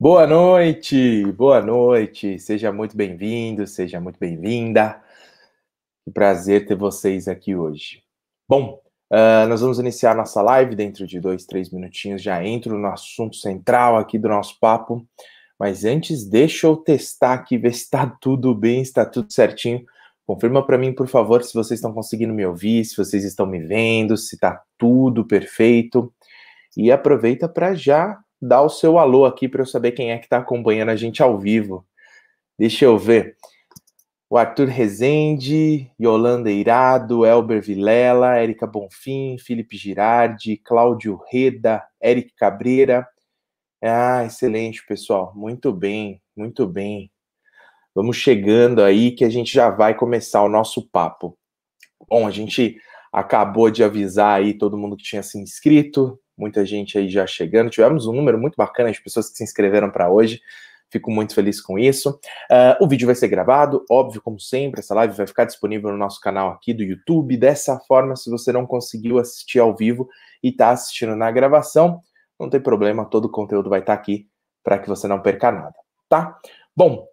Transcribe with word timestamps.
Boa 0.00 0.28
noite, 0.28 1.24
boa 1.32 1.60
noite, 1.60 2.38
seja 2.38 2.70
muito 2.70 2.96
bem-vindo, 2.96 3.66
seja 3.66 4.00
muito 4.00 4.16
bem-vinda. 4.16 5.02
Que 6.04 6.12
prazer 6.12 6.66
ter 6.66 6.76
vocês 6.76 7.26
aqui 7.26 7.56
hoje. 7.56 8.04
Bom, 8.48 8.80
uh, 9.12 9.48
nós 9.48 9.60
vamos 9.60 9.80
iniciar 9.80 10.14
nossa 10.14 10.40
live 10.40 10.76
dentro 10.76 11.04
de 11.04 11.18
dois, 11.18 11.44
três 11.46 11.72
minutinhos. 11.72 12.22
Já 12.22 12.44
entro 12.46 12.78
no 12.78 12.86
assunto 12.86 13.34
central 13.34 13.96
aqui 13.96 14.20
do 14.20 14.28
nosso 14.28 14.56
papo. 14.60 15.04
Mas 15.58 15.84
antes, 15.84 16.24
deixa 16.24 16.68
eu 16.68 16.76
testar 16.76 17.34
aqui, 17.34 17.58
ver 17.58 17.74
se 17.74 17.82
está 17.82 18.06
tudo 18.22 18.54
bem, 18.54 18.84
se 18.84 18.90
está 18.90 19.04
tudo 19.04 19.32
certinho. 19.32 19.84
Confirma 20.24 20.64
para 20.64 20.78
mim, 20.78 20.92
por 20.92 21.08
favor, 21.08 21.42
se 21.42 21.52
vocês 21.52 21.78
estão 21.78 21.92
conseguindo 21.92 22.32
me 22.32 22.46
ouvir, 22.46 22.84
se 22.84 22.96
vocês 22.96 23.24
estão 23.24 23.46
me 23.46 23.58
vendo, 23.58 24.16
se 24.16 24.36
está 24.36 24.62
tudo 24.78 25.26
perfeito. 25.26 26.14
E 26.76 26.92
aproveita 26.92 27.48
para 27.48 27.74
já 27.74 28.16
dar 28.40 28.62
o 28.62 28.68
seu 28.68 28.98
alô 28.98 29.24
aqui 29.24 29.48
para 29.48 29.62
eu 29.62 29.66
saber 29.66 29.92
quem 29.92 30.12
é 30.12 30.18
que 30.18 30.26
está 30.26 30.38
acompanhando 30.38 30.90
a 30.90 30.96
gente 30.96 31.22
ao 31.22 31.38
vivo. 31.38 31.86
Deixa 32.58 32.84
eu 32.84 32.98
ver. 32.98 33.36
O 34.30 34.36
Arthur 34.36 34.68
Rezende, 34.68 35.90
Yolanda 35.98 36.50
Eirado, 36.50 37.24
Elber 37.24 37.62
Vilela, 37.62 38.36
Érica 38.36 38.66
Bonfim, 38.66 39.38
Felipe 39.38 39.76
Girardi, 39.76 40.58
Cláudio 40.58 41.18
Reda, 41.30 41.82
Eric 42.02 42.34
Cabreira. 42.36 43.08
Ah, 43.82 44.24
excelente, 44.24 44.84
pessoal. 44.86 45.32
Muito 45.34 45.72
bem, 45.72 46.20
muito 46.36 46.66
bem. 46.66 47.10
Vamos 47.94 48.16
chegando 48.16 48.82
aí 48.82 49.12
que 49.12 49.24
a 49.24 49.30
gente 49.30 49.52
já 49.52 49.70
vai 49.70 49.94
começar 49.94 50.42
o 50.42 50.48
nosso 50.48 50.88
papo. 50.90 51.38
Bom, 52.08 52.26
a 52.26 52.30
gente 52.30 52.76
acabou 53.12 53.70
de 53.70 53.82
avisar 53.82 54.40
aí 54.40 54.52
todo 54.52 54.76
mundo 54.76 54.96
que 54.96 55.04
tinha 55.04 55.22
se 55.22 55.38
inscrito, 55.38 56.20
muita 56.38 56.64
gente 56.64 56.96
aí 56.96 57.08
já 57.08 57.26
chegando. 57.26 57.70
Tivemos 57.70 58.06
um 58.06 58.12
número 58.12 58.38
muito 58.38 58.54
bacana 58.56 58.92
de 58.92 59.02
pessoas 59.02 59.28
que 59.28 59.36
se 59.36 59.44
inscreveram 59.44 59.90
para 59.90 60.10
hoje. 60.10 60.40
Fico 60.90 61.10
muito 61.10 61.34
feliz 61.34 61.60
com 61.60 61.78
isso. 61.78 62.18
Uh, 62.50 62.82
o 62.82 62.88
vídeo 62.88 63.06
vai 63.06 63.14
ser 63.14 63.28
gravado, 63.28 63.84
óbvio, 63.90 64.22
como 64.22 64.40
sempre. 64.40 64.80
Essa 64.80 64.94
live 64.94 65.14
vai 65.14 65.26
ficar 65.26 65.44
disponível 65.44 65.90
no 65.90 65.98
nosso 65.98 66.18
canal 66.20 66.50
aqui 66.50 66.72
do 66.72 66.82
YouTube. 66.82 67.36
Dessa 67.36 67.78
forma, 67.80 68.16
se 68.16 68.30
você 68.30 68.52
não 68.52 68.66
conseguiu 68.66 69.18
assistir 69.18 69.58
ao 69.58 69.76
vivo 69.76 70.08
e 70.42 70.48
está 70.48 70.70
assistindo 70.70 71.14
na 71.14 71.30
gravação, 71.30 72.00
não 72.40 72.48
tem 72.48 72.60
problema, 72.60 73.04
todo 73.04 73.26
o 73.26 73.30
conteúdo 73.30 73.68
vai 73.68 73.80
estar 73.80 73.94
tá 73.94 74.00
aqui 74.00 74.28
para 74.62 74.78
que 74.78 74.88
você 74.88 75.08
não 75.08 75.20
perca 75.20 75.50
nada, 75.50 75.74
tá? 76.08 76.38
Bom, 76.76 77.06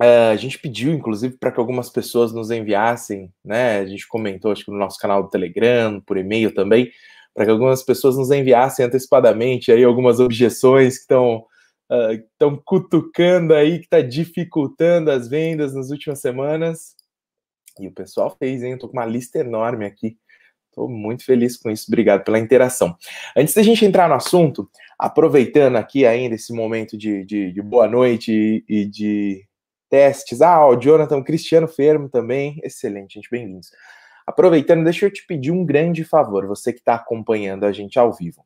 uh, 0.00 0.30
a 0.32 0.36
gente 0.36 0.58
pediu, 0.58 0.92
inclusive, 0.92 1.36
para 1.38 1.50
que 1.50 1.58
algumas 1.58 1.88
pessoas 1.88 2.32
nos 2.32 2.50
enviassem, 2.50 3.32
né? 3.44 3.78
A 3.78 3.86
gente 3.86 4.06
comentou, 4.06 4.52
acho 4.52 4.64
que 4.64 4.70
no 4.70 4.78
nosso 4.78 4.98
canal 4.98 5.22
do 5.22 5.30
Telegram, 5.30 6.00
por 6.00 6.16
e-mail 6.16 6.54
também, 6.54 6.90
para 7.36 7.44
que 7.44 7.50
algumas 7.50 7.82
pessoas 7.82 8.16
nos 8.16 8.30
enviassem 8.30 8.86
antecipadamente 8.86 9.70
aí 9.70 9.84
algumas 9.84 10.20
objeções 10.20 10.94
que 10.94 11.02
estão 11.02 11.44
uh, 11.90 12.62
cutucando 12.64 13.52
aí, 13.52 13.78
que 13.78 13.84
está 13.84 14.00
dificultando 14.00 15.10
as 15.10 15.28
vendas 15.28 15.74
nas 15.74 15.90
últimas 15.90 16.18
semanas. 16.18 16.96
E 17.78 17.86
o 17.86 17.92
pessoal 17.92 18.34
fez, 18.38 18.62
hein? 18.62 18.72
Estou 18.72 18.88
com 18.88 18.96
uma 18.96 19.04
lista 19.04 19.38
enorme 19.38 19.84
aqui. 19.84 20.16
Estou 20.70 20.88
muito 20.88 21.26
feliz 21.26 21.58
com 21.58 21.70
isso. 21.70 21.84
Obrigado 21.88 22.24
pela 22.24 22.38
interação. 22.38 22.96
Antes 23.36 23.52
da 23.52 23.62
gente 23.62 23.84
entrar 23.84 24.08
no 24.08 24.14
assunto, 24.14 24.66
aproveitando 24.98 25.76
aqui 25.76 26.06
ainda 26.06 26.36
esse 26.36 26.54
momento 26.54 26.96
de, 26.96 27.22
de, 27.26 27.52
de 27.52 27.62
boa 27.62 27.86
noite 27.86 28.32
e, 28.32 28.64
e 28.66 28.86
de 28.86 29.46
testes. 29.90 30.40
Ah, 30.40 30.66
o 30.66 30.76
Jonathan 30.76 31.22
Cristiano 31.22 31.68
Fermo 31.68 32.08
também. 32.08 32.58
Excelente, 32.62 33.16
gente. 33.16 33.28
Bem-vindos. 33.30 33.68
Aproveitando, 34.26 34.82
deixa 34.82 35.06
eu 35.06 35.10
te 35.10 35.24
pedir 35.24 35.52
um 35.52 35.64
grande 35.64 36.02
favor, 36.02 36.46
você 36.46 36.72
que 36.72 36.80
está 36.80 36.96
acompanhando 36.96 37.64
a 37.64 37.70
gente 37.70 37.96
ao 37.96 38.12
vivo. 38.12 38.44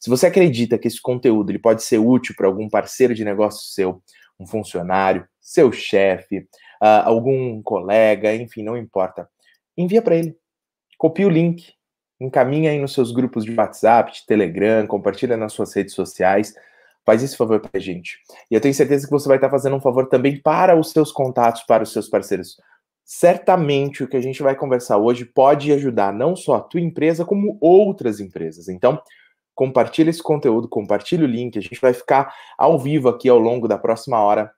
Se 0.00 0.10
você 0.10 0.26
acredita 0.26 0.76
que 0.76 0.88
esse 0.88 1.00
conteúdo 1.00 1.50
ele 1.50 1.58
pode 1.58 1.84
ser 1.84 1.98
útil 1.98 2.34
para 2.36 2.48
algum 2.48 2.68
parceiro 2.68 3.14
de 3.14 3.24
negócio 3.24 3.72
seu, 3.72 4.02
um 4.40 4.46
funcionário, 4.46 5.24
seu 5.40 5.70
chefe, 5.70 6.38
uh, 6.82 7.04
algum 7.04 7.62
colega, 7.62 8.34
enfim, 8.34 8.64
não 8.64 8.76
importa, 8.76 9.28
envia 9.76 10.02
para 10.02 10.16
ele. 10.16 10.36
Copie 10.98 11.24
o 11.24 11.30
link, 11.30 11.74
encaminha 12.20 12.72
aí 12.72 12.80
nos 12.80 12.92
seus 12.92 13.12
grupos 13.12 13.44
de 13.44 13.54
WhatsApp, 13.54 14.12
de 14.12 14.26
Telegram, 14.26 14.84
compartilha 14.86 15.36
nas 15.36 15.52
suas 15.52 15.72
redes 15.74 15.94
sociais. 15.94 16.54
Faz 17.06 17.22
esse 17.22 17.36
favor 17.36 17.60
para 17.60 17.70
a 17.74 17.80
gente. 17.80 18.18
E 18.50 18.54
eu 18.54 18.60
tenho 18.60 18.74
certeza 18.74 19.06
que 19.06 19.12
você 19.12 19.28
vai 19.28 19.36
estar 19.36 19.48
tá 19.48 19.52
fazendo 19.52 19.76
um 19.76 19.80
favor 19.80 20.08
também 20.08 20.40
para 20.40 20.76
os 20.76 20.90
seus 20.90 21.12
contatos, 21.12 21.62
para 21.62 21.82
os 21.82 21.92
seus 21.92 22.08
parceiros 22.08 22.56
certamente 23.12 24.04
o 24.04 24.08
que 24.08 24.16
a 24.16 24.20
gente 24.20 24.40
vai 24.40 24.54
conversar 24.54 24.96
hoje 24.96 25.24
pode 25.24 25.72
ajudar 25.72 26.12
não 26.12 26.36
só 26.36 26.54
a 26.54 26.60
tua 26.60 26.80
empresa, 26.80 27.24
como 27.24 27.58
outras 27.60 28.20
empresas. 28.20 28.68
Então, 28.68 29.02
compartilha 29.52 30.10
esse 30.10 30.22
conteúdo, 30.22 30.68
compartilha 30.68 31.24
o 31.24 31.26
link, 31.26 31.58
a 31.58 31.60
gente 31.60 31.80
vai 31.80 31.92
ficar 31.92 32.32
ao 32.56 32.78
vivo 32.78 33.08
aqui 33.08 33.28
ao 33.28 33.36
longo 33.36 33.66
da 33.66 33.76
próxima 33.76 34.20
hora, 34.20 34.52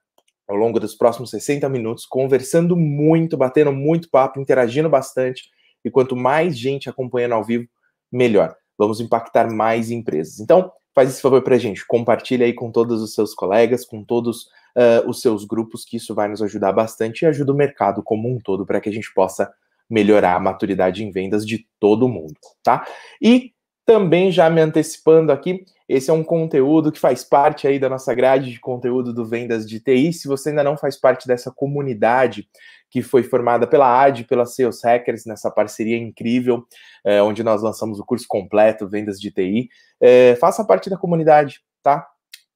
ao 0.47 0.55
longo 0.55 0.79
dos 0.79 0.93
próximos 0.93 1.31
60 1.31 1.67
minutos, 1.67 2.05
conversando 2.05 2.77
muito, 2.77 3.35
batendo 3.35 3.73
muito 3.73 4.07
papo, 4.11 4.39
interagindo 4.39 4.87
bastante, 4.87 5.49
e 5.83 5.89
quanto 5.89 6.15
mais 6.15 6.55
gente 6.55 6.87
acompanhando 6.87 7.33
ao 7.33 7.43
vivo, 7.43 7.67
melhor. 8.11 8.55
Vamos 8.77 9.01
impactar 9.01 9.51
mais 9.51 9.89
empresas. 9.89 10.39
Então, 10.39 10.71
faz 10.93 11.09
esse 11.09 11.23
favor 11.23 11.41
pra 11.41 11.57
gente, 11.57 11.83
compartilha 11.87 12.45
aí 12.45 12.53
com 12.53 12.71
todos 12.71 13.01
os 13.01 13.15
seus 13.15 13.33
colegas, 13.33 13.83
com 13.83 14.03
todos 14.03 14.45
uh, 14.77 15.07
os 15.09 15.21
seus 15.21 15.45
grupos, 15.45 15.85
que 15.85 15.97
isso 15.97 16.13
vai 16.13 16.27
nos 16.27 16.41
ajudar 16.41 16.71
bastante 16.71 17.21
e 17.21 17.25
ajuda 17.25 17.51
o 17.51 17.55
mercado 17.55 18.01
como 18.03 18.29
um 18.29 18.39
todo 18.39 18.65
para 18.65 18.79
que 18.81 18.89
a 18.89 18.93
gente 18.93 19.13
possa 19.13 19.51
melhorar 19.89 20.35
a 20.35 20.39
maturidade 20.39 21.03
em 21.03 21.11
vendas 21.11 21.45
de 21.45 21.67
todo 21.79 22.07
mundo, 22.07 22.35
tá? 22.63 22.85
E 23.21 23.51
também 23.85 24.31
já 24.31 24.49
me 24.49 24.61
antecipando 24.61 25.31
aqui, 25.31 25.65
esse 25.87 26.09
é 26.09 26.13
um 26.13 26.23
conteúdo 26.23 26.91
que 26.91 26.99
faz 26.99 27.23
parte 27.23 27.67
aí 27.67 27.77
da 27.77 27.89
nossa 27.89 28.13
grade 28.13 28.51
de 28.51 28.59
conteúdo 28.59 29.13
do 29.13 29.25
Vendas 29.25 29.67
de 29.67 29.79
TI. 29.79 30.13
Se 30.13 30.27
você 30.27 30.49
ainda 30.49 30.63
não 30.63 30.77
faz 30.77 30.97
parte 30.97 31.27
dessa 31.27 31.51
comunidade 31.51 32.47
que 32.89 33.01
foi 33.01 33.23
formada 33.23 33.67
pela 33.67 34.01
AD, 34.03 34.23
pela 34.23 34.45
Sales 34.45 34.81
Hackers, 34.83 35.25
nessa 35.25 35.51
parceria 35.51 35.97
incrível, 35.97 36.63
é, 37.03 37.21
onde 37.21 37.43
nós 37.43 37.61
lançamos 37.61 37.99
o 37.99 38.05
curso 38.05 38.25
completo 38.27 38.87
Vendas 38.87 39.19
de 39.19 39.31
TI, 39.31 39.67
é, 39.99 40.35
faça 40.37 40.63
parte 40.63 40.89
da 40.89 40.97
comunidade, 40.97 41.61
tá? 41.81 42.07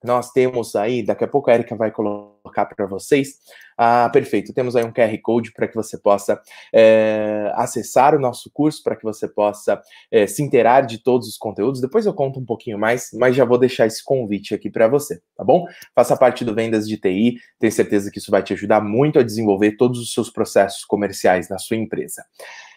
Nós 0.03 0.31
temos 0.31 0.75
aí, 0.75 1.03
daqui 1.03 1.23
a 1.23 1.27
pouco 1.27 1.49
a 1.49 1.55
Erika 1.55 1.75
vai 1.75 1.91
colocar 1.91 2.65
para 2.65 2.85
vocês. 2.85 3.39
Ah, 3.75 4.09
perfeito. 4.11 4.53
Temos 4.53 4.75
aí 4.75 4.83
um 4.83 4.91
QR 4.91 5.15
Code 5.21 5.51
para 5.51 5.67
que 5.67 5.75
você 5.75 5.97
possa 5.97 6.39
é, 6.73 7.51
acessar 7.55 8.15
o 8.15 8.19
nosso 8.19 8.49
curso, 8.53 8.83
para 8.83 8.95
que 8.95 9.03
você 9.03 9.27
possa 9.27 9.81
é, 10.11 10.27
se 10.27 10.43
inteirar 10.43 10.81
de 10.81 10.99
todos 10.99 11.27
os 11.27 11.37
conteúdos. 11.37 11.81
Depois 11.81 12.05
eu 12.05 12.13
conto 12.13 12.39
um 12.39 12.45
pouquinho 12.45 12.77
mais, 12.77 13.09
mas 13.13 13.35
já 13.35 13.43
vou 13.43 13.57
deixar 13.57 13.87
esse 13.87 14.03
convite 14.03 14.53
aqui 14.53 14.69
para 14.69 14.87
você, 14.87 15.19
tá 15.35 15.43
bom? 15.43 15.65
Faça 15.95 16.15
parte 16.15 16.45
do 16.45 16.53
Vendas 16.53 16.87
de 16.87 16.97
TI, 16.97 17.37
tenho 17.59 17.71
certeza 17.71 18.11
que 18.11 18.19
isso 18.19 18.31
vai 18.31 18.43
te 18.43 18.53
ajudar 18.53 18.81
muito 18.81 19.19
a 19.19 19.23
desenvolver 19.23 19.77
todos 19.77 19.99
os 19.99 20.13
seus 20.13 20.29
processos 20.29 20.85
comerciais 20.85 21.49
na 21.49 21.57
sua 21.57 21.77
empresa. 21.77 22.23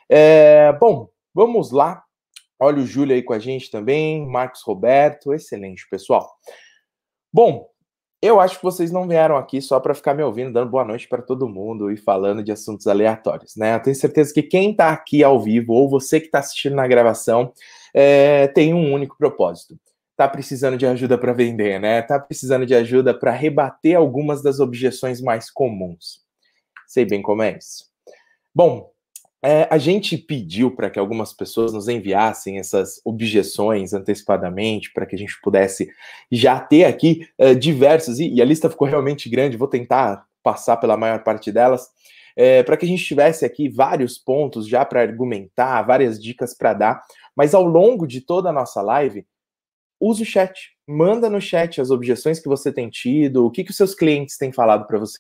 É, 0.09 0.73
bom, 0.73 1.09
vamos 1.35 1.71
lá. 1.71 2.03
Olha 2.59 2.83
o 2.83 2.87
Júlio 2.87 3.15
aí 3.15 3.23
com 3.23 3.33
a 3.33 3.39
gente 3.39 3.71
também, 3.71 4.27
Marcos 4.27 4.63
Roberto, 4.63 5.33
excelente, 5.33 5.89
pessoal. 5.89 6.31
Bom, 7.33 7.71
eu 8.23 8.39
acho 8.39 8.59
que 8.59 8.63
vocês 8.63 8.91
não 8.91 9.09
vieram 9.09 9.37
aqui 9.37 9.63
só 9.63 9.81
para 9.81 9.95
ficar 9.95 10.13
me 10.15 10.23
ouvindo, 10.23 10.53
dando 10.53 10.71
boa 10.71 10.85
noite 10.85 11.09
para 11.09 11.23
todo 11.23 11.49
mundo 11.49 11.91
e 11.91 11.97
falando 11.97 12.43
de 12.43 12.53
assuntos 12.53 12.87
aleatórios, 12.87 13.57
né? 13.57 13.77
Eu 13.77 13.81
tenho 13.81 13.97
certeza 13.97 14.35
que 14.35 14.43
quem 14.43 14.73
está 14.73 14.91
aqui 14.91 15.25
ao 15.25 15.41
vivo 15.41 15.73
ou 15.73 15.89
você 15.89 16.21
que 16.21 16.27
está 16.27 16.41
assistindo 16.41 16.77
na 16.77 16.87
gravação 16.87 17.53
é, 17.95 18.49
tem 18.49 18.75
um 18.75 18.93
único 18.93 19.17
propósito. 19.17 19.79
Tá 20.17 20.29
precisando 20.29 20.77
de 20.77 20.87
ajuda 20.87 21.17
para 21.17 21.33
vender, 21.33 21.81
né? 21.81 22.03
Tá 22.03 22.21
precisando 22.21 22.67
de 22.67 22.75
ajuda 22.75 23.19
para 23.19 23.31
rebater 23.31 23.97
algumas 23.97 24.43
das 24.43 24.61
objeções 24.61 25.23
mais 25.23 25.51
comuns. 25.51 26.21
Sei 26.87 27.07
bem 27.07 27.23
como 27.23 27.43
é 27.43 27.57
isso. 27.57 27.87
Bom, 28.55 28.91
é, 29.43 29.67
a 29.71 29.79
gente 29.79 30.19
pediu 30.19 30.71
para 30.71 30.91
que 30.91 30.99
algumas 30.99 31.33
pessoas 31.33 31.73
nos 31.73 31.89
enviassem 31.89 32.59
essas 32.59 33.01
objeções 33.05 33.95
antecipadamente, 33.95 34.93
para 34.93 35.07
que 35.07 35.15
a 35.15 35.19
gente 35.19 35.41
pudesse 35.41 35.91
já 36.31 36.61
ter 36.61 36.85
aqui 36.85 37.27
é, 37.39 37.55
diversos, 37.55 38.21
e, 38.21 38.29
e, 38.29 38.43
a 38.43 38.45
lista 38.45 38.69
ficou 38.69 38.87
realmente 38.87 39.29
grande, 39.31 39.57
vou 39.57 39.69
tentar 39.69 40.27
passar 40.43 40.77
pela 40.77 40.97
maior 40.97 41.23
parte 41.25 41.51
delas, 41.51 41.89
é, 42.37 42.63
para 42.63 42.77
que 42.77 42.85
a 42.85 42.89
gente 42.89 43.05
tivesse 43.05 43.45
aqui 43.45 43.69
vários 43.69 44.19
pontos 44.19 44.69
já 44.69 44.85
para 44.85 45.01
argumentar, 45.01 45.83
várias 45.83 46.23
dicas 46.23 46.55
para 46.57 46.75
dar, 46.75 47.03
mas 47.35 47.55
ao 47.55 47.65
longo 47.65 48.07
de 48.07 48.21
toda 48.21 48.51
a 48.51 48.53
nossa 48.53 48.83
live, 48.83 49.27
use 49.99 50.23
o 50.23 50.27
chat, 50.27 50.73
manda 50.87 51.31
no 51.31 51.41
chat 51.41 51.81
as 51.81 51.91
objeções 51.91 52.41
que 52.41 52.49
você 52.49 52.73
tem 52.73 52.91
tido, 52.91 53.47
o 53.47 53.51
que, 53.51 53.65
que 53.65 53.71
os 53.71 53.77
seus 53.77 53.95
clientes 53.95 54.37
têm 54.37 54.53
falado 54.53 54.87
para 54.87 54.99
você 54.99 55.19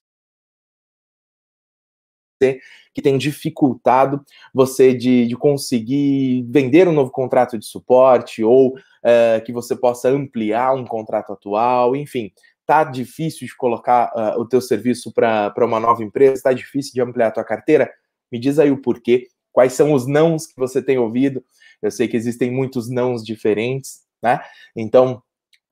que 2.92 3.02
tem 3.02 3.16
dificultado 3.18 4.24
você 4.52 4.94
de, 4.94 5.26
de 5.26 5.36
conseguir 5.36 6.44
vender 6.48 6.88
um 6.88 6.92
novo 6.92 7.10
contrato 7.10 7.58
de 7.58 7.66
suporte 7.66 8.42
ou 8.42 8.74
uh, 8.74 9.44
que 9.44 9.52
você 9.52 9.76
possa 9.76 10.08
ampliar 10.08 10.74
um 10.74 10.84
contrato 10.84 11.32
atual, 11.32 11.94
enfim. 11.94 12.32
Tá 12.66 12.84
difícil 12.84 13.46
de 13.46 13.56
colocar 13.56 14.12
uh, 14.14 14.40
o 14.40 14.46
teu 14.46 14.60
serviço 14.60 15.12
para 15.12 15.52
uma 15.58 15.80
nova 15.80 16.02
empresa? 16.02 16.42
Tá 16.42 16.52
difícil 16.52 16.92
de 16.92 17.00
ampliar 17.00 17.28
a 17.28 17.32
tua 17.32 17.44
carteira? 17.44 17.90
Me 18.30 18.38
diz 18.38 18.58
aí 18.58 18.70
o 18.70 18.80
porquê. 18.80 19.26
Quais 19.52 19.72
são 19.72 19.92
os 19.92 20.06
nãos 20.06 20.46
que 20.46 20.54
você 20.56 20.80
tem 20.80 20.98
ouvido? 20.98 21.44
Eu 21.82 21.90
sei 21.90 22.06
que 22.06 22.16
existem 22.16 22.50
muitos 22.50 22.88
nãos 22.88 23.24
diferentes, 23.24 24.02
né? 24.22 24.40
Então, 24.76 25.22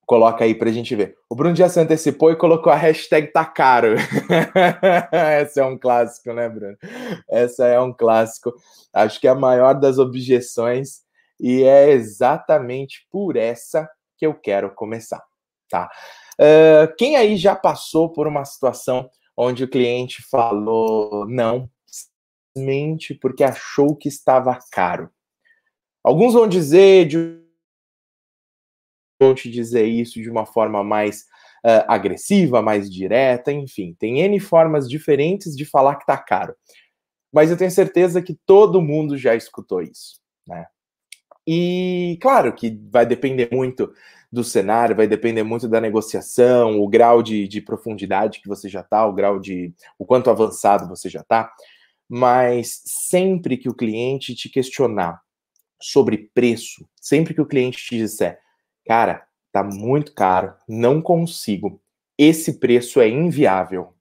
Coloca 0.09 0.43
aí 0.43 0.55
pra 0.55 0.73
gente 0.73 0.97
ver. 0.97 1.19
O 1.29 1.35
Bruno 1.35 1.55
já 1.55 1.69
se 1.69 1.79
antecipou 1.79 2.33
e 2.33 2.37
colocou 2.37 2.73
a 2.73 2.77
hashtag 2.77 3.31
tá 3.31 3.45
caro. 3.45 3.95
Essa 5.13 5.61
é 5.61 5.65
um 5.65 5.77
clássico, 5.77 6.33
né, 6.33 6.49
Bruno? 6.49 6.79
Essa 7.29 7.67
é 7.67 7.79
um 7.79 7.93
clássico. 7.93 8.55
Acho 8.91 9.21
que 9.21 9.29
é 9.29 9.31
a 9.31 9.35
maior 9.35 9.75
das 9.75 9.99
objeções 9.99 11.03
e 11.39 11.63
é 11.63 11.91
exatamente 11.91 13.07
por 13.11 13.37
essa 13.37 13.87
que 14.17 14.27
eu 14.27 14.33
quero 14.33 14.75
começar, 14.75 15.23
tá? 15.69 15.91
Uh, 16.41 16.91
quem 16.97 17.17
aí 17.17 17.37
já 17.37 17.55
passou 17.55 18.11
por 18.11 18.27
uma 18.27 18.47
situação 18.47 19.11
onde 19.37 19.63
o 19.63 19.69
cliente 19.69 20.23
falou 20.31 21.29
não, 21.29 21.69
simplesmente 21.87 23.13
porque 23.13 23.45
achou 23.45 23.95
que 23.95 24.09
estava 24.09 24.59
caro? 24.73 25.11
Alguns 26.03 26.33
vão 26.33 26.49
dizer 26.49 27.07
de 27.07 27.48
te 29.35 29.51
dizer 29.51 29.85
isso 29.85 30.21
de 30.21 30.31
uma 30.31 30.47
forma 30.47 30.83
mais 30.83 31.23
uh, 31.65 31.85
agressiva, 31.89 32.63
mais 32.63 32.91
direta, 32.91 33.53
enfim, 33.53 33.95
tem 33.99 34.21
N 34.21 34.39
formas 34.41 34.89
diferentes 34.89 35.57
de 35.57 35.65
falar 35.65 35.97
que 35.97 36.07
tá 36.07 36.17
caro. 36.17 36.55
Mas 37.33 37.51
eu 37.51 37.57
tenho 37.57 37.71
certeza 37.71 38.23
que 38.23 38.39
todo 38.47 38.81
mundo 38.81 39.17
já 39.17 39.35
escutou 39.35 39.83
isso, 39.83 40.21
né? 40.47 40.67
E 41.47 42.19
claro 42.21 42.53
que 42.53 42.79
vai 42.91 43.07
depender 43.07 43.49
muito 43.51 43.91
do 44.31 44.45
cenário, 44.45 44.95
vai 44.95 45.07
depender 45.07 45.43
muito 45.43 45.67
da 45.67 45.81
negociação, 45.81 46.79
o 46.79 46.87
grau 46.87 47.23
de, 47.23 47.49
de 47.49 47.63
profundidade 47.63 48.41
que 48.41 48.49
você 48.49 48.69
já 48.69 48.81
está, 48.81 49.07
o 49.07 49.13
grau 49.13 49.39
de. 49.39 49.73
o 49.99 50.05
quanto 50.05 50.31
avançado 50.31 50.87
você 50.87 51.09
já 51.09 51.21
está. 51.21 51.51
Mas 52.09 52.83
sempre 52.85 53.57
que 53.57 53.69
o 53.69 53.75
cliente 53.75 54.35
te 54.35 54.49
questionar 54.49 55.21
sobre 55.81 56.31
preço, 56.35 56.87
sempre 57.01 57.35
que 57.35 57.41
o 57.41 57.47
cliente 57.47 57.79
te 57.79 57.97
disser, 57.97 58.39
cara, 58.89 59.29
tá 59.53 59.63
muito 59.63 60.15
caro, 60.15 60.55
não 60.67 61.03
consigo, 61.03 61.79
esse 62.17 62.59
preço 62.59 63.03
é 63.03 63.09
inviável. 63.09 63.93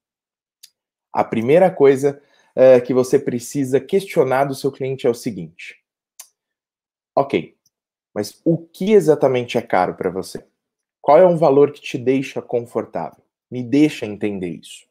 A 1.12 1.26
primeira 1.26 1.70
coisa 1.70 2.22
uh, 2.56 2.82
que 2.86 2.94
você 2.94 3.20
precisa 3.20 3.82
questionar 3.82 4.46
do 4.46 4.56
seu 4.56 4.72
cliente 4.72 5.06
é 5.06 5.10
o 5.10 5.14
seguinte: 5.14 5.84
Ok, 7.14 7.58
mas 8.16 8.40
o 8.46 8.58
que 8.58 8.94
exatamente 8.94 9.58
é 9.58 9.62
caro 9.62 9.94
para 9.94 10.10
você? 10.10 10.42
Qual 11.02 11.18
é 11.18 11.28
um 11.28 11.38
valor 11.38 11.74
que 11.74 11.82
te 11.82 11.98
deixa 11.98 12.42
confortável? 12.42 13.22
Me 13.52 13.62
deixa 13.64 14.06
entender 14.06 14.50
isso. 14.50 14.88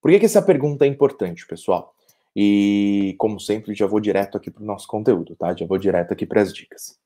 Por 0.00 0.10
que, 0.10 0.20
que 0.20 0.26
essa 0.26 0.40
pergunta 0.40 0.86
é 0.86 0.88
importante, 0.88 1.46
pessoal? 1.46 1.94
E, 2.34 3.14
como 3.18 3.38
sempre, 3.38 3.74
já 3.74 3.86
vou 3.86 4.00
direto 4.00 4.38
aqui 4.38 4.50
para 4.50 4.62
o 4.62 4.66
nosso 4.66 4.86
conteúdo, 4.86 5.36
tá? 5.36 5.54
Já 5.54 5.66
vou 5.66 5.76
direto 5.76 6.12
aqui 6.12 6.24
para 6.24 6.40
as 6.40 6.52
dicas. 6.52 6.98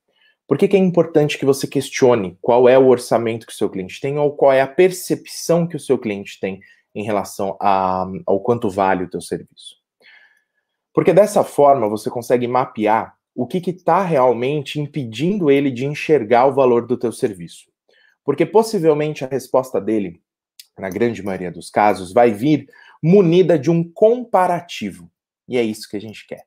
Por 0.47 0.57
que, 0.57 0.67
que, 0.67 0.75
é 0.75 0.79
importante 0.79 1.37
que 1.37 1.45
você 1.45 1.65
questione 1.65 2.37
qual 2.41 2.67
é 2.67 2.77
o 2.77 2.87
orçamento 2.87 3.47
que 3.47 3.53
o 3.53 3.55
seu 3.55 3.69
cliente 3.69 3.99
tem 3.99 4.17
ou 4.17 4.35
qual 4.35 4.51
é 4.51 4.61
a 4.61 4.67
percepção 4.67 5.65
que 5.65 5.75
o 5.75 5.79
seu 5.79 5.97
cliente 5.97 6.39
tem 6.39 6.59
em 6.93 7.03
relação 7.03 7.57
a, 7.61 8.05
ao 8.25 8.41
quanto 8.41 8.69
vale 8.69 9.05
o 9.05 9.09
teu 9.09 9.21
serviço? 9.21 9.77
Porque 10.93 11.13
dessa 11.13 11.43
forma 11.43 11.89
você 11.89 12.09
consegue 12.09 12.47
mapear 12.47 13.17
o 13.35 13.47
que 13.47 13.57
está 13.69 14.03
realmente 14.03 14.79
impedindo 14.79 15.49
ele 15.49 15.71
de 15.71 15.85
enxergar 15.85 16.45
o 16.45 16.53
valor 16.53 16.85
do 16.85 16.97
teu 16.97 17.11
serviço. 17.11 17.71
Porque 18.23 18.45
possivelmente 18.45 19.25
a 19.25 19.27
resposta 19.27 19.81
dele, 19.81 20.21
na 20.77 20.89
grande 20.89 21.23
maioria 21.23 21.51
dos 21.51 21.69
casos, 21.69 22.13
vai 22.13 22.31
vir 22.31 22.69
munida 23.01 23.57
de 23.57 23.71
um 23.71 23.83
comparativo. 23.91 25.11
E 25.47 25.57
é 25.57 25.63
isso 25.63 25.89
que 25.89 25.97
a 25.97 26.01
gente 26.01 26.25
quer. 26.27 26.45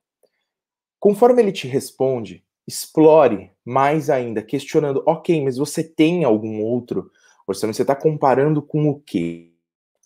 Conforme 0.99 1.43
ele 1.43 1.53
te 1.53 1.67
responde, 1.67 2.46
explore 2.67 3.51
mais 3.65 4.11
ainda, 4.11 4.43
questionando, 4.43 5.03
ok, 5.07 5.43
mas 5.45 5.57
você 5.57 5.85
tem 5.85 6.25
algum 6.25 6.63
outro 6.63 7.11
orçamento? 7.47 7.77
Você 7.77 7.83
está 7.83 7.95
comparando 7.95 8.61
com 8.63 8.89
o 8.89 9.01
quê? 9.01 9.53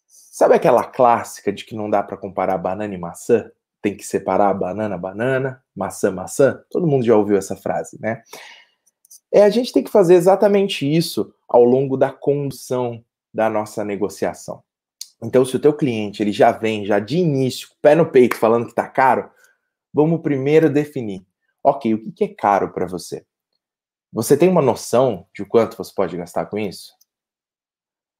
Sabe 0.06 0.54
aquela 0.54 0.84
clássica 0.84 1.52
de 1.52 1.64
que 1.64 1.74
não 1.74 1.88
dá 1.88 2.02
para 2.02 2.16
comparar 2.16 2.58
banana 2.58 2.94
e 2.94 2.98
maçã? 2.98 3.50
tem 3.82 3.96
que 3.96 4.04
separar 4.04 4.52
banana, 4.54 4.96
banana, 4.96 5.62
maçã, 5.74 6.10
maçã. 6.10 6.62
Todo 6.70 6.86
mundo 6.86 7.04
já 7.04 7.16
ouviu 7.16 7.36
essa 7.36 7.56
frase, 7.56 7.98
né? 8.00 8.22
É, 9.32 9.42
a 9.42 9.50
gente 9.50 9.72
tem 9.72 9.82
que 9.82 9.90
fazer 9.90 10.14
exatamente 10.14 10.90
isso 10.90 11.32
ao 11.48 11.64
longo 11.64 11.96
da 11.96 12.10
condução 12.10 13.02
da 13.32 13.48
nossa 13.48 13.84
negociação. 13.84 14.62
Então, 15.22 15.44
se 15.44 15.54
o 15.54 15.60
teu 15.60 15.72
cliente 15.72 16.22
ele 16.22 16.32
já 16.32 16.50
vem, 16.50 16.84
já 16.84 16.98
de 16.98 17.18
início, 17.18 17.68
pé 17.80 17.94
no 17.94 18.06
peito, 18.06 18.36
falando 18.36 18.66
que 18.66 18.74
tá 18.74 18.88
caro, 18.88 19.30
vamos 19.92 20.20
primeiro 20.20 20.68
definir. 20.68 21.24
Ok, 21.62 21.94
o 21.94 22.12
que 22.12 22.24
é 22.24 22.28
caro 22.28 22.72
para 22.72 22.86
você? 22.86 23.24
Você 24.12 24.36
tem 24.36 24.48
uma 24.48 24.62
noção 24.62 25.26
de 25.34 25.44
quanto 25.44 25.76
você 25.76 25.92
pode 25.94 26.16
gastar 26.16 26.46
com 26.46 26.58
isso? 26.58 26.92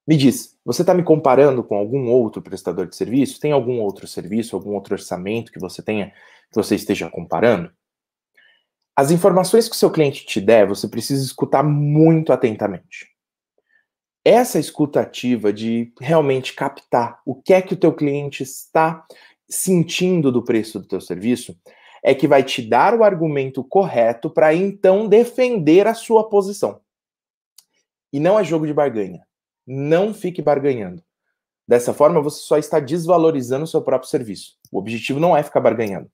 Me 0.06 0.16
diz, 0.16 0.58
você 0.64 0.82
está 0.82 0.92
me 0.92 1.02
comparando 1.02 1.62
com 1.62 1.76
algum 1.76 2.10
outro 2.10 2.42
prestador 2.42 2.87
de 2.87 2.96
serviço? 2.96 3.40
Tem 3.40 3.52
algum 3.52 3.81
outro 3.81 4.06
serviço, 4.06 4.56
algum 4.56 4.75
outro 4.75 4.94
orçamento 4.94 5.52
que 5.52 5.58
você 5.58 5.82
tenha, 5.82 6.10
que 6.50 6.54
você 6.54 6.75
esteja 6.75 7.08
comparando? 7.08 7.72
As 8.96 9.10
informações 9.10 9.69
que 9.69 9.75
o 9.75 9.78
seu 9.78 9.90
cliente 9.90 10.26
te 10.26 10.40
der, 10.40 10.66
você 10.66 10.88
precisa 10.88 11.25
escutar 11.25 11.62
muito 11.62 12.32
atentamente. 12.32 13.08
Essa 14.25 14.58
escutativa 14.58 15.52
de 15.52 15.92
realmente 16.00 16.54
captar 16.54 17.20
o 17.25 17.40
que 17.40 17.54
é 17.54 17.62
que 17.62 17.75
o 17.75 17.76
teu 17.76 17.92
cliente 17.94 18.42
está 18.42 19.06
sentindo 19.48 20.31
do 20.31 20.44
preço 20.44 20.78
do 20.78 20.87
teu 20.87 21.00
serviço 21.00 21.58
é 22.02 22.14
que 22.14 22.29
vai 22.29 22.43
te 22.43 22.62
dar 22.62 22.94
o 22.94 23.05
argumento 23.05 23.62
correto 23.62 24.31
para 24.31 24.55
então 24.55 25.08
defender 25.08 25.87
a 25.87 25.94
sua 25.94 26.29
posição. 26.29 26.81
E 28.12 28.19
não 28.19 28.38
é 28.38 28.44
jogo 28.44 28.67
de 28.67 28.73
barganha. 28.73 29.26
Não 29.67 30.12
fique 30.12 30.43
barganhando. 30.43 31.02
Dessa 31.69 31.95
forma, 31.95 32.21
você 32.21 32.40
só 32.42 32.59
está 32.59 32.80
desvalorizando 32.80 33.64
o 33.64 33.69
seu 33.69 33.80
próprio 33.80 34.11
serviço. 34.11 34.57
O 34.73 34.78
objetivo 34.78 35.21
não 35.21 35.37
é 35.37 35.42
ficar 35.42 35.61
barganhando, 35.61 36.11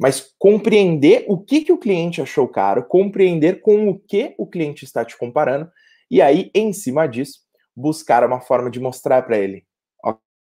mas 0.00 0.34
compreender 0.38 1.26
o 1.28 1.38
que, 1.38 1.62
que 1.62 1.72
o 1.72 1.78
cliente 1.78 2.22
achou 2.22 2.48
caro, 2.48 2.84
compreender 2.84 3.60
com 3.60 3.88
o 3.90 3.98
que 3.98 4.34
o 4.38 4.46
cliente 4.46 4.84
está 4.84 5.04
te 5.04 5.16
comparando, 5.18 5.70
e 6.10 6.22
aí, 6.22 6.50
em 6.54 6.72
cima 6.72 7.06
disso, 7.06 7.40
buscar 7.76 8.24
uma 8.24 8.40
forma 8.40 8.70
de 8.70 8.80
mostrar 8.80 9.22
para 9.22 9.36
ele: 9.36 9.66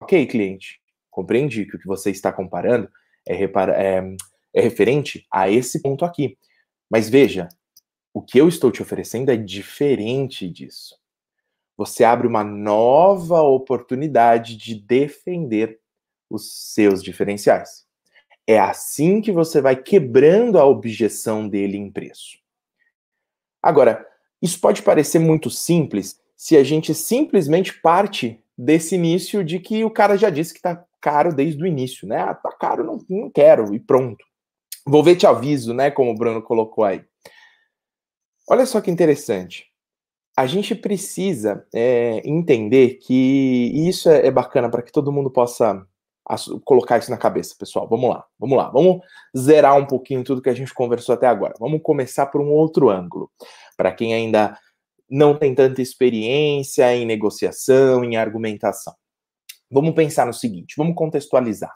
ok, 0.03 0.27
cliente, 0.27 0.81
compreendi 1.11 1.67
que 1.67 1.77
o 1.77 1.79
que 1.79 1.87
você 1.87 2.11
está 2.11 2.33
comparando 2.33 2.89
é, 3.29 3.35
repara, 3.35 3.75
é, 3.75 4.03
é 4.55 4.61
referente 4.61 5.27
a 5.33 5.49
esse 5.49 5.81
ponto 5.83 6.05
aqui. 6.05 6.37
Mas 6.91 7.09
veja, 7.09 7.49
o 8.13 8.21
que 8.23 8.39
eu 8.39 8.49
estou 8.49 8.71
te 8.71 8.83
oferecendo 8.83 9.31
é 9.31 9.37
diferente 9.37 10.49
disso 10.49 11.01
você 11.81 12.05
abre 12.05 12.27
uma 12.27 12.45
nova 12.45 13.41
oportunidade 13.41 14.55
de 14.55 14.75
defender 14.75 15.81
os 16.29 16.75
seus 16.75 17.03
diferenciais. 17.03 17.87
É 18.47 18.61
assim 18.61 19.23
que 19.23 19.33
você 19.33 19.63
vai 19.63 19.75
quebrando 19.75 20.59
a 20.59 20.67
objeção 20.67 21.49
dele 21.49 21.79
em 21.79 21.91
preço. 21.91 22.39
Agora, 23.63 24.07
isso 24.43 24.61
pode 24.61 24.83
parecer 24.83 25.21
muito 25.21 25.49
simples 25.49 26.21
se 26.37 26.55
a 26.55 26.63
gente 26.63 26.95
simplesmente 26.95 27.81
parte 27.81 28.45
desse 28.59 28.97
início 28.97 29.43
de 29.43 29.59
que 29.59 29.83
o 29.83 29.91
cara 29.91 30.19
já 30.19 30.29
disse 30.29 30.53
que 30.53 30.59
está 30.59 30.85
caro 31.01 31.35
desde 31.35 31.63
o 31.63 31.67
início, 31.67 32.07
né? 32.07 32.19
Ah, 32.19 32.35
tá 32.35 32.53
caro, 32.53 32.85
não, 32.85 32.99
não 33.09 33.31
quero, 33.31 33.75
e 33.75 33.81
pronto. 33.81 34.23
Vou 34.87 35.03
ver 35.03 35.17
te 35.17 35.27
aviso, 35.27 35.75
né? 35.75 35.91
Como 35.91 36.11
o 36.11 36.17
Bruno 36.17 36.43
colocou 36.43 36.85
aí. 36.85 37.05
Olha 38.49 38.67
só 38.67 38.81
que 38.81 38.91
interessante 38.91 39.71
a 40.41 40.47
gente 40.47 40.75
precisa 40.75 41.67
é, 41.75 42.23
entender 42.25 42.95
que 42.95 43.73
isso 43.87 44.09
é, 44.09 44.27
é 44.27 44.31
bacana 44.31 44.71
para 44.71 44.81
que 44.81 44.91
todo 44.91 45.13
mundo 45.13 45.31
possa 45.31 45.87
colocar 46.65 46.97
isso 46.97 47.11
na 47.11 47.19
cabeça, 47.19 47.55
pessoal. 47.59 47.87
Vamos 47.87 48.09
lá, 48.09 48.25
vamos 48.39 48.57
lá, 48.57 48.71
vamos 48.71 49.03
zerar 49.37 49.77
um 49.77 49.85
pouquinho 49.85 50.25
tudo 50.25 50.41
que 50.41 50.49
a 50.49 50.55
gente 50.55 50.73
conversou 50.73 51.15
até 51.15 51.27
agora. 51.27 51.53
Vamos 51.61 51.83
começar 51.83 52.25
por 52.27 52.41
um 52.41 52.51
outro 52.51 52.89
ângulo. 52.89 53.31
Para 53.77 53.93
quem 53.93 54.15
ainda 54.15 54.57
não 55.11 55.37
tem 55.37 55.55
tanta 55.55 55.83
experiência 55.83 56.95
em 56.97 57.05
negociação, 57.05 58.03
em 58.03 58.17
argumentação. 58.17 58.95
Vamos 59.71 59.95
pensar 59.95 60.25
no 60.25 60.33
seguinte, 60.33 60.75
vamos 60.77 60.95
contextualizar. 60.95 61.73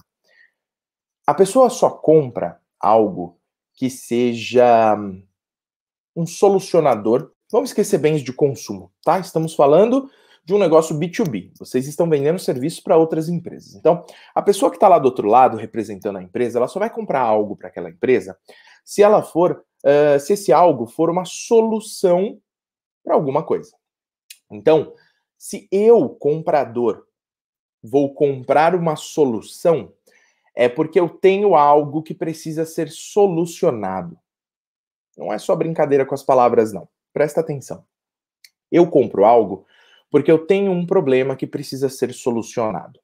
A 1.26 1.34
pessoa 1.34 1.68
só 1.68 1.90
compra 1.90 2.58
algo 2.84 3.38
que 3.74 3.90
seja 3.90 4.96
um 6.14 6.26
solucionador 6.26 7.34
Vamos 7.54 7.70
esquecer 7.70 7.98
bens 7.98 8.20
de 8.20 8.32
consumo, 8.32 8.92
tá? 9.04 9.20
Estamos 9.20 9.54
falando 9.54 10.10
de 10.44 10.52
um 10.52 10.58
negócio 10.58 10.98
B2B. 10.98 11.52
Vocês 11.56 11.86
estão 11.86 12.10
vendendo 12.10 12.36
serviços 12.36 12.80
para 12.80 12.96
outras 12.96 13.28
empresas. 13.28 13.76
Então, 13.76 14.04
a 14.34 14.42
pessoa 14.42 14.72
que 14.72 14.76
está 14.76 14.88
lá 14.88 14.98
do 14.98 15.04
outro 15.04 15.28
lado, 15.28 15.56
representando 15.56 16.16
a 16.16 16.22
empresa, 16.22 16.58
ela 16.58 16.66
só 16.66 16.80
vai 16.80 16.90
comprar 16.90 17.20
algo 17.20 17.56
para 17.56 17.68
aquela 17.68 17.88
empresa 17.88 18.36
se 18.84 19.04
ela 19.04 19.22
for, 19.22 19.64
uh, 19.84 20.18
se 20.18 20.32
esse 20.32 20.52
algo 20.52 20.86
for 20.86 21.08
uma 21.08 21.24
solução 21.24 22.40
para 23.04 23.14
alguma 23.14 23.44
coisa. 23.44 23.70
Então, 24.50 24.92
se 25.38 25.68
eu, 25.70 26.08
comprador, 26.08 27.06
vou 27.80 28.12
comprar 28.14 28.74
uma 28.74 28.96
solução, 28.96 29.92
é 30.54 30.68
porque 30.68 30.99
eu 30.99 31.08
tenho 31.08 31.54
algo 31.54 32.02
que 32.02 32.14
precisa 32.14 32.64
ser 32.64 32.90
solucionado. 32.90 34.18
Não 35.16 35.32
é 35.32 35.38
só 35.38 35.54
brincadeira 35.56 36.06
com 36.06 36.14
as 36.14 36.23
palavras, 36.23 36.73
não. 36.73 36.88
Presta 37.12 37.40
atenção. 37.40 37.84
Eu 38.70 38.88
compro 38.88 39.25
algo 39.25 39.66
porque 40.11 40.30
eu 40.30 40.46
tenho 40.46 40.70
um 40.70 40.87
problema 40.87 41.37
que 41.37 41.46
precisa 41.46 41.88
ser 41.88 42.12
solucionado. 42.12 43.00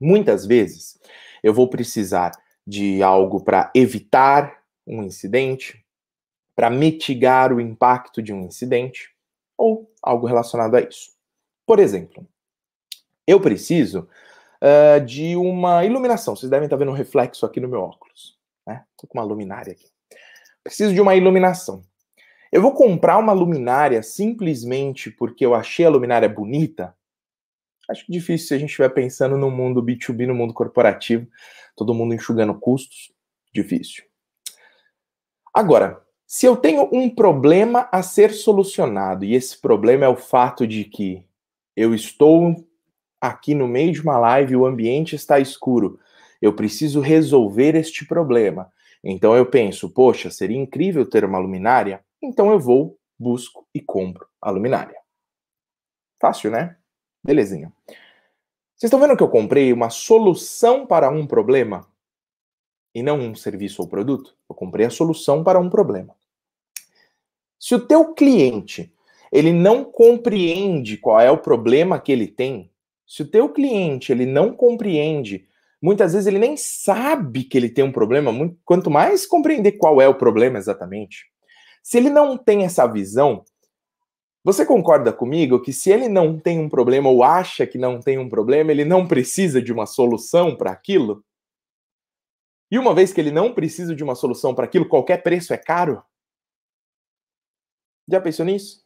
Muitas 0.00 0.46
vezes 0.46 0.98
eu 1.42 1.52
vou 1.52 1.68
precisar 1.68 2.32
de 2.66 3.02
algo 3.02 3.42
para 3.42 3.70
evitar 3.74 4.62
um 4.86 5.02
incidente, 5.02 5.84
para 6.54 6.70
mitigar 6.70 7.52
o 7.52 7.60
impacto 7.60 8.22
de 8.22 8.32
um 8.32 8.42
incidente 8.42 9.10
ou 9.56 9.92
algo 10.02 10.26
relacionado 10.26 10.76
a 10.76 10.80
isso. 10.80 11.10
Por 11.66 11.78
exemplo, 11.78 12.26
eu 13.26 13.40
preciso 13.40 14.08
uh, 14.62 15.04
de 15.04 15.36
uma 15.36 15.84
iluminação. 15.84 16.36
Vocês 16.36 16.50
devem 16.50 16.66
estar 16.66 16.76
vendo 16.76 16.90
um 16.90 16.94
reflexo 16.94 17.44
aqui 17.46 17.60
no 17.60 17.68
meu 17.68 17.80
óculos. 17.80 18.38
Né? 18.66 18.84
Tô 18.96 19.06
com 19.06 19.18
uma 19.18 19.24
luminária 19.24 19.72
aqui. 19.72 19.86
Preciso 20.62 20.94
de 20.94 21.00
uma 21.00 21.14
iluminação. 21.14 21.82
Eu 22.52 22.60
vou 22.60 22.74
comprar 22.74 23.16
uma 23.18 23.32
luminária 23.32 24.02
simplesmente 24.02 25.10
porque 25.10 25.46
eu 25.46 25.54
achei 25.54 25.86
a 25.86 25.90
luminária 25.90 26.28
bonita? 26.28 26.94
Acho 27.88 28.04
difícil 28.08 28.48
se 28.48 28.54
a 28.54 28.58
gente 28.58 28.70
estiver 28.70 28.90
pensando 28.90 29.36
no 29.36 29.50
mundo 29.50 29.82
B2B, 29.82 30.26
no 30.26 30.34
mundo 30.34 30.54
corporativo, 30.54 31.26
todo 31.76 31.94
mundo 31.94 32.14
enxugando 32.14 32.54
custos. 32.54 33.12
Difícil. 33.52 34.04
Agora, 35.52 36.00
se 36.26 36.46
eu 36.46 36.56
tenho 36.56 36.88
um 36.92 37.12
problema 37.12 37.88
a 37.90 38.02
ser 38.02 38.32
solucionado, 38.32 39.24
e 39.24 39.34
esse 39.34 39.60
problema 39.60 40.04
é 40.04 40.08
o 40.08 40.16
fato 40.16 40.66
de 40.66 40.84
que 40.84 41.24
eu 41.76 41.92
estou 41.92 42.54
aqui 43.20 43.54
no 43.54 43.68
meio 43.68 43.92
de 43.92 44.00
uma 44.00 44.18
live, 44.18 44.56
o 44.56 44.66
ambiente 44.66 45.14
está 45.14 45.38
escuro, 45.38 45.98
eu 46.40 46.54
preciso 46.54 47.00
resolver 47.00 47.74
este 47.74 48.06
problema. 48.06 48.72
Então 49.02 49.34
eu 49.34 49.46
penso, 49.46 49.90
poxa, 49.90 50.30
seria 50.30 50.56
incrível 50.56 51.08
ter 51.08 51.24
uma 51.24 51.38
luminária? 51.38 52.04
Então 52.22 52.50
eu 52.50 52.58
vou, 52.58 52.98
busco 53.18 53.66
e 53.74 53.80
compro 53.80 54.26
a 54.40 54.50
luminária. 54.50 54.98
Fácil, 56.20 56.50
né? 56.50 56.76
Belezinha. 57.22 57.72
Vocês 57.86 58.88
estão 58.88 59.00
vendo 59.00 59.16
que 59.16 59.22
eu 59.22 59.28
comprei 59.28 59.72
uma 59.72 59.90
solução 59.90 60.86
para 60.86 61.10
um 61.10 61.26
problema? 61.26 61.86
E 62.94 63.02
não 63.02 63.18
um 63.18 63.34
serviço 63.34 63.82
ou 63.82 63.88
produto? 63.88 64.34
Eu 64.48 64.54
comprei 64.54 64.86
a 64.86 64.90
solução 64.90 65.44
para 65.44 65.60
um 65.60 65.68
problema. 65.68 66.14
Se 67.58 67.74
o 67.74 67.86
teu 67.86 68.14
cliente 68.14 68.92
ele 69.30 69.52
não 69.52 69.84
compreende 69.84 70.96
qual 70.96 71.20
é 71.20 71.30
o 71.30 71.38
problema 71.38 72.00
que 72.00 72.10
ele 72.10 72.26
tem, 72.26 72.69
se 73.10 73.22
o 73.22 73.28
teu 73.28 73.48
cliente 73.52 74.12
ele 74.12 74.24
não 74.24 74.54
compreende, 74.54 75.48
muitas 75.82 76.12
vezes 76.12 76.28
ele 76.28 76.38
nem 76.38 76.56
sabe 76.56 77.42
que 77.42 77.58
ele 77.58 77.68
tem 77.68 77.82
um 77.84 77.90
problema, 77.90 78.30
quanto 78.64 78.88
mais 78.88 79.26
compreender 79.26 79.72
qual 79.72 80.00
é 80.00 80.06
o 80.06 80.14
problema 80.14 80.58
exatamente. 80.58 81.26
Se 81.82 81.98
ele 81.98 82.08
não 82.08 82.38
tem 82.38 82.64
essa 82.64 82.86
visão, 82.86 83.44
você 84.44 84.64
concorda 84.64 85.12
comigo 85.12 85.60
que 85.60 85.72
se 85.72 85.90
ele 85.90 86.08
não 86.08 86.38
tem 86.38 86.60
um 86.60 86.68
problema 86.68 87.10
ou 87.10 87.24
acha 87.24 87.66
que 87.66 87.76
não 87.76 87.98
tem 87.98 88.16
um 88.16 88.28
problema, 88.28 88.70
ele 88.70 88.84
não 88.84 89.08
precisa 89.08 89.60
de 89.60 89.72
uma 89.72 89.86
solução 89.86 90.56
para 90.56 90.70
aquilo? 90.70 91.24
E 92.70 92.78
uma 92.78 92.94
vez 92.94 93.12
que 93.12 93.20
ele 93.20 93.32
não 93.32 93.52
precisa 93.52 93.92
de 93.92 94.04
uma 94.04 94.14
solução 94.14 94.54
para 94.54 94.66
aquilo, 94.66 94.88
qualquer 94.88 95.20
preço 95.20 95.52
é 95.52 95.58
caro? 95.58 96.00
Já 98.08 98.20
pensou 98.20 98.46
nisso? 98.46 98.84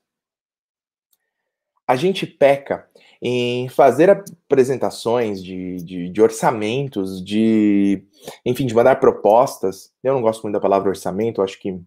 A 1.87 1.95
gente 1.95 2.27
peca 2.27 2.89
em 3.27 3.71
fazer 3.71 4.11
apresentações 4.11 5.43
de, 5.43 5.77
de, 5.77 6.11
de, 6.11 6.21
orçamentos, 6.21 7.25
de, 7.25 8.07
enfim, 8.45 8.67
de 8.67 8.75
mandar 8.75 9.01
propostas. 9.01 9.91
Eu 10.03 10.13
não 10.13 10.21
gosto 10.21 10.43
muito 10.43 10.53
da 10.53 10.61
palavra 10.61 10.91
orçamento, 10.91 11.41
acho 11.41 11.59
que 11.59 11.81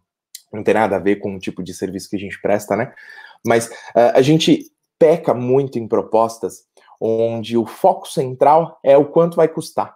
não 0.51 0.63
tem 0.63 0.73
nada 0.73 0.95
a 0.95 0.99
ver 0.99 1.17
com 1.17 1.35
o 1.35 1.39
tipo 1.39 1.61
de 1.61 1.75
serviço 1.75 2.09
que 2.09 2.15
a 2.15 2.19
gente 2.19 2.41
presta, 2.41 2.75
né? 2.75 2.91
Mas 3.45 3.67
uh, 3.67 4.15
a 4.15 4.21
gente 4.23 4.65
peca 4.97 5.31
muito 5.31 5.77
em 5.77 5.87
propostas 5.87 6.65
onde 6.99 7.55
o 7.55 7.67
foco 7.67 8.07
central 8.07 8.79
é 8.83 8.97
o 8.97 9.05
quanto 9.05 9.35
vai 9.35 9.47
custar. 9.47 9.95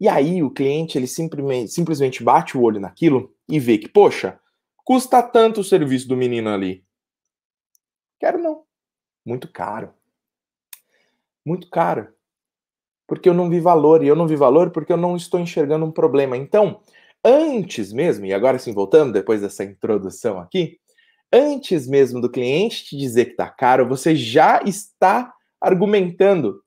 E 0.00 0.08
aí 0.08 0.42
o 0.42 0.50
cliente 0.50 0.98
ele 0.98 1.06
simplesmente, 1.06 1.70
simplesmente 1.70 2.24
bate 2.24 2.58
o 2.58 2.62
olho 2.62 2.80
naquilo 2.80 3.32
e 3.48 3.60
vê 3.60 3.78
que, 3.78 3.88
poxa, 3.88 4.40
custa 4.84 5.22
tanto 5.22 5.60
o 5.60 5.64
serviço 5.64 6.08
do 6.08 6.16
menino 6.16 6.50
ali. 6.50 6.84
Quero 8.18 8.38
não. 8.38 8.64
Muito 9.24 9.48
caro. 9.48 9.92
Muito 11.44 11.68
caro. 11.70 12.08
Porque 13.06 13.28
eu 13.28 13.34
não 13.34 13.50
vi 13.50 13.60
valor. 13.60 14.02
E 14.02 14.08
eu 14.08 14.16
não 14.16 14.26
vi 14.26 14.36
valor 14.36 14.70
porque 14.70 14.92
eu 14.92 14.96
não 14.96 15.16
estou 15.16 15.40
enxergando 15.40 15.84
um 15.84 15.92
problema. 15.92 16.36
Então, 16.36 16.80
antes 17.24 17.92
mesmo, 17.92 18.26
e 18.26 18.32
agora 18.32 18.58
sim 18.58 18.72
voltando, 18.72 19.12
depois 19.12 19.40
dessa 19.40 19.64
introdução 19.64 20.38
aqui, 20.38 20.78
antes 21.32 21.86
mesmo 21.86 22.20
do 22.20 22.30
cliente 22.30 22.84
te 22.84 22.96
dizer 22.96 23.26
que 23.26 23.30
está 23.32 23.48
caro, 23.48 23.88
você 23.88 24.14
já 24.14 24.62
está 24.64 25.32
argumentando 25.60 26.62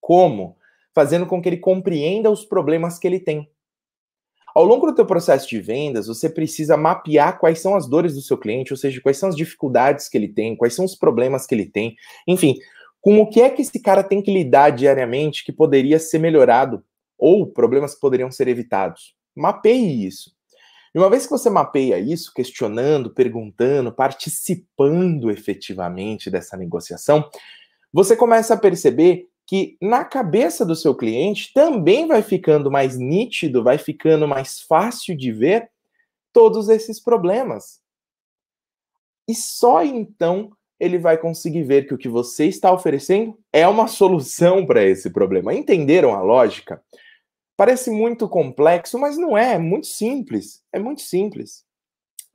como, 0.00 0.56
fazendo 0.94 1.26
com 1.26 1.40
que 1.40 1.48
ele 1.48 1.56
compreenda 1.56 2.30
os 2.30 2.44
problemas 2.44 2.98
que 2.98 3.06
ele 3.06 3.20
tem. 3.20 3.50
Ao 4.54 4.64
longo 4.64 4.86
do 4.86 4.94
teu 4.94 5.06
processo 5.06 5.48
de 5.48 5.60
vendas, 5.60 6.06
você 6.06 6.28
precisa 6.28 6.76
mapear 6.76 7.38
quais 7.38 7.60
são 7.60 7.74
as 7.74 7.88
dores 7.88 8.14
do 8.14 8.20
seu 8.20 8.36
cliente, 8.36 8.72
ou 8.72 8.76
seja, 8.76 9.00
quais 9.00 9.16
são 9.16 9.28
as 9.28 9.36
dificuldades 9.36 10.08
que 10.08 10.18
ele 10.18 10.28
tem, 10.28 10.56
quais 10.56 10.74
são 10.74 10.84
os 10.84 10.94
problemas 10.94 11.46
que 11.46 11.54
ele 11.54 11.66
tem, 11.66 11.96
enfim, 12.26 12.56
com 13.00 13.18
o 13.20 13.28
que 13.28 13.40
é 13.40 13.48
que 13.48 13.62
esse 13.62 13.80
cara 13.80 14.02
tem 14.02 14.20
que 14.22 14.32
lidar 14.32 14.70
diariamente 14.70 15.44
que 15.44 15.52
poderia 15.52 15.98
ser 15.98 16.18
melhorado 16.18 16.84
ou 17.18 17.46
problemas 17.46 17.94
que 17.94 18.00
poderiam 18.00 18.30
ser 18.30 18.48
evitados. 18.48 19.14
Mapeie 19.34 20.06
isso. 20.06 20.32
E 20.94 20.98
uma 20.98 21.08
vez 21.08 21.24
que 21.24 21.30
você 21.30 21.48
mapeia 21.48 21.98
isso, 21.98 22.32
questionando, 22.34 23.10
perguntando, 23.10 23.92
participando 23.92 25.30
efetivamente 25.30 26.30
dessa 26.30 26.56
negociação, 26.56 27.28
você 27.92 28.16
começa 28.16 28.54
a 28.54 28.58
perceber 28.58 29.28
que 29.50 29.76
na 29.82 30.04
cabeça 30.04 30.64
do 30.64 30.76
seu 30.76 30.94
cliente 30.94 31.52
também 31.52 32.06
vai 32.06 32.22
ficando 32.22 32.70
mais 32.70 32.96
nítido, 32.96 33.64
vai 33.64 33.78
ficando 33.78 34.28
mais 34.28 34.60
fácil 34.60 35.16
de 35.16 35.32
ver 35.32 35.68
todos 36.32 36.68
esses 36.68 37.00
problemas. 37.00 37.80
E 39.28 39.34
só 39.34 39.82
então 39.84 40.52
ele 40.78 40.98
vai 40.98 41.18
conseguir 41.18 41.64
ver 41.64 41.84
que 41.88 41.92
o 41.92 41.98
que 41.98 42.08
você 42.08 42.46
está 42.46 42.72
oferecendo 42.72 43.36
é 43.52 43.66
uma 43.66 43.88
solução 43.88 44.64
para 44.66 44.84
esse 44.84 45.10
problema. 45.10 45.52
Entenderam 45.52 46.14
a 46.14 46.22
lógica? 46.22 46.80
Parece 47.56 47.90
muito 47.90 48.28
complexo, 48.28 49.00
mas 49.00 49.18
não 49.18 49.36
é, 49.36 49.54
é 49.54 49.58
muito 49.58 49.88
simples. 49.88 50.62
É 50.72 50.78
muito 50.78 51.00
simples. 51.00 51.64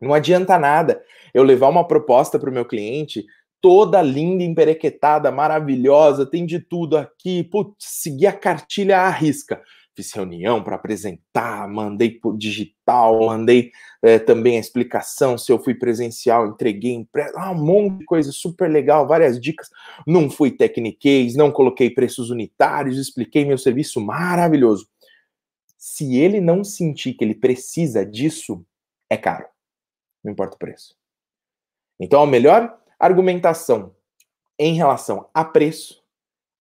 Não 0.02 0.14
adianta 0.14 0.60
nada 0.60 1.02
eu 1.34 1.44
levar 1.44 1.70
uma 1.70 1.88
proposta 1.88 2.38
para 2.38 2.50
o 2.50 2.54
meu 2.54 2.66
cliente 2.66 3.26
toda 3.66 4.00
linda, 4.00 4.44
emperequetada, 4.44 5.32
maravilhosa, 5.32 6.24
tem 6.24 6.46
de 6.46 6.60
tudo 6.60 6.96
aqui, 6.96 7.44
putz, 7.44 7.74
segui 7.80 8.28
a 8.28 8.32
cartilha 8.32 9.00
à 9.00 9.10
risca. 9.10 9.60
Fiz 9.96 10.12
reunião 10.12 10.62
para 10.62 10.76
apresentar, 10.76 11.68
mandei 11.68 12.12
por 12.12 12.38
digital, 12.38 13.26
mandei 13.26 13.72
é, 14.04 14.20
também 14.20 14.58
a 14.58 14.60
explicação 14.60 15.36
se 15.36 15.52
eu 15.52 15.58
fui 15.58 15.74
presencial, 15.74 16.46
entreguei 16.46 17.08
ah, 17.38 17.50
um 17.50 17.56
monte 17.66 17.98
de 18.02 18.06
coisa 18.06 18.32
super 18.32 18.70
legal, 18.70 19.08
várias 19.08 19.42
dicas. 19.42 19.68
Não 20.06 20.30
fui 20.30 20.52
techniquez, 20.52 21.36
não 21.36 21.52
coloquei 21.52 21.90
preços 21.90 22.30
unitários, 22.30 23.00
expliquei 23.00 23.46
meu 23.46 23.58
serviço 23.58 24.00
maravilhoso 24.00 24.88
se 25.76 26.16
ele 26.16 26.40
não 26.40 26.64
sentir 26.64 27.16
que 27.16 27.24
ele 27.24 27.34
precisa 27.34 28.06
disso, 28.06 28.64
é 29.10 29.18
caro. 29.18 29.48
Não 30.24 30.32
importa 30.32 30.56
o 30.56 30.60
preço. 30.60 30.96
Então, 32.00 32.22
a 32.22 32.28
melhor 32.28 32.80
argumentação 33.00 33.96
em 34.58 34.76
relação 34.76 35.30
a 35.34 35.44
preço 35.44 36.04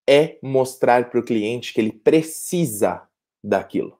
é 0.09 0.39
mostrar 0.43 1.11
para 1.11 1.21
o 1.21 1.25
cliente 1.25 1.73
que 1.73 1.81
ele 1.81 1.93
precisa 1.93 3.03
daquilo. 3.43 3.99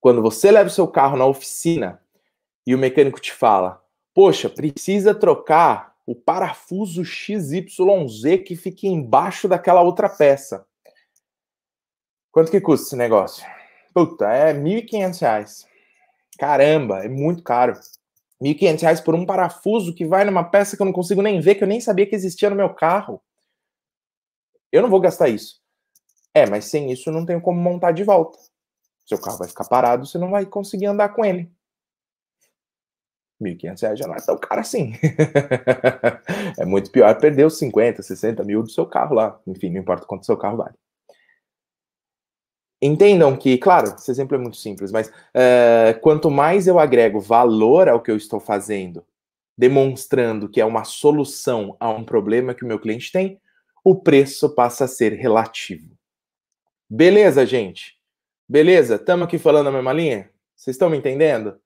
Quando 0.00 0.22
você 0.22 0.50
leva 0.50 0.68
o 0.68 0.72
seu 0.72 0.86
carro 0.86 1.16
na 1.16 1.26
oficina 1.26 2.00
e 2.66 2.74
o 2.74 2.78
mecânico 2.78 3.20
te 3.20 3.32
fala: 3.32 3.82
Poxa, 4.14 4.48
precisa 4.48 5.14
trocar 5.14 5.96
o 6.06 6.14
parafuso 6.14 7.04
XYZ 7.04 7.64
que 8.46 8.54
fica 8.54 8.86
embaixo 8.86 9.48
daquela 9.48 9.82
outra 9.82 10.08
peça. 10.08 10.66
Quanto 12.30 12.50
que 12.50 12.60
custa 12.60 12.86
esse 12.86 12.96
negócio? 12.96 13.44
Puta, 13.92 14.30
é 14.30 14.52
R$ 14.52 14.60
1.500. 14.60 15.66
Caramba, 16.38 17.04
é 17.04 17.08
muito 17.08 17.42
caro. 17.42 17.72
R$ 18.40 18.54
1.500 18.54 19.02
por 19.02 19.14
um 19.14 19.24
parafuso 19.24 19.94
que 19.94 20.04
vai 20.04 20.24
numa 20.24 20.44
peça 20.44 20.76
que 20.76 20.82
eu 20.82 20.86
não 20.86 20.92
consigo 20.92 21.22
nem 21.22 21.40
ver, 21.40 21.54
que 21.54 21.64
eu 21.64 21.68
nem 21.68 21.80
sabia 21.80 22.06
que 22.06 22.14
existia 22.14 22.50
no 22.50 22.56
meu 22.56 22.74
carro. 22.74 23.22
Eu 24.70 24.82
não 24.82 24.90
vou 24.90 25.00
gastar 25.00 25.28
isso. 25.28 25.60
É, 26.34 26.44
mas 26.44 26.66
sem 26.66 26.92
isso 26.92 27.08
eu 27.08 27.14
não 27.14 27.24
tenho 27.24 27.40
como 27.40 27.58
montar 27.58 27.92
de 27.92 28.04
volta. 28.04 28.38
Seu 29.06 29.18
carro 29.20 29.38
vai 29.38 29.48
ficar 29.48 29.64
parado, 29.64 30.04
você 30.04 30.18
não 30.18 30.30
vai 30.30 30.44
conseguir 30.44 30.86
andar 30.86 31.10
com 31.10 31.24
ele. 31.24 31.50
R$ 33.40 33.54
1.500 33.54 33.96
já 33.96 34.06
não 34.06 34.14
é 34.14 34.20
tão 34.20 34.36
caro 34.38 34.60
assim. 34.60 34.92
é 36.58 36.64
muito 36.64 36.90
pior 36.90 37.18
perder 37.18 37.46
os 37.46 37.58
50, 37.58 38.02
60 38.02 38.44
mil 38.44 38.62
do 38.62 38.70
seu 38.70 38.86
carro 38.86 39.14
lá. 39.14 39.40
Enfim, 39.46 39.70
não 39.70 39.80
importa 39.80 40.06
quanto 40.06 40.26
seu 40.26 40.36
carro 40.36 40.58
vale. 40.58 40.74
Entendam 42.80 43.36
que, 43.36 43.56
claro, 43.56 43.94
esse 43.96 44.10
exemplo 44.10 44.36
é 44.36 44.38
muito 44.38 44.56
simples, 44.56 44.92
mas 44.92 45.08
uh, 45.08 45.98
quanto 46.02 46.30
mais 46.30 46.66
eu 46.66 46.78
agrego 46.78 47.18
valor 47.20 47.88
ao 47.88 48.02
que 48.02 48.10
eu 48.10 48.16
estou 48.16 48.38
fazendo 48.38 49.04
demonstrando 49.56 50.48
que 50.48 50.60
é 50.60 50.64
uma 50.64 50.84
solução 50.84 51.76
a 51.80 51.88
um 51.88 52.04
problema 52.04 52.54
que 52.54 52.64
o 52.64 52.66
meu 52.66 52.78
cliente 52.78 53.10
tem, 53.10 53.40
o 53.82 53.94
preço 53.94 54.54
passa 54.54 54.84
a 54.84 54.88
ser 54.88 55.12
relativo. 55.14 55.96
Beleza, 56.88 57.46
gente? 57.46 57.96
Beleza? 58.48 58.96
Estamos 58.96 59.26
aqui 59.26 59.38
falando 59.38 59.68
a 59.68 59.72
mesma 59.72 59.92
linha? 59.92 60.30
Vocês 60.54 60.74
estão 60.74 60.90
me 60.90 60.96
entendendo? 60.96 61.58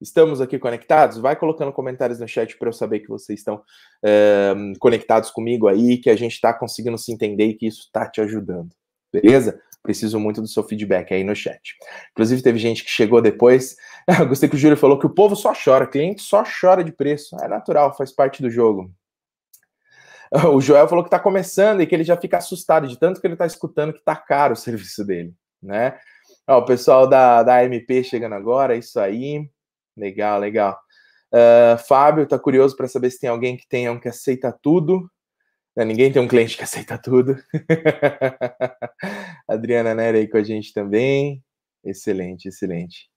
Estamos 0.00 0.40
aqui 0.40 0.58
conectados? 0.58 1.18
Vai 1.18 1.36
colocando 1.36 1.72
comentários 1.72 2.20
no 2.20 2.28
chat 2.28 2.56
para 2.58 2.68
eu 2.68 2.72
saber 2.72 3.00
que 3.00 3.08
vocês 3.08 3.40
estão 3.40 3.62
é, 4.04 4.54
conectados 4.78 5.30
comigo 5.30 5.66
aí, 5.66 5.98
que 5.98 6.10
a 6.10 6.16
gente 6.16 6.32
está 6.32 6.52
conseguindo 6.52 6.98
se 6.98 7.12
entender 7.12 7.46
e 7.46 7.54
que 7.54 7.66
isso 7.66 7.82
está 7.82 8.08
te 8.08 8.20
ajudando. 8.20 8.74
Beleza? 9.12 9.60
Preciso 9.84 10.18
muito 10.18 10.40
do 10.40 10.48
seu 10.48 10.64
feedback 10.64 11.12
aí 11.12 11.22
no 11.22 11.36
chat. 11.36 11.76
Inclusive, 12.12 12.42
teve 12.42 12.58
gente 12.58 12.82
que 12.82 12.90
chegou 12.90 13.20
depois. 13.20 13.76
Eu 14.18 14.26
gostei 14.26 14.48
que 14.48 14.56
o 14.56 14.58
Júlio 14.58 14.78
falou 14.78 14.98
que 14.98 15.06
o 15.06 15.10
povo 15.10 15.36
só 15.36 15.52
chora, 15.52 15.86
cliente 15.86 16.22
só 16.22 16.42
chora 16.42 16.82
de 16.82 16.90
preço. 16.90 17.36
É 17.42 17.46
natural, 17.46 17.94
faz 17.94 18.10
parte 18.10 18.42
do 18.42 18.50
jogo. 18.50 18.90
O 20.52 20.60
Joel 20.60 20.88
falou 20.88 21.04
que 21.04 21.08
está 21.08 21.20
começando 21.20 21.80
e 21.80 21.86
que 21.86 21.94
ele 21.94 22.02
já 22.02 22.16
fica 22.16 22.38
assustado 22.38 22.88
de 22.88 22.98
tanto 22.98 23.20
que 23.20 23.26
ele 23.26 23.34
está 23.34 23.46
escutando 23.46 23.92
que 23.92 24.00
está 24.00 24.16
caro 24.16 24.54
o 24.54 24.56
serviço 24.56 25.04
dele, 25.04 25.32
né? 25.62 25.96
Ó, 26.48 26.58
o 26.58 26.64
pessoal 26.64 27.06
da, 27.06 27.44
da 27.44 27.60
AMP 27.60 28.02
chegando 28.02 28.34
agora, 28.34 28.74
isso 28.74 28.98
aí. 28.98 29.48
Legal, 29.96 30.40
legal. 30.40 30.76
Uh, 31.32 31.78
Fábio 31.86 32.24
está 32.24 32.36
curioso 32.38 32.76
para 32.76 32.88
saber 32.88 33.10
se 33.10 33.20
tem 33.20 33.30
alguém 33.30 33.56
que 33.56 33.68
tenha 33.68 33.92
um 33.92 34.00
que 34.00 34.08
aceita 34.08 34.56
tudo. 34.60 35.08
Não, 35.76 35.84
ninguém 35.84 36.12
tem 36.12 36.22
um 36.22 36.28
cliente 36.28 36.56
que 36.56 36.62
aceita 36.62 36.96
tudo. 36.96 37.36
Adriana 39.48 39.94
Nery 39.94 40.18
aí 40.18 40.28
com 40.28 40.36
a 40.36 40.42
gente 40.42 40.72
também. 40.72 41.42
Excelente, 41.84 42.48
excelente. 42.48 43.10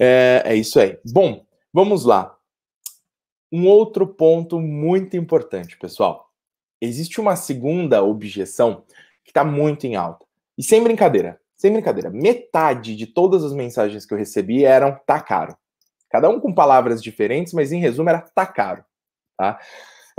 É, 0.00 0.42
é 0.44 0.54
isso 0.56 0.80
aí. 0.80 0.98
Bom, 1.04 1.46
vamos 1.72 2.04
lá. 2.04 2.36
Um 3.52 3.66
outro 3.66 4.06
ponto 4.06 4.60
muito 4.60 5.16
importante, 5.16 5.78
pessoal. 5.78 6.28
Existe 6.80 7.20
uma 7.20 7.36
segunda 7.36 8.02
objeção 8.02 8.84
que 9.24 9.30
está 9.30 9.44
muito 9.44 9.86
em 9.86 9.96
alta. 9.96 10.26
E 10.56 10.62
sem 10.62 10.82
brincadeira, 10.82 11.40
sem 11.56 11.72
brincadeira, 11.72 12.10
metade 12.10 12.96
de 12.96 13.06
todas 13.06 13.44
as 13.44 13.52
mensagens 13.52 14.04
que 14.04 14.12
eu 14.12 14.18
recebi 14.18 14.64
eram 14.64 14.98
tá 15.06 15.20
caro. 15.20 15.56
Cada 16.10 16.28
um 16.28 16.40
com 16.40 16.52
palavras 16.52 17.02
diferentes, 17.02 17.52
mas 17.52 17.72
em 17.72 17.80
resumo 17.80 18.08
era 18.08 18.20
tá 18.20 18.46
caro. 18.46 18.84
Tá? 19.36 19.58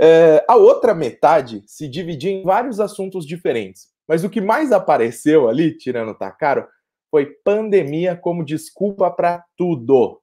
É, 0.02 0.42
a 0.48 0.56
outra 0.56 0.94
metade 0.94 1.62
se 1.66 1.86
dividia 1.86 2.30
em 2.30 2.42
vários 2.42 2.80
assuntos 2.80 3.26
diferentes. 3.26 3.88
Mas 4.08 4.24
o 4.24 4.30
que 4.30 4.40
mais 4.40 4.72
apareceu 4.72 5.46
ali, 5.46 5.76
tirando 5.76 6.14
tá 6.14 6.30
caro, 6.30 6.66
foi 7.10 7.26
pandemia 7.26 8.16
como 8.16 8.44
desculpa 8.44 9.10
para 9.10 9.44
tudo. 9.56 10.20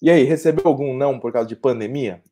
E 0.00 0.08
aí, 0.08 0.22
recebeu 0.22 0.68
algum 0.68 0.96
não 0.96 1.18
por 1.18 1.32
causa 1.32 1.48
de 1.48 1.56
pandemia? 1.56 2.22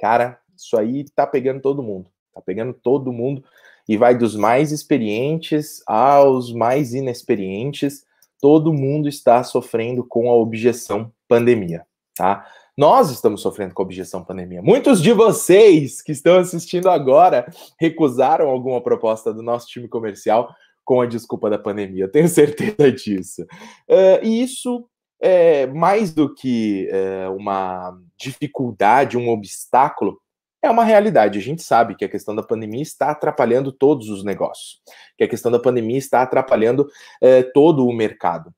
Cara, 0.00 0.40
isso 0.56 0.78
aí 0.78 1.04
tá 1.14 1.26
pegando 1.26 1.60
todo 1.60 1.82
mundo. 1.82 2.10
Tá 2.32 2.40
pegando 2.40 2.72
todo 2.72 3.12
mundo 3.12 3.44
e 3.86 3.96
vai 3.96 4.16
dos 4.16 4.34
mais 4.34 4.72
experientes 4.72 5.82
aos 5.86 6.52
mais 6.52 6.94
inexperientes. 6.94 8.06
Todo 8.40 8.72
mundo 8.72 9.08
está 9.08 9.44
sofrendo 9.44 10.04
com 10.04 10.30
a 10.30 10.34
objeção 10.34 11.12
pandemia, 11.28 11.86
tá? 12.16 12.46
Nós 12.76 13.10
estamos 13.10 13.40
sofrendo 13.40 13.72
com 13.72 13.82
a 13.82 13.84
objeção 13.84 14.24
pandemia. 14.24 14.60
Muitos 14.60 15.00
de 15.00 15.12
vocês 15.12 16.02
que 16.02 16.12
estão 16.12 16.38
assistindo 16.38 16.90
agora 16.90 17.46
recusaram 17.78 18.48
alguma 18.48 18.82
proposta 18.82 19.32
do 19.32 19.42
nosso 19.42 19.68
time 19.68 19.86
comercial 19.88 20.54
com 20.84 21.00
a 21.00 21.06
desculpa 21.06 21.48
da 21.48 21.58
pandemia. 21.58 22.04
Eu 22.04 22.10
tenho 22.10 22.28
certeza 22.28 22.90
disso. 22.92 23.42
Uh, 23.88 24.24
e 24.24 24.42
isso 24.42 24.88
é 25.20 25.66
mais 25.66 26.12
do 26.12 26.34
que 26.34 26.88
é, 26.90 27.28
uma 27.28 27.98
dificuldade, 28.18 29.16
um 29.16 29.30
obstáculo, 29.30 30.20
é 30.62 30.70
uma 30.70 30.84
realidade. 30.84 31.38
A 31.38 31.42
gente 31.42 31.62
sabe 31.62 31.94
que 31.94 32.04
a 32.04 32.08
questão 32.08 32.34
da 32.34 32.42
pandemia 32.42 32.82
está 32.82 33.10
atrapalhando 33.10 33.72
todos 33.72 34.10
os 34.10 34.22
negócios, 34.22 34.80
que 35.16 35.24
a 35.24 35.28
questão 35.28 35.50
da 35.50 35.58
pandemia 35.58 35.96
está 35.96 36.22
atrapalhando 36.22 36.86
é, 37.22 37.42
todo 37.42 37.86
o 37.86 37.92
mercado. 37.92 38.52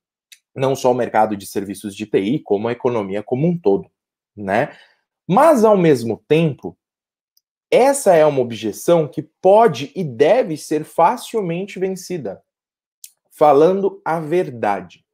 Não 0.56 0.74
só 0.74 0.90
o 0.90 0.94
mercado 0.94 1.36
de 1.36 1.46
serviços 1.46 1.94
de 1.94 2.06
TI, 2.06 2.38
como 2.38 2.68
a 2.68 2.72
economia 2.72 3.22
como 3.22 3.46
um 3.46 3.58
todo 3.58 3.90
né? 4.36 4.76
Mas 5.26 5.64
ao 5.64 5.76
mesmo 5.76 6.22
tempo, 6.28 6.78
essa 7.70 8.14
é 8.14 8.24
uma 8.24 8.40
objeção 8.40 9.08
que 9.08 9.22
pode 9.22 9.90
e 9.96 10.04
deve 10.04 10.56
ser 10.56 10.84
facilmente 10.84 11.78
vencida, 11.78 12.42
falando 13.30 14.00
a 14.04 14.20
verdade. 14.20 15.04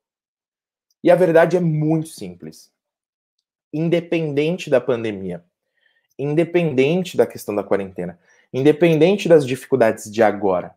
E 1.02 1.10
a 1.10 1.14
verdade 1.14 1.56
é 1.56 1.60
muito 1.60 2.08
simples. 2.08 2.70
Independente 3.72 4.68
da 4.68 4.80
pandemia, 4.80 5.44
independente 6.18 7.16
da 7.16 7.26
questão 7.26 7.54
da 7.54 7.64
quarentena, 7.64 8.20
independente 8.52 9.28
das 9.28 9.46
dificuldades 9.46 10.10
de 10.10 10.22
agora, 10.22 10.74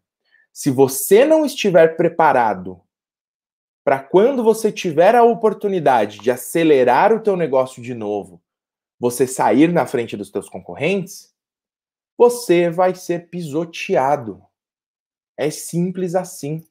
se 0.54 0.72
você 0.72 1.26
não 1.26 1.46
estiver 1.46 1.98
preparado 1.98 2.82
para 3.86 4.00
quando 4.00 4.44
você 4.44 4.72
tiver 4.72 5.14
a 5.14 5.24
oportunidade 5.24 6.18
de 6.18 6.32
acelerar 6.32 7.14
o 7.14 7.20
teu 7.20 7.38
negócio 7.38 7.84
de 7.84 7.94
novo, 7.94 8.42
você 9.00 9.28
sair 9.28 9.72
na 9.72 9.86
frente 9.86 10.18
dos 10.18 10.32
teus 10.32 10.50
concorrentes, 10.50 11.32
você 12.18 12.68
vai 12.68 12.96
ser 12.96 13.30
pisoteado. 13.30 14.42
É 15.38 15.52
simples 15.52 16.16
assim. 16.16 16.66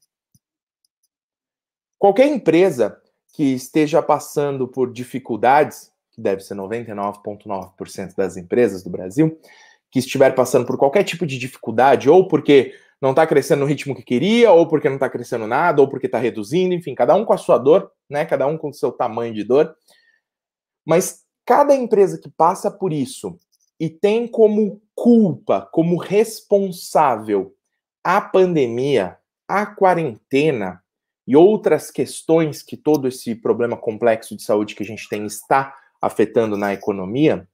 Qualquer 1.97 2.27
empresa 2.27 3.01
que 3.33 3.45
esteja 3.45 4.03
passando 4.03 4.67
por 4.67 4.93
dificuldades, 4.93 5.93
que 6.11 6.21
deve 6.21 6.43
ser 6.43 6.57
99,9% 6.57 8.17
das 8.17 8.37
empresas 8.37 8.83
do 8.83 8.91
Brasil, 8.91 9.39
que 9.89 10.01
estiver 10.01 10.35
passando 10.35 10.67
por 10.67 10.77
qualquer 10.77 11.05
tipo 11.05 11.25
de 11.25 11.39
dificuldade, 11.39 12.11
ou 12.11 12.27
porque 12.27 12.75
não 13.01 13.11
está 13.11 13.27
crescendo 13.27 13.61
no 13.61 13.67
ritmo 13.67 13.95
que 13.95 14.03
queria, 14.03 14.53
ou 14.53 14.67
porque 14.69 14.89
não 14.89 14.97
está 14.97 15.09
crescendo 15.09 15.47
nada, 15.47 15.81
ou 15.81 15.89
porque 15.89 16.07
está 16.07 16.19
reduzindo, 16.19 16.75
enfim, 16.75 16.95
cada 16.95 17.15
um 17.15 17.25
com 17.25 17.33
a 17.33 17.39
sua 17.39 17.59
dor, 17.59 17.91
né? 18.09 18.25
Cada 18.25 18.47
um 18.47 18.57
com 18.57 18.69
o 18.69 18.75
seu 18.75 18.93
tamanho 18.93 19.35
de 19.35 19.45
dor. 19.45 19.75
Mas 20.87 21.25
cada 21.45 21.75
empresa 21.75 22.19
que 22.19 22.31
passa 22.31 22.71
por 22.71 22.93
isso 22.93 23.39
e 23.79 23.91
tem 23.91 24.27
como 24.27 24.81
culpa, 24.95 25.69
como 25.73 25.99
responsável 25.99 27.55
a 28.03 28.21
pandemia, 28.21 29.19
a 29.49 29.67
quarentena 29.67 30.83
e 31.27 31.37
outras 31.37 31.91
questões 31.91 32.63
que 32.63 32.77
todo 32.77 33.09
esse 33.09 33.35
problema 33.35 33.77
complexo 33.77 34.37
de 34.37 34.43
saúde 34.43 34.75
que 34.75 34.83
a 34.83 34.87
gente 34.87 35.09
tem 35.09 35.25
está 35.25 35.75
afetando 36.01 36.57
na 36.57 36.73
economia, 36.75 37.49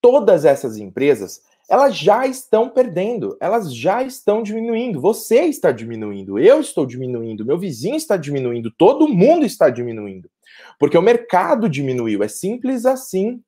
todas 0.00 0.44
essas 0.44 0.76
empresas 0.76 1.42
elas 1.68 1.96
já 1.96 2.26
estão 2.26 2.68
perdendo, 2.68 3.36
elas 3.40 3.74
já 3.74 4.02
estão 4.02 4.42
diminuindo. 4.42 5.00
Você 5.00 5.42
está 5.42 5.72
diminuindo, 5.72 6.38
eu 6.38 6.60
estou 6.60 6.84
diminuindo, 6.84 7.44
meu 7.44 7.58
vizinho 7.58 7.96
está 7.96 8.16
diminuindo, 8.16 8.70
todo 8.70 9.08
mundo 9.08 9.46
está 9.46 9.70
diminuindo. 9.70 10.30
Porque 10.78 10.98
o 10.98 11.02
mercado 11.02 11.68
diminuiu, 11.68 12.22
é 12.22 12.28
simples 12.28 12.84
assim. 12.84 13.40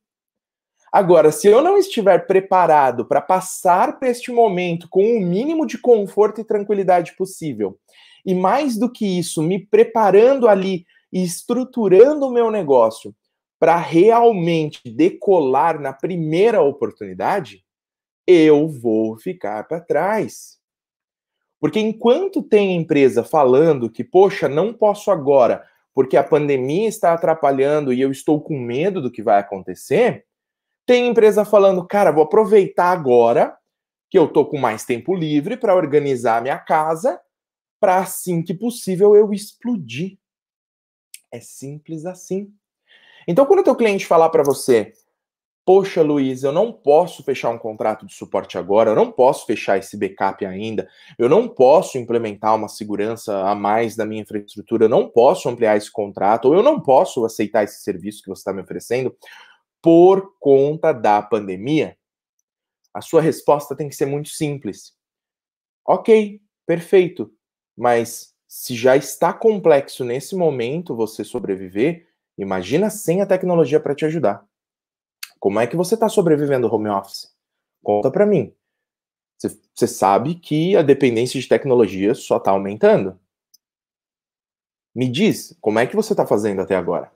Agora, 0.91 1.31
se 1.31 1.47
eu 1.47 1.63
não 1.63 1.77
estiver 1.77 2.27
preparado 2.27 3.05
para 3.05 3.21
passar 3.21 3.99
por 3.99 4.09
este 4.09 4.33
momento 4.33 4.89
com 4.89 5.03
o 5.03 5.21
mínimo 5.21 5.67
de 5.67 5.77
conforto 5.77 6.41
e 6.41 6.45
tranquilidade 6.45 7.15
possível, 7.17 7.79
e 8.25 8.35
mais 8.35 8.79
do 8.79 8.91
que 8.91 9.19
isso, 9.19 9.43
me 9.43 9.59
preparando 9.59 10.49
ali 10.49 10.87
e 11.13 11.23
estruturando 11.23 12.27
o 12.27 12.33
meu 12.33 12.51
negócio 12.51 13.15
para 13.59 13.77
realmente 13.77 14.81
decolar 14.85 15.81
na 15.81 15.93
primeira 15.93 16.63
oportunidade, 16.63 17.66
eu 18.27 18.69
vou 18.69 19.17
ficar 19.17 19.67
para 19.69 19.81
trás. 19.81 20.59
Porque 21.61 21.81
enquanto 21.81 22.43
tem 22.43 22.77
empresa 22.77 23.25
falando 23.25 23.91
que, 23.91 24.05
poxa, 24.05 24.49
não 24.49 24.73
posso 24.75 25.11
agora, 25.11 25.65
porque 25.95 26.17
a 26.17 26.25
pandemia 26.25 26.89
está 26.89 27.15
atrapalhando 27.15 27.93
e 27.93 28.01
eu 28.01 28.11
estou 28.11 28.41
com 28.41 28.59
medo 28.59 29.01
do 29.01 29.11
que 29.11 29.23
vai 29.23 29.39
acontecer, 29.39 30.27
tem 30.85 31.09
empresa 31.09 31.45
falando, 31.45 31.87
cara, 31.87 32.13
vou 32.13 32.25
aproveitar 32.25 32.93
agora 32.93 33.57
que 34.09 34.19
eu 34.19 34.29
tô 34.29 34.45
com 34.45 34.59
mais 34.59 34.85
tempo 34.85 35.15
livre 35.15 35.57
para 35.57 35.75
organizar 35.75 36.43
minha 36.43 36.59
casa, 36.59 37.21
para 37.81 37.99
assim 37.99 38.43
que 38.43 38.55
possível 38.55 39.17
eu 39.17 39.33
explodir. 39.33 40.19
É 41.33 41.41
simples 41.41 42.07
assim. 42.07 42.53
Então, 43.27 43.45
quando 43.45 43.61
o 43.61 43.65
teu 43.65 43.75
cliente 43.75 44.07
falar 44.07 44.29
para 44.31 44.45
você, 44.45 44.93
Poxa, 45.67 46.01
Luiz, 46.01 46.45
eu 46.45 46.53
não 46.53 46.73
posso 46.73 47.25
fechar 47.25 47.51
um 47.51 47.59
contrato 47.59 48.07
de 48.07 48.15
suporte 48.15 48.57
agora, 48.57 48.93
eu 48.93 48.95
não 48.95 49.11
posso 49.11 49.45
fechar 49.47 49.77
esse 49.77 49.97
backup 49.97 50.47
ainda, 50.47 50.89
eu 51.19 51.29
não 51.29 51.49
posso 51.49 51.99
implementar 51.99 52.55
uma 52.55 52.69
segurança 52.69 53.37
a 53.41 53.53
mais 53.53 53.97
da 53.97 54.07
minha 54.07 54.23
infraestrutura, 54.23 54.85
eu 54.85 54.89
não 54.89 55.09
posso 55.09 55.49
ampliar 55.49 55.77
esse 55.77 55.91
contrato, 55.91 56.45
ou 56.45 56.55
eu 56.55 56.63
não 56.63 56.81
posso 56.81 57.25
aceitar 57.25 57.65
esse 57.65 57.83
serviço 57.83 58.23
que 58.23 58.29
você 58.29 58.43
está 58.43 58.53
me 58.53 58.63
oferecendo 58.63 59.13
por 59.83 60.37
conta 60.39 60.93
da 60.93 61.21
pandemia. 61.21 61.99
A 62.95 63.01
sua 63.01 63.21
resposta 63.21 63.75
tem 63.75 63.89
que 63.89 63.97
ser 63.97 64.07
muito 64.07 64.29
simples. 64.29 64.95
Ok, 65.85 66.41
perfeito, 66.65 67.33
mas 67.77 68.33
se 68.47 68.77
já 68.77 68.97
está 68.97 69.33
complexo 69.33 70.05
nesse 70.05 70.37
momento 70.37 70.95
você 70.95 71.25
sobreviver, 71.25 72.07
imagina 72.39 72.89
sem 72.89 73.21
a 73.21 73.27
tecnologia 73.27 73.81
para 73.81 73.97
te 73.97 74.05
ajudar. 74.05 74.47
Como 75.39 75.61
é 75.61 75.67
que 75.67 75.77
você 75.77 75.95
está 75.95 76.09
sobrevivendo 76.09 76.73
home 76.73 76.89
office? 76.89 77.35
Conta 77.83 78.11
para 78.11 78.27
mim. 78.27 78.53
Você 79.39 79.87
sabe 79.87 80.35
que 80.37 80.77
a 80.77 80.83
dependência 80.83 81.41
de 81.41 81.47
tecnologia 81.47 82.15
só 82.15 82.39
está 82.39 82.51
aumentando. 82.51 83.19
Me 84.95 85.09
diz, 85.11 85.55
como 85.61 85.79
é 85.79 85.87
que 85.87 85.95
você 85.95 86.15
está 86.15 86.27
fazendo 86.27 86.63
até 86.63 86.75
agora? 86.75 87.13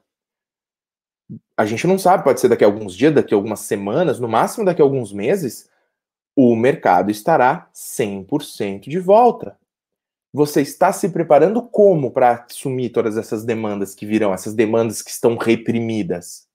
A 1.56 1.64
gente 1.64 1.86
não 1.86 1.98
sabe, 1.98 2.24
pode 2.24 2.40
ser 2.40 2.48
daqui 2.48 2.62
a 2.62 2.66
alguns 2.66 2.94
dias, 2.94 3.14
daqui 3.14 3.32
a 3.32 3.36
algumas 3.36 3.60
semanas, 3.60 4.20
no 4.20 4.28
máximo 4.28 4.66
daqui 4.66 4.82
a 4.82 4.84
alguns 4.84 5.12
meses, 5.12 5.70
o 6.36 6.54
mercado 6.54 7.10
estará 7.10 7.70
100% 7.74 8.88
de 8.88 8.98
volta. 8.98 9.58
Você 10.32 10.60
está 10.60 10.92
se 10.92 11.08
preparando 11.08 11.62
como 11.62 12.10
para 12.10 12.44
assumir 12.44 12.90
todas 12.90 13.16
essas 13.16 13.44
demandas 13.44 13.94
que 13.94 14.04
virão, 14.04 14.34
essas 14.34 14.54
demandas 14.54 15.00
que 15.00 15.10
estão 15.10 15.36
reprimidas? 15.36 16.49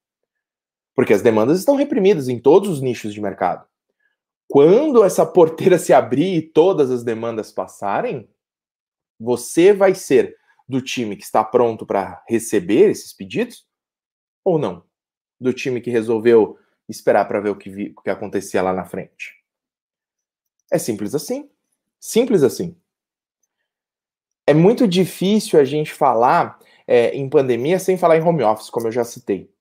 Porque 0.95 1.13
as 1.13 1.21
demandas 1.21 1.60
estão 1.60 1.75
reprimidas 1.75 2.29
em 2.29 2.39
todos 2.39 2.69
os 2.69 2.81
nichos 2.81 3.13
de 3.13 3.21
mercado. 3.21 3.67
Quando 4.47 5.03
essa 5.03 5.25
porteira 5.25 5.77
se 5.77 5.91
abrir 5.91 6.36
e 6.36 6.41
todas 6.41 6.89
as 6.89 7.03
demandas 7.03 7.51
passarem, 7.51 8.29
você 9.19 9.73
vai 9.73 9.93
ser 9.93 10.38
do 10.67 10.81
time 10.81 11.15
que 11.15 11.23
está 11.23 11.43
pronto 11.43 11.86
para 11.86 12.23
receber 12.27 12.89
esses 12.89 13.13
pedidos 13.13 13.67
ou 14.43 14.58
não? 14.58 14.84
Do 15.39 15.53
time 15.53 15.81
que 15.81 15.89
resolveu 15.89 16.58
esperar 16.88 17.25
para 17.25 17.39
ver 17.39 17.49
o 17.49 17.55
que, 17.55 17.69
vi, 17.69 17.93
o 17.95 18.01
que 18.01 18.10
acontecia 18.10 18.62
lá 18.62 18.73
na 18.73 18.86
frente. 18.86 19.34
É 20.71 20.77
simples 20.77 21.13
assim. 21.13 21.49
Simples 21.99 22.43
assim. 22.43 22.75
É 24.47 24.53
muito 24.53 24.88
difícil 24.88 25.60
a 25.60 25.63
gente 25.63 25.91
falar 25.91 26.60
é, 26.88 27.15
em 27.15 27.27
pandemia 27.27 27.79
sem 27.79 27.97
falar 27.97 28.17
em 28.17 28.21
home 28.21 28.43
office, 28.43 28.69
como 28.69 28.88
eu 28.88 28.91
já 28.91 29.03
citei. 29.03 29.51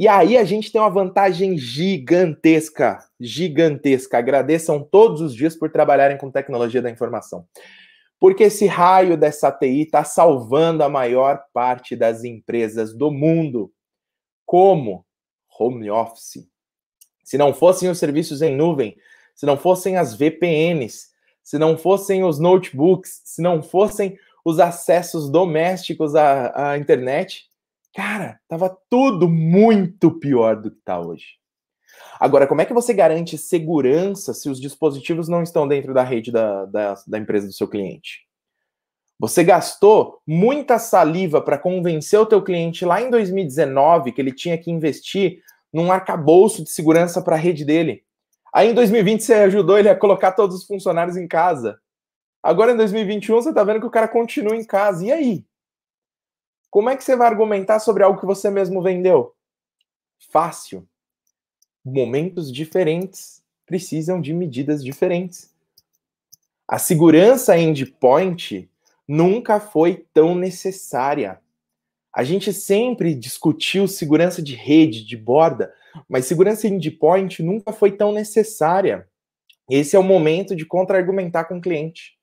E 0.00 0.08
aí 0.08 0.38
a 0.38 0.44
gente 0.44 0.72
tem 0.72 0.80
uma 0.80 0.88
vantagem 0.88 1.58
gigantesca, 1.58 3.06
gigantesca. 3.20 4.16
Agradeçam 4.16 4.82
todos 4.82 5.20
os 5.20 5.34
dias 5.34 5.54
por 5.54 5.70
trabalharem 5.70 6.16
com 6.16 6.30
tecnologia 6.30 6.80
da 6.80 6.88
informação. 6.88 7.46
Porque 8.18 8.44
esse 8.44 8.64
raio 8.64 9.14
dessa 9.14 9.52
TI 9.52 9.82
está 9.82 10.02
salvando 10.02 10.82
a 10.82 10.88
maior 10.88 11.44
parte 11.52 11.94
das 11.94 12.24
empresas 12.24 12.94
do 12.96 13.10
mundo. 13.10 13.70
Como? 14.46 15.04
Home 15.58 15.90
office. 15.90 16.48
Se 17.22 17.36
não 17.36 17.52
fossem 17.52 17.90
os 17.90 17.98
serviços 17.98 18.40
em 18.40 18.56
nuvem, 18.56 18.96
se 19.34 19.44
não 19.44 19.58
fossem 19.58 19.98
as 19.98 20.14
VPNs, 20.14 21.10
se 21.42 21.58
não 21.58 21.76
fossem 21.76 22.24
os 22.24 22.38
notebooks, 22.38 23.20
se 23.22 23.42
não 23.42 23.62
fossem 23.62 24.18
os 24.46 24.58
acessos 24.60 25.30
domésticos 25.30 26.14
à, 26.14 26.70
à 26.70 26.78
internet, 26.78 27.49
Cara, 27.94 28.40
tava 28.48 28.76
tudo 28.88 29.28
muito 29.28 30.10
pior 30.18 30.56
do 30.56 30.70
que 30.70 30.78
está 30.78 31.00
hoje. 31.00 31.40
Agora, 32.18 32.46
como 32.46 32.60
é 32.60 32.64
que 32.64 32.72
você 32.72 32.94
garante 32.94 33.36
segurança 33.36 34.32
se 34.32 34.48
os 34.48 34.60
dispositivos 34.60 35.28
não 35.28 35.42
estão 35.42 35.66
dentro 35.66 35.92
da 35.92 36.02
rede 36.02 36.30
da, 36.30 36.66
da, 36.66 36.94
da 37.06 37.18
empresa 37.18 37.46
do 37.46 37.52
seu 37.52 37.68
cliente? 37.68 38.26
Você 39.18 39.44
gastou 39.44 40.20
muita 40.26 40.78
saliva 40.78 41.42
para 41.42 41.58
convencer 41.58 42.18
o 42.18 42.24
teu 42.24 42.42
cliente 42.42 42.84
lá 42.84 43.02
em 43.02 43.10
2019 43.10 44.12
que 44.12 44.20
ele 44.20 44.32
tinha 44.32 44.56
que 44.56 44.70
investir 44.70 45.42
num 45.72 45.92
arcabouço 45.92 46.64
de 46.64 46.70
segurança 46.70 47.20
para 47.20 47.36
a 47.36 47.38
rede 47.38 47.64
dele. 47.64 48.02
Aí 48.52 48.70
em 48.70 48.74
2020 48.74 49.22
você 49.22 49.34
ajudou 49.34 49.78
ele 49.78 49.88
a 49.88 49.96
colocar 49.96 50.32
todos 50.32 50.56
os 50.56 50.66
funcionários 50.66 51.16
em 51.16 51.28
casa. 51.28 51.78
Agora 52.42 52.72
em 52.72 52.76
2021 52.76 53.34
você 53.34 53.50
está 53.50 53.62
vendo 53.62 53.80
que 53.80 53.86
o 53.86 53.90
cara 53.90 54.08
continua 54.08 54.56
em 54.56 54.64
casa. 54.64 55.04
E 55.04 55.12
aí? 55.12 55.44
Como 56.70 56.88
é 56.88 56.96
que 56.96 57.02
você 57.02 57.16
vai 57.16 57.26
argumentar 57.26 57.80
sobre 57.80 58.04
algo 58.04 58.20
que 58.20 58.26
você 58.26 58.48
mesmo 58.48 58.80
vendeu? 58.80 59.34
Fácil. 60.30 60.88
Momentos 61.84 62.52
diferentes 62.52 63.42
precisam 63.66 64.20
de 64.20 64.32
medidas 64.32 64.84
diferentes. 64.84 65.52
A 66.68 66.78
segurança 66.78 67.58
endpoint 67.58 68.70
nunca 69.06 69.58
foi 69.58 70.06
tão 70.14 70.36
necessária. 70.36 71.40
A 72.14 72.22
gente 72.22 72.52
sempre 72.52 73.14
discutiu 73.14 73.88
segurança 73.88 74.40
de 74.40 74.54
rede, 74.54 75.04
de 75.04 75.16
borda, 75.16 75.74
mas 76.08 76.26
segurança 76.26 76.68
endpoint 76.68 77.42
nunca 77.42 77.72
foi 77.72 77.92
tão 77.92 78.12
necessária. 78.12 79.08
Esse 79.68 79.96
é 79.96 79.98
o 79.98 80.04
momento 80.04 80.54
de 80.54 80.64
contra-argumentar 80.64 81.44
com 81.44 81.58
o 81.58 81.60
cliente. 81.60 82.16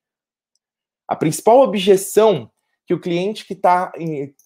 A 1.07 1.15
principal 1.15 1.59
objeção 1.59 2.49
que 2.87 2.93
o 2.93 2.99
cliente 2.99 3.45
que 3.45 3.51
está 3.51 3.91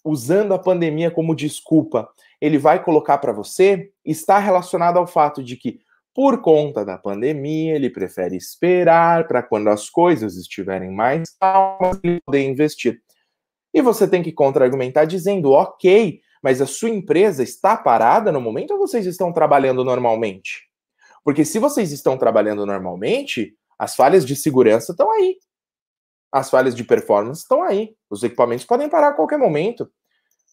usando 0.04 0.56
a 0.56 0.60
pandemia 0.60 1.12
como 1.12 1.36
desculpa, 1.36 2.10
ele 2.42 2.58
vai 2.58 2.84
colocar 2.84 3.20
para 3.20 3.32
você, 3.32 3.92
está 4.04 4.40
relacionado 4.40 4.98
ao 4.98 5.06
fato 5.06 5.44
de 5.44 5.56
que, 5.56 5.80
por 6.12 6.42
conta 6.42 6.84
da 6.84 6.98
pandemia, 6.98 7.76
ele 7.76 7.88
prefere 7.88 8.36
esperar 8.36 9.28
para 9.28 9.44
quando 9.44 9.68
as 9.68 9.92
coisas 9.92 10.38
estiverem 10.38 10.90
mais 10.90 11.30
calmas, 11.40 12.00
ele 12.04 12.20
poder 12.26 12.44
investir. 12.44 13.00
E 13.72 13.80
você 13.80 14.08
tem 14.08 14.24
que 14.24 14.32
contra-argumentar 14.32 15.06
dizendo, 15.06 15.52
ok, 15.52 16.20
mas 16.42 16.62
a 16.62 16.66
sua 16.66 16.90
empresa 16.90 17.44
está 17.44 17.78
parada 17.78 18.32
no 18.32 18.42
momento 18.42 18.72
ou 18.72 18.80
vocês 18.80 19.06
estão 19.06 19.32
trabalhando 19.32 19.86
normalmente? 19.86 20.64
Porque 21.24 21.46
se 21.46 21.60
vocês 21.60 21.92
estão 21.92 22.18
trabalhando 22.18 22.66
normalmente, 22.66 23.54
as 23.78 23.96
falhas 23.96 24.26
de 24.26 24.36
segurança 24.36 24.94
estão 24.94 25.12
aí 25.12 25.38
as 26.32 26.50
falhas 26.50 26.74
de 26.74 26.84
performance 26.84 27.42
estão 27.42 27.62
aí. 27.62 27.96
Os 28.10 28.24
equipamentos 28.24 28.66
podem 28.66 28.90
parar 28.90 29.10
a 29.10 29.14
qualquer 29.14 29.38
momento. 29.38 29.92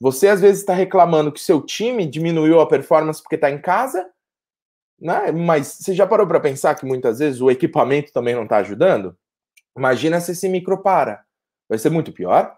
Você 0.01 0.29
às 0.29 0.41
vezes 0.41 0.61
está 0.61 0.75
reclamando 0.75 1.33
que 1.33 1.41
seu 1.41 1.61
time 1.61 2.07
diminuiu 2.07 2.61
a 2.61 2.67
performance 2.67 3.23
porque 3.23 3.35
está 3.35 3.51
em 3.51 3.61
casa, 3.61 4.09
né? 5.01 5.31
mas 5.33 5.67
você 5.67 5.95
já 5.95 6.07
parou 6.07 6.27
para 6.27 6.41
pensar 6.41 6.75
que 6.75 6.87
muitas 6.87 7.19
vezes 7.19 7.41
o 7.41 7.51
equipamento 7.51 8.13
também 8.13 8.35
não 8.35 8.45
está 8.45 8.59
ajudando? 8.59 9.17
Imagina 9.77 10.21
se 10.21 10.33
esse 10.33 10.49
micro 10.49 10.83
para. 10.83 11.25
Vai 11.69 11.79
ser 11.79 11.91
muito 11.91 12.13
pior. 12.13 12.57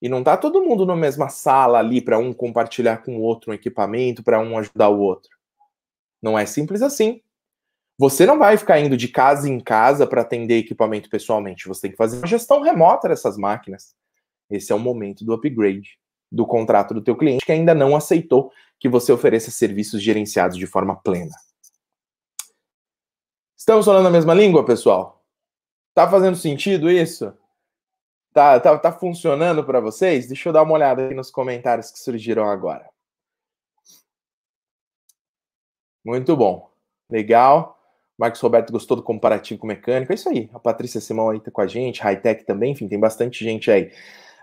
E 0.00 0.08
não 0.08 0.20
está 0.20 0.36
todo 0.36 0.62
mundo 0.62 0.86
na 0.86 0.94
mesma 0.94 1.28
sala 1.28 1.78
ali 1.78 2.00
para 2.00 2.18
um 2.18 2.32
compartilhar 2.32 2.98
com 2.98 3.16
o 3.16 3.20
outro 3.20 3.50
um 3.50 3.54
equipamento, 3.54 4.22
para 4.22 4.38
um 4.38 4.56
ajudar 4.58 4.88
o 4.88 5.00
outro. 5.00 5.30
Não 6.22 6.38
é 6.38 6.46
simples 6.46 6.82
assim. 6.82 7.20
Você 7.98 8.24
não 8.24 8.38
vai 8.38 8.56
ficar 8.56 8.78
indo 8.78 8.96
de 8.96 9.08
casa 9.08 9.48
em 9.48 9.58
casa 9.58 10.06
para 10.06 10.22
atender 10.22 10.58
equipamento 10.58 11.10
pessoalmente. 11.10 11.66
Você 11.66 11.82
tem 11.82 11.90
que 11.90 11.96
fazer 11.96 12.18
uma 12.18 12.26
gestão 12.28 12.62
remota 12.62 13.08
dessas 13.08 13.36
máquinas. 13.36 13.96
Esse 14.48 14.70
é 14.70 14.74
o 14.74 14.78
momento 14.78 15.24
do 15.24 15.32
upgrade 15.32 15.98
do 16.30 16.46
contrato 16.46 16.94
do 16.94 17.02
teu 17.02 17.16
cliente 17.16 17.44
que 17.44 17.50
ainda 17.50 17.74
não 17.74 17.96
aceitou 17.96 18.52
que 18.78 18.88
você 18.88 19.10
ofereça 19.10 19.50
serviços 19.50 20.00
gerenciados 20.00 20.56
de 20.56 20.66
forma 20.66 20.94
plena. 20.94 21.34
Estamos 23.56 23.84
falando 23.84 24.06
a 24.06 24.10
mesma 24.10 24.34
língua, 24.34 24.64
pessoal? 24.64 25.24
Tá 25.92 26.08
fazendo 26.08 26.36
sentido 26.36 26.88
isso? 26.88 27.36
Tá, 28.32 28.60
tá, 28.60 28.78
tá 28.78 28.92
funcionando 28.92 29.64
para 29.64 29.80
vocês? 29.80 30.28
Deixa 30.28 30.48
eu 30.48 30.52
dar 30.52 30.62
uma 30.62 30.74
olhada 30.74 31.06
aqui 31.06 31.14
nos 31.14 31.30
comentários 31.30 31.90
que 31.90 31.98
surgiram 31.98 32.48
agora. 32.48 32.88
Muito 36.04 36.36
bom. 36.36 36.70
Legal. 37.10 37.77
Marcos 38.18 38.40
Roberto 38.40 38.72
gostou 38.72 38.96
do 38.96 39.02
comparativo 39.02 39.60
com 39.60 39.66
mecânico. 39.68 40.10
É 40.10 40.14
isso 40.16 40.28
aí. 40.28 40.50
A 40.52 40.58
Patrícia 40.58 41.00
Simão 41.00 41.30
aí 41.30 41.38
tá 41.38 41.52
com 41.52 41.60
a 41.60 41.66
gente, 41.68 42.02
Hightech 42.02 42.44
também, 42.44 42.72
enfim, 42.72 42.88
tem 42.88 42.98
bastante 42.98 43.44
gente 43.44 43.70
aí. 43.70 43.92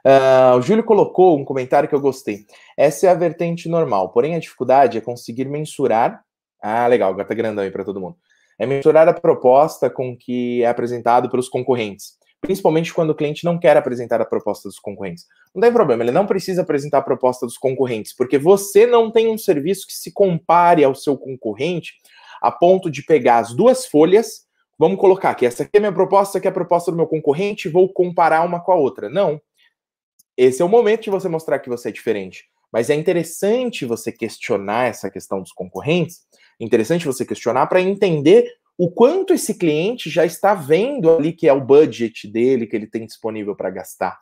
Uh, 0.05 0.57
o 0.57 0.61
Júlio 0.61 0.83
colocou 0.83 1.37
um 1.37 1.43
comentário 1.43 1.89
que 1.89 1.95
eu 1.95 1.99
gostei. 1.99 2.45
Essa 2.77 3.07
é 3.07 3.09
a 3.09 3.15
vertente 3.15 3.67
normal, 3.67 4.09
porém 4.09 4.35
a 4.35 4.39
dificuldade 4.39 4.97
é 4.97 5.01
conseguir 5.01 5.45
mensurar. 5.45 6.23
Ah, 6.61 6.87
legal, 6.87 7.09
agora 7.09 7.27
tá 7.27 7.33
grandão 7.33 7.63
aí 7.63 7.71
para 7.71 7.83
todo 7.83 7.99
mundo. 7.99 8.15
É 8.57 8.65
mensurar 8.65 9.09
a 9.09 9.13
proposta 9.13 9.89
com 9.89 10.15
que 10.15 10.63
é 10.63 10.67
apresentado 10.67 11.29
pelos 11.29 11.49
concorrentes, 11.49 12.13
principalmente 12.39 12.93
quando 12.93 13.09
o 13.09 13.15
cliente 13.15 13.43
não 13.43 13.59
quer 13.59 13.75
apresentar 13.75 14.21
a 14.21 14.25
proposta 14.25 14.69
dos 14.69 14.79
concorrentes. 14.79 15.25
Não 15.53 15.61
tem 15.61 15.73
problema, 15.73 16.03
ele 16.03 16.11
não 16.11 16.25
precisa 16.25 16.61
apresentar 16.61 16.99
a 16.99 17.01
proposta 17.01 17.45
dos 17.45 17.57
concorrentes, 17.57 18.15
porque 18.15 18.37
você 18.37 18.85
não 18.85 19.11
tem 19.11 19.27
um 19.27 19.37
serviço 19.37 19.85
que 19.85 19.93
se 19.93 20.13
compare 20.13 20.83
ao 20.83 20.95
seu 20.95 21.17
concorrente 21.17 21.95
a 22.41 22.51
ponto 22.51 22.89
de 22.89 23.03
pegar 23.03 23.37
as 23.37 23.53
duas 23.53 23.85
folhas, 23.85 24.45
vamos 24.77 24.99
colocar 24.99 25.31
aqui, 25.31 25.45
essa 25.45 25.63
aqui 25.63 25.77
é 25.77 25.79
minha 25.79 25.91
proposta, 25.91 26.31
essa 26.31 26.37
aqui 26.37 26.47
é 26.47 26.51
a 26.51 26.53
proposta 26.53 26.91
do 26.91 26.97
meu 26.97 27.07
concorrente, 27.07 27.69
vou 27.69 27.91
comparar 27.91 28.43
uma 28.43 28.59
com 28.59 28.71
a 28.71 28.75
outra. 28.75 29.09
Não. 29.09 29.41
Esse 30.37 30.61
é 30.61 30.65
o 30.65 30.69
momento 30.69 31.03
de 31.03 31.09
você 31.09 31.29
mostrar 31.29 31.59
que 31.59 31.69
você 31.69 31.89
é 31.89 31.91
diferente. 31.91 32.45
Mas 32.71 32.89
é 32.89 32.95
interessante 32.95 33.85
você 33.85 34.11
questionar 34.11 34.89
essa 34.89 35.09
questão 35.09 35.41
dos 35.41 35.53
concorrentes, 35.53 36.21
interessante 36.59 37.05
você 37.05 37.25
questionar 37.25 37.67
para 37.67 37.81
entender 37.81 38.51
o 38.77 38.91
quanto 38.91 39.33
esse 39.33 39.57
cliente 39.57 40.09
já 40.09 40.25
está 40.25 40.53
vendo 40.53 41.09
ali 41.09 41.31
que 41.31 41.47
é 41.47 41.53
o 41.53 41.61
budget 41.61 42.27
dele, 42.27 42.67
que 42.67 42.75
ele 42.75 42.87
tem 42.87 43.05
disponível 43.05 43.55
para 43.55 43.69
gastar. 43.69 44.19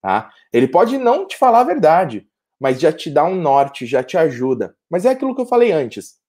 Tá? 0.00 0.30
Ele 0.52 0.68
pode 0.68 0.96
não 0.98 1.26
te 1.26 1.36
falar 1.36 1.60
a 1.60 1.64
verdade, 1.64 2.28
mas 2.60 2.80
já 2.80 2.92
te 2.92 3.10
dá 3.10 3.24
um 3.24 3.34
norte, 3.34 3.86
já 3.86 4.04
te 4.04 4.16
ajuda. 4.16 4.76
Mas 4.88 5.04
é 5.04 5.10
aquilo 5.10 5.34
que 5.34 5.40
eu 5.40 5.46
falei 5.46 5.72
antes 5.72 6.19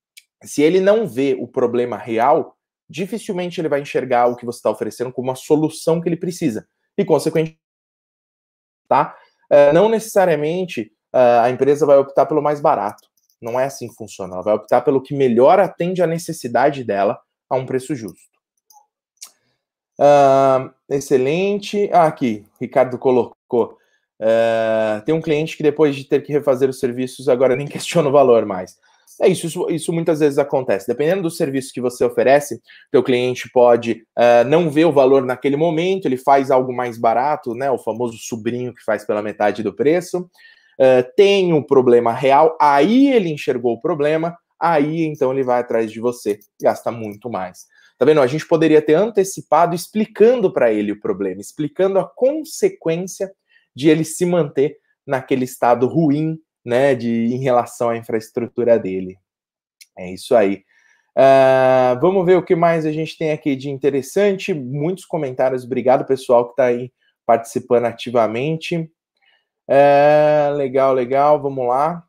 se 0.44 0.62
ele 0.62 0.80
não 0.80 1.08
vê 1.08 1.38
o 1.40 1.48
problema 1.48 1.98
real, 1.98 2.58
dificilmente 2.90 3.62
ele 3.62 3.70
vai 3.70 3.82
enxergar 3.82 4.28
o 4.28 4.36
que 4.36 4.46
você 4.46 4.58
está 4.58 4.70
oferecendo 4.70 5.12
como 5.12 5.32
a 5.32 5.36
solução 5.36 6.02
que 6.02 6.10
ele 6.10 6.18
precisa. 6.18 6.68
E, 6.98 7.06
consequentemente, 7.06 7.60
tá? 8.88 9.16
Uh, 9.52 9.74
não 9.74 9.88
necessariamente 9.90 10.92
uh, 11.14 11.42
a 11.44 11.50
empresa 11.50 11.86
vai 11.86 11.98
optar 11.98 12.26
pelo 12.26 12.42
mais 12.42 12.60
barato. 12.60 13.08
Não 13.42 13.60
é 13.60 13.66
assim 13.66 13.88
que 13.88 13.96
funciona. 13.96 14.36
Ela 14.36 14.44
vai 14.44 14.54
optar 14.54 14.82
pelo 14.82 15.02
que 15.02 15.16
melhor 15.16 15.60
atende 15.60 16.04
à 16.04 16.08
necessidade 16.08 16.84
dela 16.84 17.20
a 17.50 17.56
um 17.56 17.66
preço 17.66 17.96
justo. 17.96 18.32
Uh, 20.00 20.72
excelente. 20.90 21.90
Ah, 21.92 22.08
aqui, 22.08 22.46
Ricardo 22.60 22.98
colocou. 22.98 23.78
Uh, 24.20 25.02
tem 25.06 25.16
um 25.16 25.22
cliente 25.22 25.58
que 25.58 25.64
depois 25.64 25.96
de 25.96 26.04
ter 26.04 26.22
que 26.22 26.32
refazer 26.32 26.70
os 26.70 26.80
serviços, 26.80 27.28
agora 27.28 27.56
nem 27.56 27.66
questiona 27.68 28.10
o 28.10 28.12
valor 28.12 28.46
mais. 28.46 28.78
É 29.22 29.28
isso, 29.28 29.46
isso, 29.46 29.70
isso, 29.70 29.94
muitas 29.94 30.20
vezes 30.20 30.40
acontece. 30.40 30.88
Dependendo 30.88 31.22
do 31.22 31.30
serviço 31.30 31.72
que 31.72 31.80
você 31.80 32.04
oferece, 32.04 32.60
teu 32.92 33.04
cliente 33.04 33.48
pode 33.54 34.04
uh, 34.18 34.44
não 34.48 34.68
ver 34.68 34.86
o 34.86 34.92
valor 34.92 35.24
naquele 35.24 35.56
momento, 35.56 36.08
ele 36.08 36.18
faz 36.18 36.50
algo 36.50 36.74
mais 36.74 36.98
barato, 36.98 37.54
né? 37.54 37.70
O 37.70 37.78
famoso 37.78 38.18
sobrinho 38.18 38.74
que 38.74 38.84
faz 38.84 39.06
pela 39.06 39.22
metade 39.22 39.62
do 39.62 39.76
preço. 39.76 40.28
Uh, 40.80 41.06
tem 41.16 41.54
um 41.54 41.62
problema 41.62 42.12
real, 42.12 42.58
aí 42.60 43.14
ele 43.14 43.30
enxergou 43.30 43.74
o 43.74 43.80
problema, 43.80 44.36
aí 44.60 45.04
então 45.04 45.32
ele 45.32 45.44
vai 45.44 45.60
atrás 45.60 45.92
de 45.92 46.00
você, 46.00 46.40
gasta 46.60 46.92
muito 46.92 47.30
mais. 47.30 47.68
Tá 48.00 48.06
vendo? 48.06 48.22
A 48.22 48.26
gente 48.26 48.48
poderia 48.48 48.82
ter 48.82 48.96
antecipado 48.96 49.76
explicando 49.76 50.52
para 50.52 50.74
ele 50.74 50.94
o 50.94 51.00
problema, 51.00 51.40
explicando 51.40 52.00
a 52.00 52.10
consequência 52.16 53.32
de 53.76 53.90
ele 53.90 54.04
se 54.04 54.26
manter 54.26 54.78
naquele 55.06 55.46
estado 55.46 55.86
ruim 55.86 56.40
né, 56.66 56.96
de, 56.96 57.10
em 57.10 57.40
relação 57.40 57.90
à 57.90 57.98
infraestrutura 57.98 58.78
dele. 58.78 59.18
É 59.98 60.14
isso 60.14 60.36
aí. 60.36 60.64
Uh, 61.18 62.00
vamos 62.00 62.26
ver 62.26 62.38
o 62.38 62.44
que 62.44 62.56
mais 62.56 62.86
a 62.86 62.92
gente 62.92 63.18
tem 63.18 63.32
aqui 63.32 63.56
de 63.56 63.70
interessante. 63.70 64.54
Muitos 64.54 65.06
comentários. 65.06 65.64
Obrigado, 65.66 66.06
pessoal, 66.06 66.46
que 66.46 66.52
está 66.52 66.66
aí 66.66 66.92
participando 67.26 67.86
ativamente. 67.86 68.90
Uh, 69.70 70.54
legal, 70.56 70.94
legal. 70.94 71.42
Vamos 71.42 71.68
lá. 71.68 72.04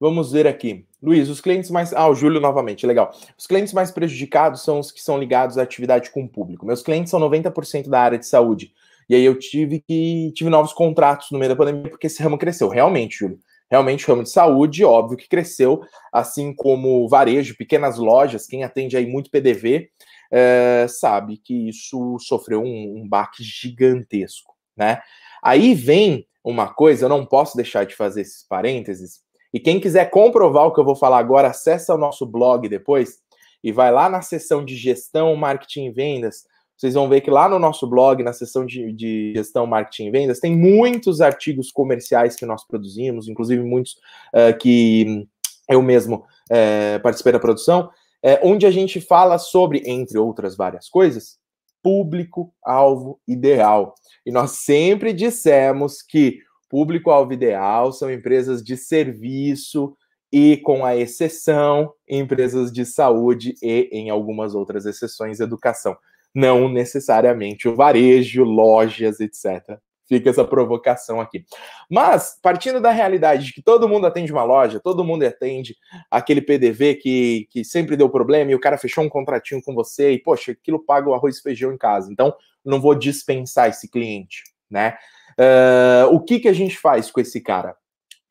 Vamos 0.00 0.32
ver 0.32 0.46
aqui. 0.46 0.86
Luiz, 1.02 1.28
os 1.28 1.40
clientes 1.40 1.70
mais. 1.70 1.92
Ah, 1.92 2.08
o 2.08 2.14
Júlio 2.14 2.40
novamente, 2.40 2.86
legal. 2.86 3.14
Os 3.38 3.46
clientes 3.46 3.74
mais 3.74 3.90
prejudicados 3.90 4.62
são 4.62 4.80
os 4.80 4.90
que 4.90 5.02
são 5.02 5.18
ligados 5.18 5.58
à 5.58 5.62
atividade 5.62 6.10
com 6.10 6.24
o 6.24 6.28
público. 6.28 6.64
Meus 6.64 6.82
clientes 6.82 7.10
são 7.10 7.20
90% 7.20 7.88
da 7.88 8.00
área 8.00 8.18
de 8.18 8.26
saúde. 8.26 8.72
E 9.08 9.14
aí 9.14 9.24
eu 9.24 9.38
tive 9.38 9.80
que 9.80 10.32
tive 10.34 10.50
novos 10.50 10.72
contratos 10.72 11.30
no 11.30 11.38
meio 11.38 11.50
da 11.50 11.56
pandemia 11.56 11.90
porque 11.90 12.06
esse 12.06 12.22
ramo 12.22 12.38
cresceu. 12.38 12.68
Realmente, 12.68 13.18
Júlio. 13.18 13.38
Realmente, 13.70 14.04
o 14.04 14.08
ramo 14.08 14.22
de 14.22 14.30
saúde, 14.30 14.84
óbvio 14.84 15.16
que 15.16 15.28
cresceu, 15.28 15.80
assim 16.12 16.54
como 16.54 17.08
varejo, 17.08 17.56
pequenas 17.56 17.98
lojas, 17.98 18.46
quem 18.46 18.62
atende 18.62 18.96
aí 18.96 19.06
muito 19.06 19.30
PDV, 19.30 19.90
é, 20.30 20.86
sabe 20.88 21.38
que 21.38 21.68
isso 21.70 22.18
sofreu 22.20 22.62
um, 22.62 22.98
um 22.98 23.08
baque 23.08 23.42
gigantesco, 23.42 24.54
né? 24.76 25.00
Aí 25.42 25.74
vem 25.74 26.26
uma 26.44 26.72
coisa, 26.72 27.06
eu 27.06 27.08
não 27.08 27.24
posso 27.24 27.56
deixar 27.56 27.84
de 27.84 27.96
fazer 27.96 28.20
esses 28.20 28.46
parênteses, 28.46 29.20
e 29.52 29.60
quem 29.60 29.80
quiser 29.80 30.10
comprovar 30.10 30.66
o 30.66 30.72
que 30.72 30.80
eu 30.80 30.84
vou 30.84 30.96
falar 30.96 31.18
agora, 31.18 31.48
acessa 31.48 31.94
o 31.94 31.98
nosso 31.98 32.26
blog 32.26 32.68
depois 32.68 33.18
e 33.62 33.72
vai 33.72 33.90
lá 33.90 34.08
na 34.08 34.20
seção 34.20 34.64
de 34.64 34.76
gestão, 34.76 35.34
marketing 35.36 35.86
e 35.86 35.90
vendas, 35.90 36.44
vocês 36.76 36.94
vão 36.94 37.08
ver 37.08 37.20
que 37.20 37.30
lá 37.30 37.48
no 37.48 37.58
nosso 37.58 37.86
blog, 37.86 38.22
na 38.22 38.32
seção 38.32 38.66
de, 38.66 38.92
de, 38.92 39.32
gestão, 39.34 39.66
marketing 39.66 40.06
e 40.06 40.10
vendas, 40.10 40.40
tem 40.40 40.56
muitos 40.56 41.20
artigos 41.20 41.70
comerciais 41.70 42.34
que 42.34 42.44
nós 42.44 42.66
produzimos, 42.66 43.28
inclusive 43.28 43.62
muitos 43.62 43.92
uh, 44.34 44.56
que 44.58 45.26
eu 45.68 45.80
mesmo 45.80 46.24
uh, 46.50 47.00
participei 47.02 47.32
da 47.32 47.38
produção, 47.38 47.90
uh, 48.24 48.38
onde 48.42 48.66
a 48.66 48.70
gente 48.70 49.00
fala 49.00 49.38
sobre, 49.38 49.82
entre 49.86 50.18
outras 50.18 50.56
várias 50.56 50.88
coisas, 50.88 51.38
público-alvo 51.82 53.20
ideal. 53.26 53.94
E 54.26 54.32
nós 54.32 54.52
sempre 54.52 55.12
dissemos 55.12 56.02
que 56.02 56.38
público-alvo 56.68 57.32
ideal 57.32 57.92
são 57.92 58.10
empresas 58.10 58.64
de 58.64 58.76
serviço 58.76 59.96
e, 60.32 60.56
com 60.56 60.84
a 60.84 60.96
exceção, 60.96 61.92
empresas 62.08 62.72
de 62.72 62.84
saúde 62.84 63.54
e, 63.62 63.88
em 63.92 64.10
algumas 64.10 64.56
outras 64.56 64.86
exceções, 64.86 65.38
educação 65.38 65.96
não 66.34 66.68
necessariamente 66.68 67.68
o 67.68 67.76
varejo, 67.76 68.42
lojas, 68.42 69.20
etc. 69.20 69.78
Fica 70.06 70.28
essa 70.28 70.44
provocação 70.44 71.20
aqui. 71.20 71.44
Mas, 71.90 72.38
partindo 72.42 72.80
da 72.80 72.90
realidade 72.90 73.46
de 73.46 73.52
que 73.54 73.62
todo 73.62 73.88
mundo 73.88 74.06
atende 74.06 74.32
uma 74.32 74.44
loja, 74.44 74.80
todo 74.80 75.04
mundo 75.04 75.24
atende 75.24 75.76
aquele 76.10 76.42
PDV 76.42 76.96
que, 76.96 77.48
que 77.50 77.64
sempre 77.64 77.96
deu 77.96 78.10
problema 78.10 78.50
e 78.50 78.54
o 78.54 78.60
cara 78.60 78.76
fechou 78.76 79.02
um 79.02 79.08
contratinho 79.08 79.62
com 79.62 79.74
você 79.74 80.12
e, 80.12 80.18
poxa, 80.18 80.52
aquilo 80.52 80.84
paga 80.84 81.08
o 81.08 81.14
arroz 81.14 81.38
e 81.38 81.42
feijão 81.42 81.72
em 81.72 81.78
casa. 81.78 82.12
Então, 82.12 82.34
não 82.64 82.80
vou 82.80 82.94
dispensar 82.94 83.70
esse 83.70 83.88
cliente, 83.88 84.42
né? 84.70 84.96
Uh, 85.38 86.14
o 86.14 86.20
que, 86.20 86.38
que 86.38 86.48
a 86.48 86.52
gente 86.52 86.76
faz 86.76 87.10
com 87.10 87.20
esse 87.20 87.40
cara? 87.40 87.74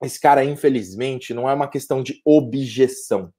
Esse 0.04 0.20
cara, 0.20 0.44
infelizmente, 0.44 1.34
não 1.34 1.50
é 1.50 1.54
uma 1.54 1.68
questão 1.68 2.04
de 2.04 2.22
objeção 2.26 3.34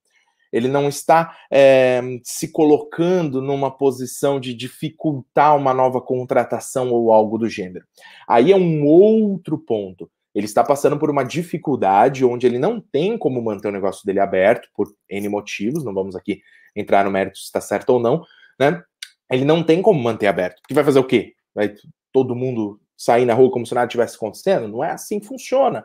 ele 0.54 0.68
não 0.68 0.88
está 0.88 1.36
é, 1.50 2.00
se 2.22 2.52
colocando 2.52 3.42
numa 3.42 3.72
posição 3.72 4.38
de 4.38 4.54
dificultar 4.54 5.56
uma 5.56 5.74
nova 5.74 6.00
contratação 6.00 6.92
ou 6.92 7.10
algo 7.10 7.36
do 7.36 7.48
gênero. 7.48 7.84
Aí 8.28 8.52
é 8.52 8.56
um 8.56 8.86
outro 8.86 9.58
ponto. 9.58 10.08
Ele 10.32 10.46
está 10.46 10.62
passando 10.62 10.96
por 10.96 11.10
uma 11.10 11.24
dificuldade 11.24 12.24
onde 12.24 12.46
ele 12.46 12.60
não 12.60 12.80
tem 12.80 13.18
como 13.18 13.42
manter 13.42 13.66
o 13.66 13.72
negócio 13.72 14.06
dele 14.06 14.20
aberto, 14.20 14.68
por 14.72 14.86
N 15.10 15.28
motivos, 15.28 15.84
não 15.84 15.92
vamos 15.92 16.14
aqui 16.14 16.40
entrar 16.74 17.04
no 17.04 17.10
mérito 17.10 17.38
se 17.38 17.46
está 17.46 17.60
certo 17.60 17.90
ou 17.90 17.98
não, 17.98 18.22
né? 18.58 18.80
Ele 19.28 19.44
não 19.44 19.60
tem 19.60 19.82
como 19.82 20.00
manter 20.00 20.28
aberto. 20.28 20.62
Porque 20.62 20.74
vai 20.74 20.84
fazer 20.84 21.00
o 21.00 21.04
quê? 21.04 21.34
Vai 21.52 21.74
todo 22.12 22.36
mundo 22.36 22.80
sair 22.96 23.24
na 23.24 23.34
rua 23.34 23.50
como 23.50 23.66
se 23.66 23.74
nada 23.74 23.88
tivesse 23.88 24.14
acontecendo? 24.14 24.68
Não 24.68 24.84
é 24.84 24.92
assim 24.92 25.18
que 25.18 25.26
funciona. 25.26 25.84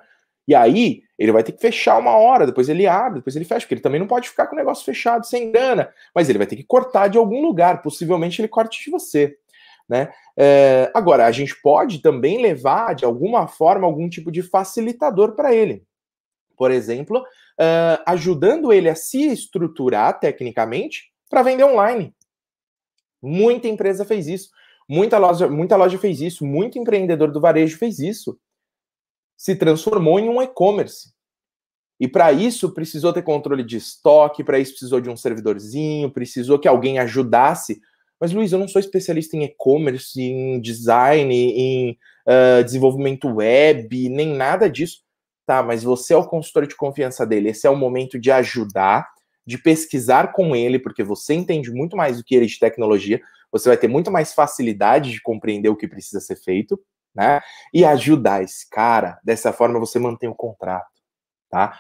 E 0.50 0.56
aí, 0.56 1.04
ele 1.16 1.32
vai 1.32 1.44
ter 1.44 1.52
que 1.52 1.62
fechar 1.62 2.00
uma 2.00 2.18
hora, 2.18 2.48
depois 2.48 2.68
ele 2.70 2.88
abre, 2.88 3.20
depois 3.20 3.36
ele 3.36 3.46
fecha, 3.46 3.62
porque 3.62 3.76
ele 3.76 3.82
também 3.82 4.00
não 4.00 4.08
pode 4.08 4.28
ficar 4.28 4.48
com 4.48 4.56
o 4.56 4.58
negócio 4.58 4.84
fechado 4.84 5.24
sem 5.28 5.52
grana, 5.52 5.94
mas 6.14 6.28
ele 6.28 6.40
vai 6.40 6.48
ter 6.48 6.56
que 6.56 6.64
cortar 6.64 7.08
de 7.08 7.20
algum 7.20 7.40
lugar, 7.40 7.84
possivelmente 7.84 8.42
ele 8.42 8.48
corte 8.48 8.84
de 8.84 8.90
você. 8.90 9.38
Né? 9.88 10.12
É, 10.36 10.90
agora, 10.92 11.28
a 11.28 11.32
gente 11.32 11.56
pode 11.62 12.02
também 12.02 12.42
levar, 12.42 12.96
de 12.96 13.06
alguma 13.06 13.48
forma, 13.48 13.86
algum 13.86 14.10
tipo 14.10 14.32
de 14.32 14.42
facilitador 14.42 15.36
para 15.36 15.54
ele. 15.54 15.84
Por 16.58 16.72
exemplo, 16.72 17.20
uh, 17.20 18.02
ajudando 18.08 18.74
ele 18.74 18.90
a 18.90 18.96
se 18.96 19.28
estruturar 19.28 20.20
tecnicamente 20.20 21.12
para 21.30 21.44
vender 21.44 21.64
online. 21.64 22.12
Muita 23.22 23.68
empresa 23.68 24.04
fez 24.04 24.28
isso, 24.28 24.50
muita 24.90 25.20
loja, 25.20 25.48
muita 25.48 25.76
loja 25.76 26.00
fez 26.00 26.20
isso, 26.22 26.44
muito 26.44 26.80
empreendedor 26.80 27.32
do 27.32 27.40
varejo 27.40 27.78
fez 27.78 28.00
isso 28.00 28.36
se 29.40 29.56
transformou 29.56 30.20
em 30.20 30.28
um 30.28 30.42
e-commerce. 30.42 31.14
E 31.98 32.10
para 32.10 32.34
isso 32.34 32.74
precisou 32.74 33.14
ter 33.14 33.22
controle 33.22 33.64
de 33.64 33.78
estoque, 33.78 34.44
para 34.44 34.60
isso 34.60 34.74
precisou 34.74 35.00
de 35.00 35.10
um 35.10 35.16
servidorzinho, 35.16 36.12
precisou 36.12 36.60
que 36.60 36.68
alguém 36.68 37.00
ajudasse. 37.00 37.80
Mas, 38.20 38.34
Luiz, 38.34 38.52
eu 38.52 38.60
não 38.60 38.68
sou 38.68 38.82
especialista 38.82 39.38
em 39.38 39.46
e-commerce, 39.46 40.22
em 40.22 40.60
design, 40.60 41.34
em 41.34 41.98
uh, 42.28 42.64
desenvolvimento 42.66 43.30
web, 43.30 44.10
nem 44.10 44.36
nada 44.36 44.70
disso. 44.70 45.04
Tá, 45.46 45.64
mas 45.64 45.84
você 45.84 46.14
é 46.14 46.18
o 46.18 46.28
consultor 46.28 46.68
de 46.68 46.76
confiança 46.76 47.26
dele. 47.26 47.50
Esse 47.50 47.66
é 47.66 47.70
o 47.70 47.78
momento 47.78 48.20
de 48.20 48.30
ajudar, 48.32 49.08
de 49.48 49.58
pesquisar 49.58 50.34
com 50.34 50.54
ele, 50.54 50.80
porque 50.80 51.02
você 51.02 51.34
entende 51.34 51.72
muito 51.72 51.96
mais 51.96 52.18
do 52.18 52.26
que 52.26 52.36
ele 52.36 52.46
de 52.46 52.60
tecnologia, 52.60 53.22
você 53.50 53.70
vai 53.70 53.78
ter 53.78 53.88
muito 53.88 54.12
mais 54.12 54.34
facilidade 54.34 55.12
de 55.12 55.22
compreender 55.22 55.70
o 55.70 55.78
que 55.78 55.88
precisa 55.88 56.20
ser 56.20 56.36
feito 56.36 56.78
né? 57.16 57.42
E 57.74 57.84
ajudar 57.86 58.44
esse 58.44 58.70
cara, 58.70 59.20
dessa 59.24 59.52
forma 59.52 59.80
você 59.80 60.00
mantém 60.00 60.30
o 60.30 60.36
contrato, 60.36 60.88
tá? 61.50 61.78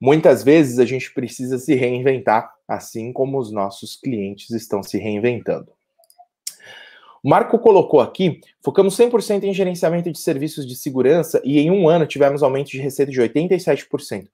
Muitas 0.00 0.44
vezes 0.44 0.78
a 0.78 0.84
gente 0.84 1.12
precisa 1.12 1.58
se 1.58 1.74
reinventar, 1.74 2.52
assim 2.66 3.12
como 3.12 3.38
os 3.38 3.50
nossos 3.50 3.96
clientes 3.96 4.50
estão 4.50 4.82
se 4.82 4.96
reinventando. 4.98 5.72
O 7.22 7.28
Marco 7.28 7.58
colocou 7.58 8.00
aqui, 8.00 8.40
focamos 8.62 8.96
100% 8.96 9.42
em 9.42 9.52
gerenciamento 9.52 10.10
de 10.12 10.18
serviços 10.18 10.64
de 10.64 10.76
segurança 10.76 11.42
e 11.44 11.58
em 11.58 11.70
um 11.70 11.88
ano 11.88 12.06
tivemos 12.06 12.42
aumento 12.44 12.70
de 12.70 12.80
receita 12.80 13.10
de 13.10 13.20
87%. 13.20 14.28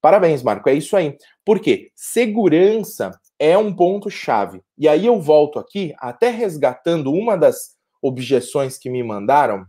Parabéns, 0.00 0.42
Marco, 0.42 0.68
é 0.68 0.74
isso 0.74 0.96
aí. 0.96 1.16
Por 1.44 1.58
quê? 1.58 1.90
Segurança 1.96 3.10
é 3.38 3.58
um 3.58 3.74
ponto-chave. 3.74 4.62
E 4.76 4.88
aí 4.88 5.06
eu 5.06 5.20
volto 5.20 5.58
aqui, 5.58 5.92
até 5.98 6.30
resgatando 6.30 7.12
uma 7.12 7.36
das 7.36 7.76
objeções 8.00 8.78
que 8.78 8.88
me 8.88 9.02
mandaram, 9.02 9.66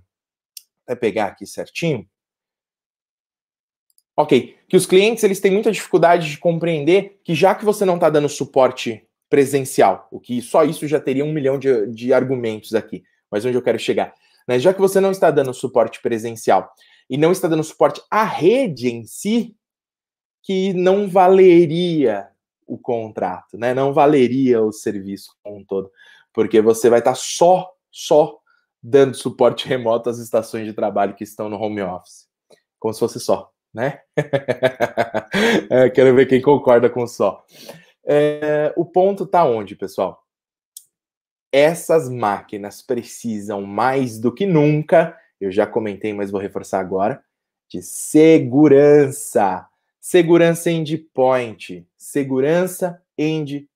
até 0.90 0.96
pegar 0.96 1.28
aqui 1.28 1.46
certinho. 1.46 2.08
Ok, 4.18 4.58
que 4.68 4.76
os 4.76 4.86
clientes 4.86 5.24
eles 5.24 5.40
têm 5.40 5.52
muita 5.52 5.72
dificuldade 5.72 6.30
de 6.30 6.38
compreender 6.38 7.22
que 7.24 7.34
já 7.34 7.56
que 7.56 7.64
você 7.64 7.86
não 7.86 7.96
está 7.96 8.10
dando 8.10 8.28
suporte 8.28 9.08
presencial, 9.30 10.08
o 10.12 10.20
que 10.20 10.42
só 10.42 10.66
isso 10.66 10.88
já 10.88 11.00
teria 11.00 11.24
um 11.24 11.32
milhão 11.32 11.58
de, 11.58 11.88
de 11.88 12.12
argumentos 12.12 12.74
aqui, 12.74 13.04
mas 13.32 13.46
onde 13.46 13.56
eu 13.56 13.62
quero 13.62 13.80
chegar, 13.80 14.14
né? 14.48 14.60
Já 14.60 14.74
que 14.74 14.82
você 14.82 15.00
não 15.00 15.12
está 15.12 15.30
dando 15.32 15.54
suporte 15.54 16.02
presencial 16.02 16.70
e 17.10 17.18
não 17.18 17.32
está 17.32 17.48
dando 17.48 17.64
suporte 17.64 18.02
à 18.10 18.24
rede 18.24 18.90
em 18.90 19.06
si, 19.06 19.56
que 20.42 20.74
não 20.74 21.08
valeria 21.08 22.28
o 22.66 22.78
contrato, 22.78 23.58
né? 23.58 23.74
Não 23.74 23.94
valeria 23.94 24.62
o 24.62 24.72
serviço 24.72 25.36
como 25.44 25.58
um 25.58 25.64
todo, 25.64 25.90
porque 26.34 26.60
você 26.60 26.90
vai 26.90 27.00
estar 27.00 27.12
tá 27.12 27.18
só, 27.18 27.72
só 27.92 28.39
dando 28.82 29.16
suporte 29.16 29.68
remoto 29.68 30.10
às 30.10 30.20
estações 30.20 30.66
de 30.66 30.74
trabalho 30.74 31.16
que 31.16 31.24
estão 31.24 31.50
no 31.50 31.58
home 31.58 31.82
office. 31.82 32.28
Como 32.80 32.94
se 32.94 33.00
fosse 33.00 33.20
só. 33.20 33.52
né? 33.74 34.02
é, 35.70 35.90
quero 35.90 36.16
ver 36.16 36.26
quem 36.28 36.42
concorda 36.42 36.90
com 36.90 37.06
só. 37.06 37.46
É, 38.06 38.74
o 38.76 38.86
ponto 38.86 39.24
está 39.26 39.44
onde, 39.46 39.76
pessoal? 39.76 40.24
Essas 41.52 42.10
máquinas 42.10 42.82
precisam 42.82 43.62
mais 43.62 44.20
do 44.20 44.34
que 44.34 44.46
nunca, 44.46 45.18
eu 45.40 45.52
já 45.52 45.66
comentei, 45.66 46.14
mas 46.14 46.32
vou 46.32 46.40
reforçar 46.40 46.80
agora, 46.80 47.24
de 47.68 47.82
segurança. 47.82 49.68
Segurança 50.00 50.72
endpoint. 50.72 51.88
Segurança 51.98 53.02
endpoint. 53.18 53.70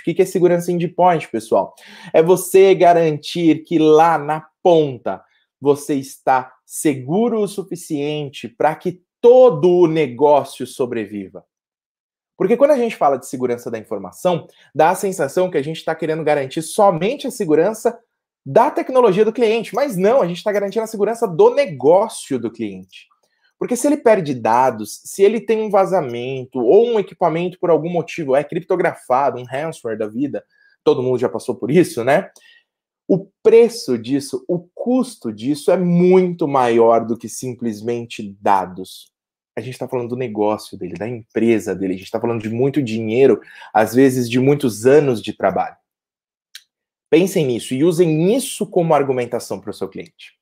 O 0.00 0.02
que 0.02 0.22
é 0.22 0.24
segurança 0.24 0.70
endpoint, 0.70 1.28
pessoal? 1.28 1.74
É 2.12 2.22
você 2.22 2.74
garantir 2.74 3.64
que 3.64 3.78
lá 3.78 4.16
na 4.16 4.46
ponta 4.62 5.22
você 5.60 5.94
está 5.94 6.52
seguro 6.64 7.40
o 7.40 7.48
suficiente 7.48 8.48
para 8.48 8.74
que 8.76 9.00
todo 9.20 9.68
o 9.68 9.86
negócio 9.88 10.66
sobreviva. 10.66 11.44
Porque 12.36 12.56
quando 12.56 12.72
a 12.72 12.76
gente 12.76 12.94
fala 12.94 13.16
de 13.16 13.26
segurança 13.26 13.70
da 13.70 13.78
informação, 13.78 14.46
dá 14.74 14.90
a 14.90 14.94
sensação 14.94 15.50
que 15.50 15.56
a 15.56 15.62
gente 15.62 15.78
está 15.78 15.94
querendo 15.94 16.22
garantir 16.22 16.62
somente 16.62 17.26
a 17.26 17.30
segurança 17.30 17.98
da 18.44 18.70
tecnologia 18.70 19.24
do 19.24 19.32
cliente, 19.32 19.74
mas 19.74 19.96
não, 19.96 20.22
a 20.22 20.28
gente 20.28 20.36
está 20.36 20.52
garantindo 20.52 20.84
a 20.84 20.86
segurança 20.86 21.26
do 21.26 21.52
negócio 21.52 22.38
do 22.38 22.52
cliente. 22.52 23.08
Porque 23.58 23.76
se 23.76 23.86
ele 23.86 23.96
perde 23.96 24.34
dados, 24.34 25.00
se 25.04 25.22
ele 25.22 25.40
tem 25.40 25.62
um 25.62 25.70
vazamento 25.70 26.58
ou 26.58 26.88
um 26.88 27.00
equipamento 27.00 27.58
por 27.58 27.70
algum 27.70 27.90
motivo 27.90 28.36
é 28.36 28.44
criptografado, 28.44 29.38
um 29.38 29.44
ransomware 29.44 29.98
da 29.98 30.06
vida, 30.06 30.44
todo 30.84 31.02
mundo 31.02 31.18
já 31.18 31.28
passou 31.28 31.54
por 31.54 31.70
isso, 31.70 32.04
né? 32.04 32.30
O 33.08 33.30
preço 33.42 33.96
disso, 33.96 34.44
o 34.48 34.58
custo 34.74 35.32
disso 35.32 35.70
é 35.70 35.76
muito 35.76 36.46
maior 36.46 37.06
do 37.06 37.16
que 37.16 37.28
simplesmente 37.28 38.36
dados. 38.40 39.12
A 39.56 39.60
gente 39.60 39.74
está 39.74 39.88
falando 39.88 40.10
do 40.10 40.16
negócio 40.16 40.76
dele, 40.76 40.94
da 40.94 41.08
empresa 41.08 41.74
dele, 41.74 41.94
a 41.94 41.96
gente 41.96 42.06
está 42.06 42.20
falando 42.20 42.42
de 42.42 42.50
muito 42.50 42.82
dinheiro, 42.82 43.40
às 43.72 43.94
vezes 43.94 44.28
de 44.28 44.38
muitos 44.38 44.84
anos 44.84 45.22
de 45.22 45.32
trabalho. 45.32 45.76
Pensem 47.08 47.46
nisso 47.46 47.72
e 47.72 47.84
usem 47.84 48.34
isso 48.34 48.66
como 48.66 48.92
argumentação 48.92 49.60
para 49.60 49.70
o 49.70 49.74
seu 49.74 49.88
cliente. 49.88 50.36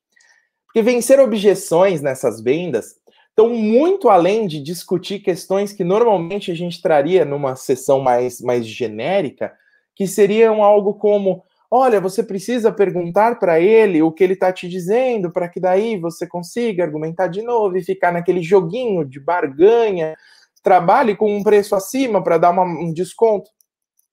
Porque 0.67 0.83
vencer 0.83 1.21
objeções 1.21 2.01
nessas 2.01 2.41
vendas 2.41 2.99
estão 3.35 3.49
muito 3.51 4.09
além 4.09 4.47
de 4.47 4.63
discutir 4.63 5.19
questões 5.19 5.73
que 5.73 5.83
normalmente 5.83 6.53
a 6.53 6.55
gente 6.55 6.81
traria 6.81 7.25
numa 7.25 7.57
sessão 7.57 8.01
mais, 8.01 8.41
mais 8.41 8.65
genérica, 8.65 9.53
que 9.95 10.07
seriam 10.07 10.63
algo 10.63 10.95
como: 10.95 11.43
olha, 11.69 12.01
você 12.01 12.23
precisa 12.23 12.71
perguntar 12.73 13.41
para 13.41 13.61
ele 13.61 14.01
o 14.01 14.13
que 14.13 14.23
ele 14.23 14.35
está 14.35 14.53
te 14.53 14.69
dizendo, 14.69 15.33
para 15.33 15.49
que 15.49 15.59
daí 15.59 15.99
você 15.99 16.29
consiga 16.29 16.85
argumentar 16.85 17.27
de 17.27 17.43
novo 17.43 17.77
e 17.77 17.83
ficar 17.83 18.13
naquele 18.13 18.41
joguinho 18.41 19.05
de 19.05 19.19
barganha, 19.19 20.17
trabalhe 20.63 21.17
com 21.17 21.37
um 21.37 21.43
preço 21.43 21.75
acima 21.75 22.23
para 22.23 22.39
dar 22.39 22.51
uma, 22.51 22.63
um 22.63 22.93
desconto. 22.93 23.51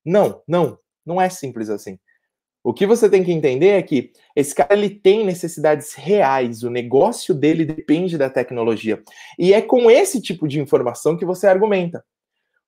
Não, 0.03 0.41
não, 0.47 0.79
não 1.05 1.21
é 1.21 1.29
simples 1.29 1.69
assim. 1.69 1.99
O 2.63 2.73
que 2.73 2.85
você 2.85 3.09
tem 3.09 3.23
que 3.23 3.31
entender 3.31 3.69
é 3.69 3.81
que 3.81 4.11
esse 4.35 4.53
cara 4.53 4.73
ele 4.73 4.89
tem 4.89 5.25
necessidades 5.25 5.93
reais, 5.93 6.61
o 6.61 6.69
negócio 6.69 7.33
dele 7.33 7.65
depende 7.65 8.17
da 8.17 8.29
tecnologia. 8.29 9.01
E 9.37 9.53
é 9.53 9.61
com 9.61 9.89
esse 9.89 10.21
tipo 10.21 10.47
de 10.47 10.59
informação 10.59 11.17
que 11.17 11.25
você 11.25 11.47
argumenta. 11.47 12.05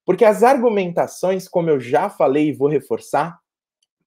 Porque 0.06 0.26
as 0.26 0.42
argumentações, 0.42 1.48
como 1.48 1.70
eu 1.70 1.80
já 1.80 2.10
falei 2.10 2.50
e 2.50 2.54
vou 2.54 2.68
reforçar, 2.68 3.40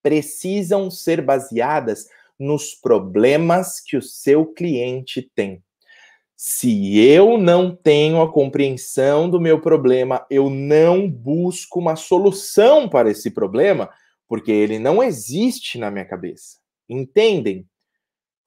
precisam 0.02 0.90
ser 0.90 1.22
baseadas 1.22 2.06
nos 2.38 2.74
problemas 2.74 3.80
que 3.80 3.96
o 3.96 4.02
seu 4.02 4.44
cliente 4.44 5.30
tem. 5.34 5.62
Se 6.36 6.98
eu 6.98 7.38
não 7.38 7.74
tenho 7.74 8.20
a 8.20 8.30
compreensão 8.30 9.30
do 9.30 9.40
meu 9.40 9.58
problema, 9.58 10.26
eu 10.28 10.50
não 10.50 11.10
busco 11.10 11.80
uma 11.80 11.96
solução 11.96 12.88
para 12.88 13.10
esse 13.10 13.30
problema, 13.30 13.88
porque 14.28 14.50
ele 14.50 14.78
não 14.78 15.02
existe 15.02 15.78
na 15.78 15.90
minha 15.90 16.04
cabeça. 16.04 16.58
Entendem? 16.88 17.66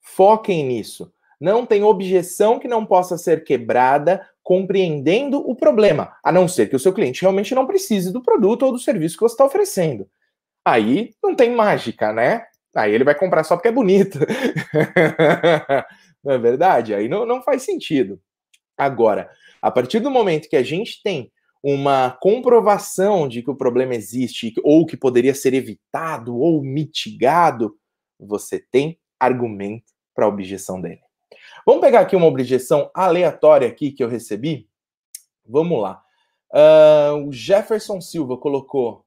Foquem 0.02 0.64
nisso. 0.64 1.12
Não 1.40 1.64
tem 1.64 1.82
objeção 1.82 2.58
que 2.58 2.68
não 2.68 2.84
possa 2.84 3.16
ser 3.16 3.44
quebrada 3.44 4.26
compreendendo 4.42 5.38
o 5.48 5.54
problema, 5.54 6.14
a 6.22 6.32
não 6.32 6.48
ser 6.48 6.68
que 6.68 6.76
o 6.76 6.78
seu 6.78 6.92
cliente 6.92 7.22
realmente 7.22 7.54
não 7.54 7.66
precise 7.66 8.12
do 8.12 8.22
produto 8.22 8.64
ou 8.64 8.72
do 8.72 8.78
serviço 8.78 9.16
que 9.16 9.22
você 9.22 9.34
está 9.34 9.44
oferecendo. 9.44 10.08
Aí 10.64 11.14
não 11.22 11.34
tem 11.34 11.50
mágica, 11.50 12.12
né? 12.12 12.46
Aí 12.74 12.92
ele 12.92 13.04
vai 13.04 13.14
comprar 13.14 13.44
só 13.44 13.56
porque 13.56 13.68
é 13.68 13.72
bonito. 13.72 14.18
não 16.22 16.32
é 16.32 16.38
verdade? 16.38 16.94
Aí 16.94 17.08
não, 17.08 17.24
não 17.24 17.42
faz 17.42 17.62
sentido. 17.62 18.20
Agora, 18.76 19.30
a 19.60 19.70
partir 19.70 20.00
do 20.00 20.10
momento 20.10 20.48
que 20.48 20.56
a 20.56 20.62
gente 20.62 21.02
tem 21.02 21.32
uma 21.62 22.10
comprovação 22.20 23.28
de 23.28 23.42
que 23.42 23.50
o 23.50 23.56
problema 23.56 23.94
existe 23.94 24.52
ou 24.64 24.86
que 24.86 24.96
poderia 24.96 25.34
ser 25.34 25.52
evitado 25.54 26.36
ou 26.36 26.62
mitigado, 26.62 27.76
você 28.18 28.58
tem 28.58 28.98
argumento 29.18 29.92
para 30.14 30.24
a 30.24 30.28
objeção 30.28 30.80
dele. 30.80 31.00
Vamos 31.66 31.82
pegar 31.82 32.00
aqui 32.00 32.16
uma 32.16 32.26
objeção 32.26 32.90
aleatória 32.94 33.68
aqui 33.68 33.92
que 33.92 34.02
eu 34.02 34.08
recebi. 34.08 34.68
Vamos 35.46 35.80
lá. 35.80 36.02
Uh, 36.52 37.28
o 37.28 37.32
Jefferson 37.32 38.00
Silva 38.00 38.36
colocou: 38.36 39.04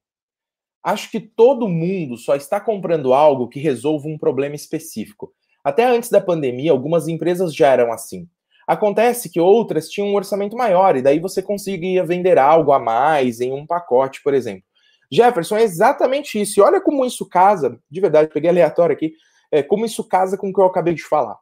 Acho 0.84 1.10
que 1.10 1.20
todo 1.20 1.68
mundo 1.68 2.18
só 2.18 2.36
está 2.36 2.60
comprando 2.60 3.14
algo 3.14 3.48
que 3.48 3.60
resolva 3.60 4.08
um 4.08 4.18
problema 4.18 4.56
específico. 4.56 5.34
Até 5.64 5.86
antes 5.86 6.10
da 6.10 6.22
pandemia, 6.22 6.72
algumas 6.72 7.08
empresas 7.08 7.56
já 7.56 7.70
eram 7.70 7.92
assim. 7.92 8.30
Acontece 8.68 9.30
que 9.30 9.40
outras 9.40 9.90
tinham 9.90 10.10
um 10.10 10.16
orçamento 10.16 10.56
maior 10.56 10.96
e 10.96 11.02
daí 11.02 11.20
você 11.20 11.42
conseguia 11.42 12.04
vender 12.04 12.38
algo 12.38 12.72
a 12.72 12.80
mais 12.80 13.42
em 13.42 13.52
um 13.52 13.66
pacote, 13.66 14.22
por 14.24 14.34
exemplo. 14.34 14.64
Jefferson, 15.12 15.58
é 15.58 15.64
exatamente 15.64 16.42
isso. 16.42 16.60
E 16.60 16.64
olha 16.64 16.82
como 16.82 17.06
isso 17.06 17.28
casa, 17.28 17.80
de 17.90 18.02
verdade, 18.02 18.32
peguei 18.34 18.50
aleatório 18.50 18.96
aqui, 18.96 19.14
é, 19.52 19.62
como 19.62 19.86
isso 19.86 20.04
casa 20.08 20.38
com 20.38 20.50
o 20.50 20.54
que 20.54 20.60
eu 20.60 20.66
acabei 20.66 20.94
de 20.94 21.04
falar. 21.04 21.38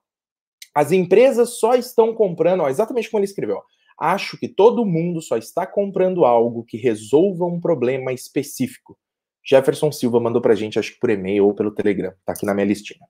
As 0.74 0.92
empresas 0.92 1.60
só 1.60 1.76
estão 1.76 2.14
comprando, 2.14 2.62
ó, 2.62 2.70
exatamente 2.70 3.10
como 3.10 3.20
ele 3.20 3.30
escreveu. 3.30 3.62
Acho 4.00 4.38
que 4.38 4.48
todo 4.48 4.86
mundo 4.86 5.22
só 5.22 5.38
está 5.38 5.68
comprando 5.68 6.26
algo 6.26 6.64
que 6.64 6.78
resolva 6.78 7.46
um 7.46 7.60
problema 7.60 8.12
específico. 8.12 8.98
Jefferson 9.44 9.92
Silva 9.92 10.20
mandou 10.20 10.42
pra 10.42 10.56
gente, 10.56 10.80
acho 10.80 10.94
que 10.94 11.00
por 11.00 11.10
e-mail 11.10 11.46
ou 11.46 11.54
pelo 11.54 11.72
Telegram, 11.72 12.14
tá 12.26 12.34
aqui 12.34 12.46
na 12.46 12.54
minha 12.54 12.66
listinha. 12.66 13.06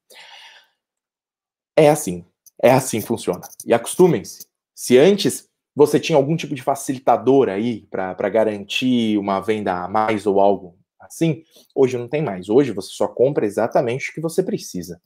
É 1.78 1.90
assim. 1.90 2.26
É 2.62 2.72
assim 2.72 3.02
que 3.02 3.08
funciona. 3.08 3.42
E 3.66 3.74
acostumem-se. 3.74 4.46
Se 4.76 4.98
antes 4.98 5.50
você 5.76 6.00
tinha 6.00 6.18
algum 6.18 6.36
tipo 6.36 6.54
de 6.54 6.62
facilitador 6.62 7.50
aí 7.50 7.88
para 7.90 8.30
garantir 8.30 9.18
uma 9.18 9.40
venda 9.40 9.84
a 9.84 9.88
mais 9.88 10.26
ou 10.26 10.40
algo 10.40 10.78
assim, 11.00 11.44
hoje 11.74 11.98
não 11.98 12.08
tem 12.08 12.22
mais. 12.22 12.50
Hoje 12.50 12.72
você 12.72 12.90
só 12.92 13.08
compra 13.08 13.46
exatamente 13.46 14.12
o 14.12 14.14
que 14.14 14.22
você 14.22 14.44
precisa. 14.44 15.02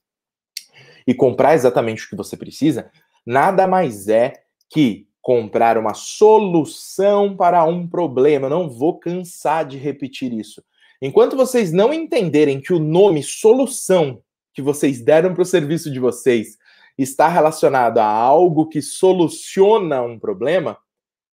E 1.07 1.13
comprar 1.13 1.53
exatamente 1.53 2.05
o 2.05 2.09
que 2.09 2.15
você 2.15 2.35
precisa 2.35 2.91
nada 3.25 3.65
mais 3.65 4.07
é 4.07 4.33
que 4.69 5.07
comprar 5.21 5.77
uma 5.77 5.93
solução 5.93 7.35
para 7.35 7.63
um 7.63 7.87
problema. 7.87 8.45
Eu 8.45 8.51
não 8.51 8.69
vou 8.69 8.99
cansar 8.99 9.65
de 9.65 9.77
repetir 9.77 10.31
isso. 10.33 10.63
Enquanto 11.01 11.35
vocês 11.35 11.71
não 11.71 11.93
entenderem 11.93 12.61
que 12.61 12.73
o 12.73 12.79
nome 12.79 13.23
solução 13.23 14.21
que 14.53 14.61
vocês 14.61 15.01
deram 15.01 15.33
para 15.33 15.41
o 15.41 15.45
serviço 15.45 15.91
de 15.91 15.99
vocês 15.99 16.57
está 16.97 17.27
relacionado 17.27 17.99
a 17.99 18.05
algo 18.05 18.67
que 18.67 18.81
soluciona 18.81 20.01
um 20.01 20.17
problema, 20.17 20.77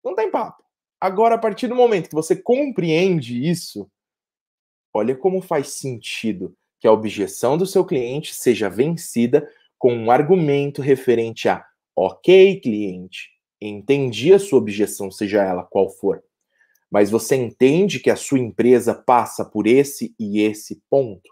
não 0.04 0.16
tem 0.16 0.32
papo. 0.32 0.64
Agora, 1.00 1.36
a 1.36 1.40
partir 1.40 1.68
do 1.68 1.76
momento 1.76 2.10
que 2.10 2.16
você 2.16 2.36
compreende 2.36 3.48
isso, 3.48 3.90
olha 4.94 5.16
como 5.16 5.42
faz 5.42 5.70
sentido 5.70 6.56
que 6.80 6.88
a 6.88 6.92
objeção 6.92 7.58
do 7.58 7.66
seu 7.66 7.86
cliente 7.86 8.34
seja 8.34 8.70
vencida 8.70 9.50
com 9.78 9.94
um 9.94 10.12
argumento 10.12 10.82
referente 10.82 11.48
a: 11.48 11.66
ok, 11.96 12.60
cliente, 12.60 13.30
entendi 13.62 14.34
a 14.34 14.40
sua 14.40 14.60
objeção, 14.60 15.12
seja 15.12 15.44
ela 15.44 15.64
qual 15.64 15.90
for, 15.90 16.24
mas 16.92 17.10
você 17.10 17.36
entende 17.36 18.00
que 18.00 18.10
a 18.10 18.16
sua 18.16 18.40
empresa 18.40 18.94
passa 18.94 19.46
por 19.46 19.68
esse 19.68 20.14
e 20.20 20.42
esse 20.42 20.82
ponto? 20.90 21.30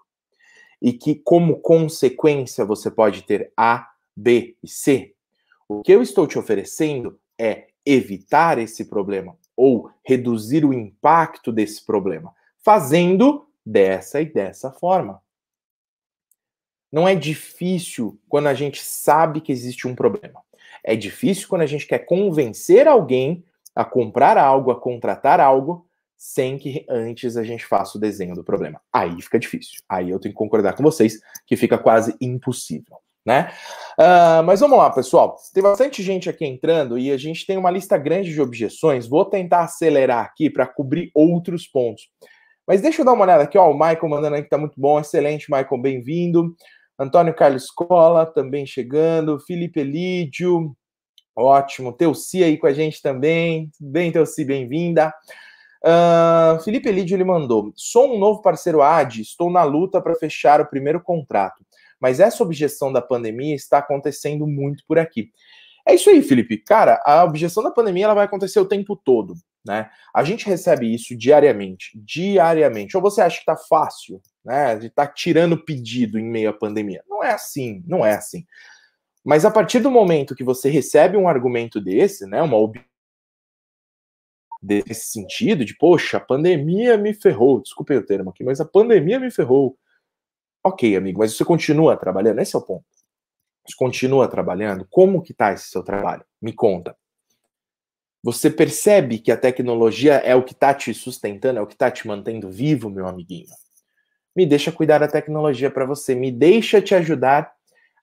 E 0.82 0.94
que, 0.94 1.16
como 1.16 1.60
consequência, 1.60 2.64
você 2.64 2.92
pode 2.92 3.24
ter 3.24 3.52
A, 3.58 3.90
B 4.18 4.58
e 4.64 4.68
C. 4.68 5.14
O 5.70 5.84
que 5.84 5.92
eu 5.92 6.02
estou 6.02 6.26
te 6.26 6.40
oferecendo 6.40 7.20
é 7.38 7.68
evitar 7.86 8.58
esse 8.58 8.86
problema 8.86 9.38
ou 9.56 9.92
reduzir 10.04 10.66
o 10.66 10.74
impacto 10.74 11.52
desse 11.52 11.86
problema, 11.86 12.34
fazendo 12.58 13.48
dessa 13.64 14.20
e 14.20 14.26
dessa 14.26 14.72
forma. 14.72 15.22
Não 16.92 17.08
é 17.08 17.14
difícil 17.14 18.20
quando 18.28 18.48
a 18.48 18.54
gente 18.54 18.84
sabe 18.84 19.40
que 19.40 19.52
existe 19.52 19.88
um 19.88 19.94
problema. 19.94 20.42
É 20.84 20.96
difícil 20.96 21.48
quando 21.48 21.62
a 21.62 21.68
gente 21.68 21.86
quer 21.86 22.00
convencer 22.00 22.88
alguém 22.88 23.44
a 23.76 23.86
comprar 23.86 24.38
algo, 24.38 24.72
a 24.72 24.80
contratar 24.80 25.40
algo, 25.40 25.86
sem 26.16 26.58
que 26.58 26.86
antes 26.90 27.38
a 27.38 27.44
gente 27.44 27.66
faça 27.66 27.98
o 27.98 28.02
desenho 28.02 28.34
do 28.34 28.44
problema. 28.44 28.82
Aí 28.92 29.22
fica 29.22 29.38
difícil. 29.38 29.82
Aí 29.88 30.10
eu 30.10 30.20
tenho 30.20 30.34
que 30.34 30.40
concordar 30.40 30.76
com 30.76 30.82
vocês 30.82 31.20
que 31.46 31.56
fica 31.56 31.78
quase 31.78 32.16
impossível 32.20 32.98
né? 33.28 33.52
Uh, 34.00 34.42
mas 34.46 34.62
vamos 34.62 34.78
lá, 34.78 34.90
pessoal. 34.90 35.36
Tem 35.54 35.62
bastante 35.62 36.02
gente 36.02 36.30
aqui 36.30 36.46
entrando 36.46 36.98
e 36.98 37.12
a 37.12 37.18
gente 37.18 37.46
tem 37.46 37.58
uma 37.58 37.70
lista 37.70 37.98
grande 37.98 38.32
de 38.32 38.42
objeções. 38.42 39.06
Vou 39.06 39.26
tentar 39.26 39.64
acelerar 39.64 40.24
aqui 40.24 40.50
para 40.50 40.66
cobrir 40.66 41.12
outros 41.14 41.68
pontos. 41.68 42.04
Mas 42.66 42.80
deixa 42.80 43.02
eu 43.02 43.06
dar 43.06 43.12
uma 43.12 43.26
olhada 43.26 43.44
aqui, 43.44 43.58
ó. 43.58 43.70
O 43.70 43.74
Michael 43.74 44.08
mandando 44.08 44.38
aí 44.38 44.44
que 44.44 44.50
tá 44.50 44.58
muito 44.58 44.80
bom, 44.80 44.98
excelente, 44.98 45.52
Michael, 45.52 45.82
bem-vindo. 45.82 46.56
Antônio 46.98 47.34
Carlos 47.34 47.70
Cola 47.70 48.26
também 48.26 48.66
chegando. 48.66 49.40
Felipe 49.42 49.82
Elídio, 49.82 50.74
ótimo. 51.36 51.92
Teuci 51.92 52.46
aí 52.46 52.58
com 52.58 52.68
a 52.68 52.74
gente 52.74 53.02
também. 53.02 53.70
Bem, 53.78 54.10
Teuci, 54.10 54.46
bem-vinda. 54.46 55.14
Uh, 55.84 56.62
Felipe 56.64 56.88
Elídio 56.88 57.16
ele 57.16 57.26
mandou: 57.26 57.74
sou 57.76 58.16
um 58.16 58.18
novo 58.18 58.42
parceiro 58.42 58.82
AD, 58.82 59.22
estou 59.22 59.52
na 59.52 59.64
luta 59.64 60.02
para 60.02 60.16
fechar 60.16 60.62
o 60.62 60.70
primeiro 60.70 61.02
contrato. 61.02 61.67
Mas 62.00 62.20
essa 62.20 62.44
objeção 62.44 62.92
da 62.92 63.02
pandemia 63.02 63.56
está 63.56 63.80
acontecendo 63.80 64.46
muito 64.46 64.84
por 64.88 65.00
aqui. 65.00 65.32
É 65.88 65.96
isso 65.96 66.10
aí, 66.10 66.22
Felipe. 66.22 66.58
Cara, 66.58 67.02
a 67.06 67.24
objeção 67.24 67.64
da 67.64 67.72
pandemia 67.72 68.06
ela 68.06 68.14
vai 68.14 68.26
acontecer 68.26 68.60
o 68.60 68.66
tempo 68.66 68.96
todo, 68.96 69.36
né? 69.66 69.90
A 70.14 70.24
gente 70.24 70.46
recebe 70.46 70.94
isso 70.94 71.16
diariamente, 71.16 71.92
diariamente. 71.96 72.98
Ou 72.98 73.02
você 73.02 73.22
acha 73.22 73.40
que 73.40 73.46
tá 73.46 73.56
fácil, 73.56 74.22
né? 74.44 74.76
De 74.76 74.90
tá 74.90 75.08
tirando 75.08 75.64
pedido 75.64 76.20
em 76.20 76.26
meio 76.26 76.50
à 76.50 76.54
pandemia? 76.54 77.04
Não 77.08 77.24
é 77.24 77.32
assim, 77.32 77.84
não 77.88 78.06
é 78.06 78.16
assim. 78.16 78.46
Mas 79.24 79.46
a 79.46 79.52
partir 79.52 79.80
do 79.80 79.92
momento 79.92 80.36
que 80.36 80.44
você 80.44 80.70
recebe 80.70 81.18
um 81.18 81.28
argumento 81.28 81.82
desse, 81.82 82.26
né, 82.26 82.42
uma 82.42 82.58
desse 84.62 85.12
sentido 85.12 85.64
de, 85.66 85.76
poxa, 85.78 86.18
a 86.18 86.22
pandemia 86.22 86.98
me 86.98 87.14
ferrou, 87.14 87.62
desculpem 87.62 87.98
o 87.98 88.06
termo 88.06 88.30
aqui, 88.30 88.44
mas 88.44 88.60
a 88.60 88.66
pandemia 88.66 89.20
me 89.20 89.30
ferrou. 89.30 89.78
Ok, 90.68 90.98
amigo, 90.98 91.20
mas 91.20 91.34
você 91.34 91.46
continua 91.46 91.96
trabalhando? 91.96 92.42
Esse 92.42 92.54
é 92.54 92.60
o 92.60 92.62
ponto. 92.62 92.84
Você 93.66 93.74
continua 93.78 94.28
trabalhando? 94.28 94.86
Como 94.90 95.22
que 95.22 95.34
tá 95.34 95.54
esse 95.54 95.70
seu 95.70 95.82
trabalho? 95.82 96.26
Me 96.42 96.52
conta. 96.52 96.94
Você 98.22 98.50
percebe 98.50 99.18
que 99.18 99.32
a 99.32 99.38
tecnologia 99.38 100.16
é 100.16 100.36
o 100.36 100.44
que 100.44 100.52
está 100.52 100.74
te 100.74 100.94
sustentando, 100.94 101.58
é 101.58 101.62
o 101.62 101.68
que 101.68 101.76
está 101.76 101.90
te 101.90 102.06
mantendo 102.06 102.52
vivo, 102.52 102.90
meu 102.90 103.08
amiguinho? 103.08 103.48
Me 104.36 104.46
deixa 104.46 104.70
cuidar 104.70 104.98
da 104.98 105.08
tecnologia 105.08 105.72
para 105.72 105.86
você, 105.86 106.14
me 106.14 106.34
deixa 106.34 106.82
te 106.82 106.94
ajudar 106.94 107.54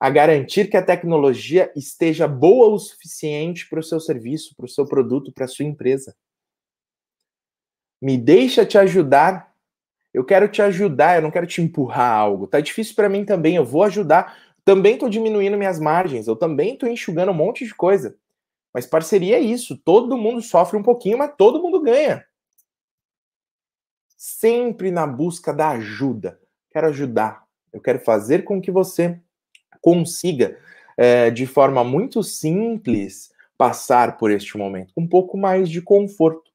a 0.00 0.08
garantir 0.08 0.70
que 0.70 0.78
a 0.78 0.82
tecnologia 0.82 1.70
esteja 1.76 2.26
boa 2.26 2.68
o 2.68 2.78
suficiente 2.78 3.68
para 3.68 3.80
o 3.80 3.82
seu 3.82 4.00
serviço, 4.00 4.56
para 4.56 4.64
o 4.64 4.70
seu 4.70 4.86
produto, 4.86 5.30
para 5.34 5.44
a 5.44 5.48
sua 5.48 5.66
empresa. 5.66 6.16
Me 8.00 8.16
deixa 8.16 8.64
te 8.64 8.78
ajudar. 8.78 9.53
Eu 10.14 10.24
quero 10.24 10.46
te 10.46 10.62
ajudar, 10.62 11.16
eu 11.16 11.22
não 11.22 11.30
quero 11.32 11.44
te 11.44 11.60
empurrar 11.60 12.12
algo. 12.12 12.46
Tá 12.46 12.60
difícil 12.60 12.94
para 12.94 13.08
mim 13.08 13.24
também, 13.24 13.56
eu 13.56 13.64
vou 13.64 13.82
ajudar. 13.82 14.38
Também 14.64 14.94
estou 14.94 15.08
diminuindo 15.08 15.58
minhas 15.58 15.80
margens, 15.80 16.28
eu 16.28 16.36
também 16.36 16.74
estou 16.74 16.88
enxugando 16.88 17.32
um 17.32 17.34
monte 17.34 17.66
de 17.66 17.74
coisa. 17.74 18.16
Mas 18.72 18.86
parceria 18.86 19.36
é 19.36 19.40
isso, 19.40 19.76
todo 19.76 20.16
mundo 20.16 20.40
sofre 20.40 20.78
um 20.78 20.82
pouquinho, 20.84 21.18
mas 21.18 21.34
todo 21.36 21.60
mundo 21.60 21.80
ganha. 21.80 22.24
Sempre 24.16 24.92
na 24.92 25.04
busca 25.04 25.52
da 25.52 25.70
ajuda. 25.70 26.40
Quero 26.70 26.86
ajudar. 26.86 27.44
Eu 27.72 27.80
quero 27.80 27.98
fazer 27.98 28.44
com 28.44 28.60
que 28.60 28.70
você 28.70 29.20
consiga, 29.80 30.56
é, 30.96 31.28
de 31.28 31.44
forma 31.44 31.82
muito 31.82 32.22
simples, 32.22 33.32
passar 33.58 34.16
por 34.16 34.30
este 34.30 34.56
momento 34.56 34.94
com 34.94 35.02
um 35.02 35.08
pouco 35.08 35.36
mais 35.36 35.68
de 35.68 35.82
conforto, 35.82 36.50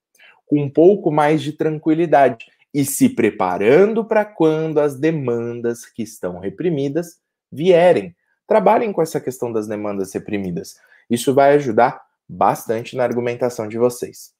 com 0.45 0.61
um 0.61 0.69
pouco 0.69 1.11
mais 1.11 1.41
de 1.41 1.53
tranquilidade 1.53 2.47
e 2.73 2.85
se 2.85 3.09
preparando 3.09 4.05
para 4.05 4.23
quando 4.23 4.79
as 4.79 4.95
demandas 4.95 5.85
que 5.85 6.03
estão 6.03 6.39
reprimidas 6.39 7.19
vierem. 7.51 8.15
Trabalhem 8.47 8.91
com 8.91 9.01
essa 9.01 9.19
questão 9.19 9.51
das 9.51 9.67
demandas 9.67 10.13
reprimidas. 10.13 10.75
Isso 11.09 11.33
vai 11.33 11.53
ajudar 11.55 12.01
bastante 12.27 12.95
na 12.95 13.03
argumentação 13.03 13.67
de 13.67 13.77
vocês. 13.77 14.31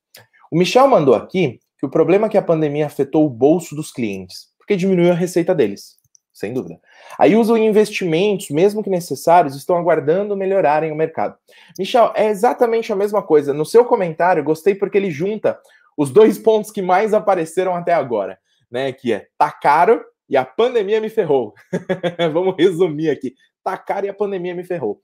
O 0.51 0.57
Michel 0.57 0.87
mandou 0.87 1.15
aqui 1.15 1.59
que 1.77 1.85
o 1.85 1.89
problema 1.89 2.27
é 2.27 2.29
que 2.29 2.37
a 2.37 2.41
pandemia 2.41 2.85
afetou 2.85 3.25
o 3.25 3.29
bolso 3.29 3.75
dos 3.75 3.91
clientes, 3.91 4.49
porque 4.57 4.75
diminuiu 4.75 5.11
a 5.11 5.15
receita 5.15 5.55
deles, 5.55 5.97
sem 6.33 6.53
dúvida. 6.53 6.79
Aí 7.17 7.35
usam 7.35 7.57
investimentos, 7.57 8.49
mesmo 8.49 8.83
que 8.83 8.89
necessários, 8.89 9.55
estão 9.55 9.77
aguardando 9.77 10.35
melhorarem 10.35 10.91
o 10.91 10.95
mercado. 10.95 11.37
Michel, 11.77 12.11
é 12.15 12.27
exatamente 12.27 12.91
a 12.91 12.95
mesma 12.95 13.21
coisa. 13.21 13.53
No 13.53 13.65
seu 13.65 13.85
comentário, 13.85 14.43
gostei 14.43 14.75
porque 14.75 14.97
ele 14.97 15.09
junta 15.09 15.59
os 15.99 16.09
dois 16.09 16.39
pontos 16.39 16.71
que 16.71 16.81
mais 16.81 17.13
apareceram 17.13 17.75
até 17.75 17.93
agora, 17.93 18.39
né? 18.71 18.93
Que 18.93 19.11
é 19.11 19.27
tá 19.37 19.51
caro 19.51 20.01
e 20.29 20.37
a 20.37 20.45
pandemia 20.45 21.01
me 21.01 21.09
ferrou. 21.09 21.53
Vamos 22.31 22.55
resumir 22.57 23.09
aqui. 23.09 23.35
Tá 23.61 23.77
caro 23.77 24.05
e 24.05 24.09
a 24.09 24.13
pandemia 24.13 24.55
me 24.55 24.63
ferrou. 24.63 25.01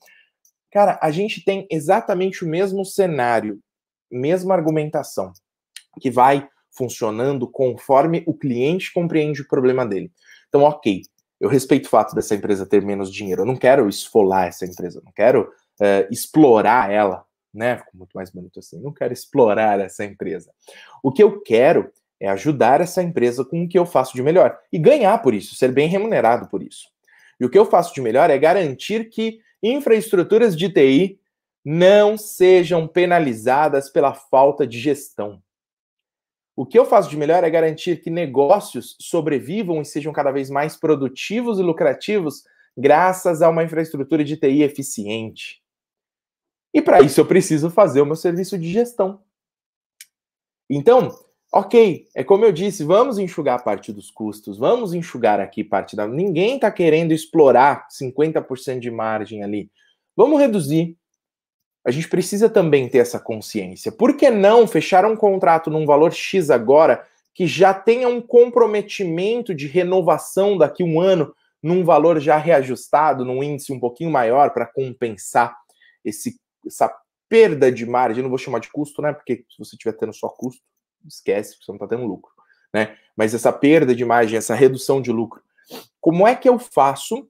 Cara, 0.71 0.97
a 1.01 1.11
gente 1.11 1.43
tem 1.43 1.67
exatamente 1.69 2.45
o 2.45 2.47
mesmo 2.47 2.85
cenário, 2.85 3.59
mesma 4.09 4.53
argumentação, 4.53 5.33
que 5.99 6.09
vai 6.09 6.47
funcionando 6.71 7.45
conforme 7.45 8.23
o 8.25 8.33
cliente 8.33 8.93
compreende 8.93 9.41
o 9.41 9.47
problema 9.49 9.85
dele. 9.85 10.09
Então, 10.47 10.61
ok, 10.61 11.01
eu 11.41 11.49
respeito 11.49 11.87
o 11.87 11.89
fato 11.89 12.15
dessa 12.15 12.35
empresa 12.35 12.65
ter 12.65 12.81
menos 12.81 13.11
dinheiro, 13.11 13.41
eu 13.41 13.45
não 13.45 13.57
quero 13.57 13.89
esfolar 13.89 14.47
essa 14.47 14.65
empresa, 14.65 15.01
não 15.03 15.11
quero 15.11 15.49
uh, 15.81 16.07
explorar 16.09 16.89
ela, 16.89 17.24
né? 17.55 17.77
Ficou 17.77 17.93
muito 17.95 18.13
mais 18.13 18.29
bonito 18.29 18.59
assim, 18.59 18.81
não 18.81 18.91
quero 18.91 19.13
explorar 19.13 19.79
essa 19.79 20.03
empresa. 20.03 20.51
O 21.01 21.11
que 21.11 21.23
eu 21.23 21.41
quero 21.41 21.91
é 22.19 22.27
ajudar 22.29 22.81
essa 22.81 23.01
empresa 23.01 23.43
com 23.43 23.63
o 23.63 23.67
que 23.67 23.77
eu 23.77 23.85
faço 23.85 24.15
de 24.15 24.23
melhor 24.23 24.57
e 24.71 24.79
ganhar 24.79 25.17
por 25.19 25.33
isso, 25.33 25.55
ser 25.55 25.71
bem 25.71 25.87
remunerado 25.87 26.47
por 26.47 26.63
isso. 26.63 26.87
E 27.39 27.45
o 27.45 27.49
que 27.49 27.57
eu 27.57 27.65
faço 27.65 27.93
de 27.93 28.01
melhor 28.01 28.29
é 28.29 28.37
garantir 28.37 29.09
que 29.09 29.39
infraestruturas 29.61 30.55
de 30.55 30.69
TI 30.69 31.19
não 31.63 32.17
sejam 32.17 32.87
penalizadas 32.87 33.89
pela 33.89 34.13
falta 34.13 34.67
de 34.67 34.79
gestão. 34.79 35.41
O 36.55 36.65
que 36.65 36.79
eu 36.79 36.85
faço 36.85 37.09
de 37.09 37.17
melhor 37.17 37.43
é 37.43 37.49
garantir 37.49 38.01
que 38.01 38.09
negócios 38.09 38.95
sobrevivam 39.01 39.81
e 39.81 39.85
sejam 39.85 40.13
cada 40.13 40.31
vez 40.31 40.49
mais 40.49 40.77
produtivos 40.77 41.59
e 41.59 41.63
lucrativos 41.63 42.43
graças 42.77 43.41
a 43.41 43.49
uma 43.49 43.63
infraestrutura 43.63 44.23
de 44.23 44.37
TI 44.37 44.63
eficiente. 44.63 45.61
E 46.75 46.81
para 46.81 46.99
isso 46.99 47.21
eu 47.21 47.25
preciso 47.25 47.69
fazer 47.69 48.01
o 48.01 48.05
meu 48.05 48.17
serviço 48.17 48.57
de 48.57 48.69
gestão. 48.69 49.21
Então, 50.69 51.17
ok, 51.49 52.05
é 52.13 52.21
como 52.21 52.43
eu 52.43 52.51
disse, 52.51 52.83
vamos 52.83 53.17
enxugar 53.17 53.63
parte 53.63 53.93
dos 53.93 54.11
custos, 54.11 54.57
vamos 54.57 54.93
enxugar 54.93 55.39
aqui 55.39 55.63
parte 55.63 55.95
da. 55.95 56.05
Ninguém 56.05 56.55
está 56.55 56.69
querendo 56.69 57.13
explorar 57.13 57.87
50% 57.89 58.79
de 58.79 58.91
margem 58.91 59.41
ali. 59.41 59.71
Vamos 60.17 60.37
reduzir. 60.37 60.97
A 61.85 61.91
gente 61.91 62.09
precisa 62.09 62.49
também 62.49 62.89
ter 62.89 62.97
essa 62.97 63.21
consciência. 63.21 63.89
Por 63.89 64.17
que 64.17 64.29
não 64.29 64.67
fechar 64.67 65.05
um 65.05 65.15
contrato 65.15 65.69
num 65.69 65.85
valor 65.85 66.11
X 66.11 66.49
agora 66.49 67.07
que 67.33 67.47
já 67.47 67.73
tenha 67.73 68.09
um 68.09 68.19
comprometimento 68.19 69.55
de 69.55 69.67
renovação 69.67 70.57
daqui 70.57 70.83
um 70.83 70.99
ano 70.99 71.33
num 71.63 71.85
valor 71.85 72.19
já 72.19 72.35
reajustado, 72.35 73.23
num 73.23 73.41
índice 73.41 73.71
um 73.71 73.79
pouquinho 73.79 74.11
maior 74.11 74.49
para 74.49 74.65
compensar 74.65 75.55
esse, 76.03 76.35
essa 76.65 76.93
perda 77.29 77.71
de 77.71 77.85
margem? 77.85 78.21
Não 78.21 78.29
vou 78.29 78.37
chamar 78.37 78.59
de 78.59 78.71
custo, 78.71 79.01
né? 79.01 79.13
Porque 79.13 79.45
se 79.49 79.57
você 79.57 79.75
estiver 79.75 79.93
tendo 79.93 80.13
só 80.13 80.29
custo, 80.29 80.61
esquece, 81.07 81.57
você 81.59 81.71
não 81.71 81.75
está 81.75 81.87
tendo 81.87 82.05
lucro, 82.05 82.31
né? 82.73 82.97
Mas 83.15 83.33
essa 83.33 83.51
perda 83.51 83.95
de 83.95 84.03
margem, 84.03 84.37
essa 84.37 84.55
redução 84.55 85.01
de 85.01 85.11
lucro, 85.11 85.41
como 86.01 86.27
é 86.27 86.35
que 86.35 86.47
eu 86.47 86.59
faço 86.59 87.27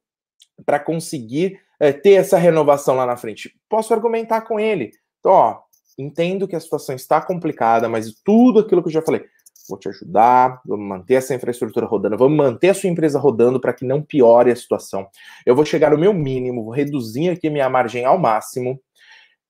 para 0.66 0.80
conseguir 0.80 1.60
é, 1.80 1.92
ter 1.92 2.14
essa 2.14 2.38
renovação 2.38 2.96
lá 2.96 3.06
na 3.06 3.18
frente? 3.18 3.56
Posso 3.70 3.94
argumentar 3.94 4.42
com 4.42 4.60
ele. 4.60 4.92
Então, 5.20 5.32
ó, 5.32 5.62
entendo 5.98 6.48
que 6.48 6.56
a 6.56 6.60
situação 6.60 6.96
está 6.96 7.22
complicada, 7.22 7.88
mas 7.88 8.14
tudo 8.24 8.60
aquilo 8.60 8.82
que 8.82 8.90
eu 8.90 8.94
já 8.94 9.02
falei, 9.02 9.26
vou 9.68 9.80
te 9.80 9.90
ajudar, 9.90 10.62
vamos 10.66 10.88
manter 10.88 11.16
essa 11.16 11.34
infraestrutura 11.34 11.86
rodando, 11.86 12.18
vamos 12.18 12.38
manter 12.38 12.70
a 12.70 12.74
sua 12.74 12.90
empresa 12.90 13.20
rodando 13.20 13.60
para 13.60 13.74
que 13.74 13.86
não 13.86 14.02
piore 14.02 14.52
a 14.52 14.56
situação. 14.56 15.08
Eu 15.46 15.56
vou 15.56 15.66
chegar 15.66 15.92
no 15.92 15.98
meu 15.98 16.14
mínimo, 16.14 16.64
vou 16.64 16.74
reduzir 16.74 17.30
aqui 17.30 17.50
minha 17.50 17.70
margem 17.70 18.06
ao 18.06 18.18
máximo, 18.18 18.80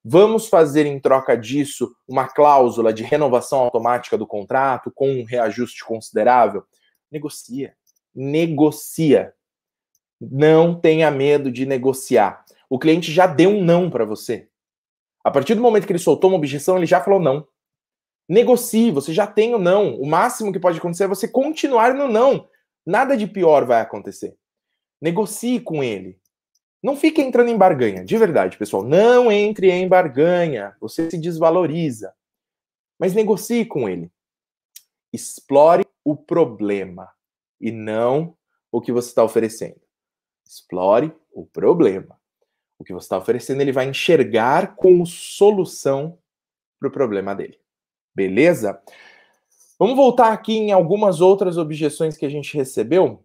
Vamos 0.08 0.48
fazer 0.48 0.86
em 0.86 1.00
troca 1.00 1.36
disso 1.36 1.96
uma 2.08 2.28
cláusula 2.28 2.94
de 2.94 3.02
renovação 3.02 3.58
automática 3.58 4.16
do 4.16 4.28
contrato 4.28 4.92
com 4.94 5.10
um 5.10 5.24
reajuste 5.24 5.84
considerável? 5.84 6.64
Negocia. 7.12 7.76
Negocia. 8.14 9.34
Não 10.22 10.80
tenha 10.80 11.10
medo 11.10 11.52
de 11.52 11.66
negociar. 11.66 12.46
O 12.70 12.78
cliente 12.78 13.12
já 13.12 13.26
deu 13.26 13.50
um 13.50 13.64
não 13.64 13.90
para 13.90 14.06
você. 14.06 14.48
A 15.24 15.32
partir 15.32 15.56
do 15.56 15.62
momento 15.62 15.88
que 15.88 15.92
ele 15.92 15.98
soltou 15.98 16.30
uma 16.30 16.38
objeção, 16.38 16.78
ele 16.78 16.86
já 16.86 17.02
falou 17.02 17.20
não. 17.20 17.48
Negocie, 18.30 18.92
você 18.92 19.12
já 19.12 19.26
tem 19.26 19.56
o 19.56 19.60
não. 19.60 19.96
O 19.96 20.06
máximo 20.06 20.54
que 20.54 20.60
pode 20.60 20.78
acontecer 20.78 21.06
é 21.06 21.08
você 21.08 21.28
continuar 21.28 21.96
no 21.96 22.08
não. 22.08 22.48
Nada 22.86 23.18
de 23.18 23.26
pior 23.26 23.66
vai 23.66 23.82
acontecer. 23.82 24.38
Negocie 25.02 25.60
com 25.60 25.84
ele. 25.84 26.20
Não 26.86 26.96
fique 26.96 27.20
entrando 27.20 27.50
em 27.50 27.58
barganha, 27.58 28.06
de 28.06 28.16
verdade, 28.16 28.60
pessoal. 28.60 28.84
Não 28.84 29.32
entre 29.32 29.72
em 29.72 29.88
barganha. 29.88 30.78
Você 30.80 31.10
se 31.10 31.18
desvaloriza. 31.18 32.14
Mas 33.00 33.16
negocie 33.16 33.66
com 33.66 33.90
ele. 33.90 34.12
Explore 35.12 35.84
o 36.04 36.16
problema 36.16 37.12
e 37.60 37.72
não 37.72 38.38
o 38.72 38.80
que 38.80 38.92
você 38.92 39.10
está 39.10 39.24
oferecendo. 39.24 39.82
Explore 40.48 41.12
o 41.34 41.44
problema. 41.44 42.20
o 42.78 42.84
que 42.84 42.94
você 42.94 43.06
está 43.06 43.18
oferecendo, 43.18 43.62
ele 43.62 43.72
vai 43.72 43.88
enxergar 43.88 44.76
como 44.76 45.08
solução 45.08 46.20
para 46.80 46.90
o 46.90 46.92
problema 46.92 47.34
dele. 47.34 47.60
Beleza? 48.14 48.80
Vamos 49.80 49.96
voltar 49.96 50.32
aqui 50.32 50.54
em 50.54 50.72
algumas 50.72 51.20
outras 51.20 51.58
objeções 51.58 52.16
que 52.16 52.28
a 52.28 52.30
gente 52.30 52.56
recebeu. 52.56 53.25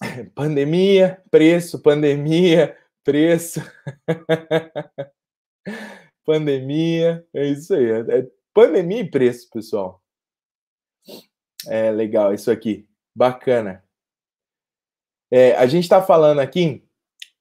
Pandemia, 0.34 1.22
preço, 1.30 1.80
pandemia, 1.80 2.76
preço. 3.04 3.60
pandemia, 6.24 7.26
é 7.34 7.46
isso 7.46 7.74
aí. 7.74 7.90
É, 7.90 8.18
é 8.18 8.26
pandemia 8.54 9.00
e 9.00 9.10
preço, 9.10 9.48
pessoal. 9.50 10.02
É 11.66 11.90
legal 11.90 12.32
isso 12.32 12.50
aqui. 12.50 12.88
Bacana. 13.14 13.84
É, 15.30 15.52
a 15.56 15.66
gente 15.66 15.84
está 15.84 16.00
falando 16.00 16.38
aqui 16.38 16.82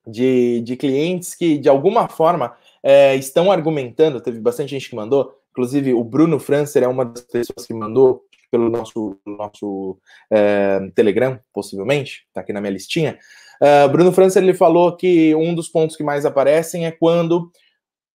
de, 0.06 0.62
de 0.62 0.76
clientes 0.76 1.36
que, 1.36 1.58
de 1.58 1.70
alguma 1.70 2.10
forma, 2.10 2.58
é, 2.82 3.16
estão 3.16 3.52
argumentando. 3.52 4.22
Teve 4.22 4.40
bastante 4.40 4.72
gente 4.72 4.90
que 4.90 4.96
mandou, 4.96 5.38
inclusive 5.52 5.94
o 5.94 6.04
Bruno 6.04 6.40
Francer 6.40 6.84
é 6.84 6.88
uma 6.88 7.06
das 7.06 7.22
pessoas 7.22 7.66
que 7.66 7.74
mandou 7.74 8.27
pelo 8.52 8.70
nosso, 8.70 9.20
nosso 9.26 9.98
é, 10.32 10.80
Telegram, 10.96 11.40
possivelmente, 11.54 12.24
está 12.28 12.42
aqui 12.42 12.54
na 12.54 12.62
minha 12.62 12.74
listinha. 12.74 13.18
Uh, 13.62 13.90
Bruno 13.90 14.12
Francer 14.12 14.44
ele 14.44 14.54
falou 14.54 14.96
que 14.96 15.34
um 15.36 15.56
dos 15.56 15.68
pontos 15.68 15.96
que 15.96 16.04
mais 16.04 16.26
aparecem 16.26 16.86
é 16.86 16.92
quando 16.92 17.52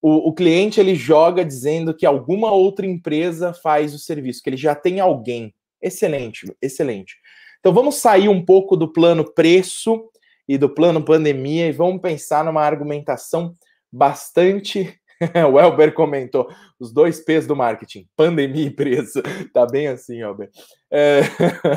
o, 0.01 0.28
o, 0.28 0.35
cliente 0.35 0.78
ele 0.78 0.95
joga 0.95 1.45
dizendo 1.45 1.95
que 1.95 2.07
alguma 2.07 2.53
outra 2.53 2.87
empresa 2.87 3.53
faz 3.53 3.95
o 3.95 3.99
serviço, 3.99 4.43
que 4.43 4.51
ele 4.51 4.57
já 4.57 4.74
tem 4.74 5.01
alguém. 5.01 5.55
Excelente, 5.80 6.53
excelente. 6.61 7.16
Então 7.59 7.72
vamos 7.72 7.97
sair 7.97 8.28
um 8.28 8.45
pouco 8.45 8.76
do 8.76 8.93
plano 8.93 9.24
preço 9.33 10.05
e 10.49 10.59
do 10.59 10.68
plano 10.68 11.05
pandemia 11.05 11.68
e 11.68 11.72
vamos 11.72 12.01
pensar 12.01 12.45
numa 12.45 12.62
argumentação 12.62 13.55
bastante. 13.93 15.01
o 15.53 15.59
Elber 15.59 15.95
comentou 15.95 16.49
os 16.79 16.93
dois 16.93 17.20
P's 17.20 17.47
do 17.47 17.57
marketing, 17.57 18.09
pandemia 18.16 18.66
e 18.66 18.70
preço. 18.70 19.23
Tá 19.53 19.66
bem 19.66 19.89
assim, 19.89 20.20
Elber. 20.20 20.51
É... 20.91 21.20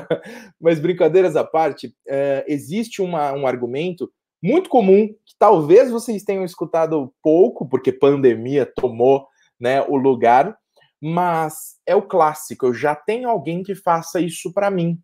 Mas 0.59 0.79
brincadeiras 0.79 1.35
à 1.35 1.43
parte, 1.43 1.95
é... 2.07 2.45
existe 2.47 3.01
uma, 3.01 3.31
um 3.33 3.45
argumento 3.45 4.11
muito 4.41 4.69
comum 4.69 5.07
que 5.07 5.33
talvez 5.39 5.89
vocês 5.89 6.23
tenham 6.23 6.43
escutado 6.43 7.13
pouco, 7.21 7.67
porque 7.67 7.91
pandemia 7.91 8.65
tomou 8.65 9.27
né, 9.59 9.81
o 9.81 9.95
lugar, 9.95 10.55
mas 11.01 11.77
é 11.85 11.95
o 11.95 12.01
clássico. 12.01 12.67
Eu 12.67 12.73
já 12.73 12.95
tenho 12.95 13.29
alguém 13.29 13.63
que 13.63 13.73
faça 13.73 14.19
isso 14.19 14.53
para 14.53 14.69
mim. 14.69 14.99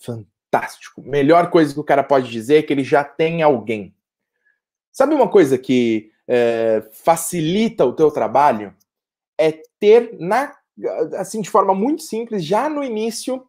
Fantástico. 0.00 1.02
Melhor 1.02 1.50
coisa 1.50 1.74
que 1.74 1.80
o 1.80 1.84
cara 1.84 2.04
pode 2.04 2.30
dizer 2.30 2.58
é 2.58 2.62
que 2.62 2.72
ele 2.72 2.84
já 2.84 3.02
tem 3.02 3.42
alguém. 3.42 3.94
Sabe 4.92 5.14
uma 5.14 5.28
coisa 5.28 5.58
que 5.58 6.10
é, 6.28 6.82
facilita 6.92 7.84
o 7.84 7.92
teu 7.92 8.10
trabalho? 8.10 8.74
É 9.38 9.60
ter 9.78 10.16
na 10.18 10.54
assim 11.18 11.40
de 11.40 11.48
forma 11.48 11.74
muito 11.74 12.02
simples 12.02 12.44
já 12.44 12.68
no 12.68 12.84
início 12.84 13.42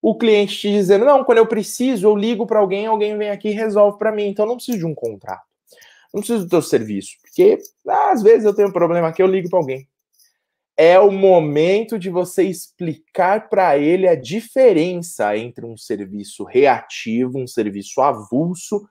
o 0.00 0.16
cliente 0.16 0.56
te 0.56 0.70
dizendo 0.70 1.04
não 1.04 1.24
quando 1.24 1.38
eu 1.38 1.46
preciso 1.46 2.06
eu 2.06 2.14
ligo 2.14 2.46
para 2.46 2.60
alguém 2.60 2.86
alguém 2.86 3.18
vem 3.18 3.30
aqui 3.30 3.48
e 3.48 3.52
resolve 3.52 3.98
para 3.98 4.12
mim 4.12 4.28
então 4.28 4.46
não 4.46 4.54
preciso 4.54 4.78
de 4.78 4.86
um 4.86 4.94
contrato 4.94 5.42
não 6.14 6.20
preciso 6.20 6.44
do 6.44 6.48
teu 6.48 6.62
serviço 6.62 7.16
porque 7.20 7.58
às 7.84 8.22
vezes 8.22 8.44
eu 8.44 8.54
tenho 8.54 8.68
um 8.68 8.72
problema 8.72 9.08
aqui 9.08 9.20
eu 9.20 9.26
ligo 9.26 9.50
para 9.50 9.58
alguém 9.58 9.88
é 10.76 11.00
o 11.00 11.10
momento 11.10 11.98
de 11.98 12.08
você 12.08 12.44
explicar 12.44 13.48
para 13.48 13.76
ele 13.76 14.06
a 14.06 14.14
diferença 14.14 15.36
entre 15.36 15.66
um 15.66 15.76
serviço 15.76 16.44
reativo, 16.44 17.36
um 17.36 17.48
serviço 17.48 18.00
avulso 18.00 18.88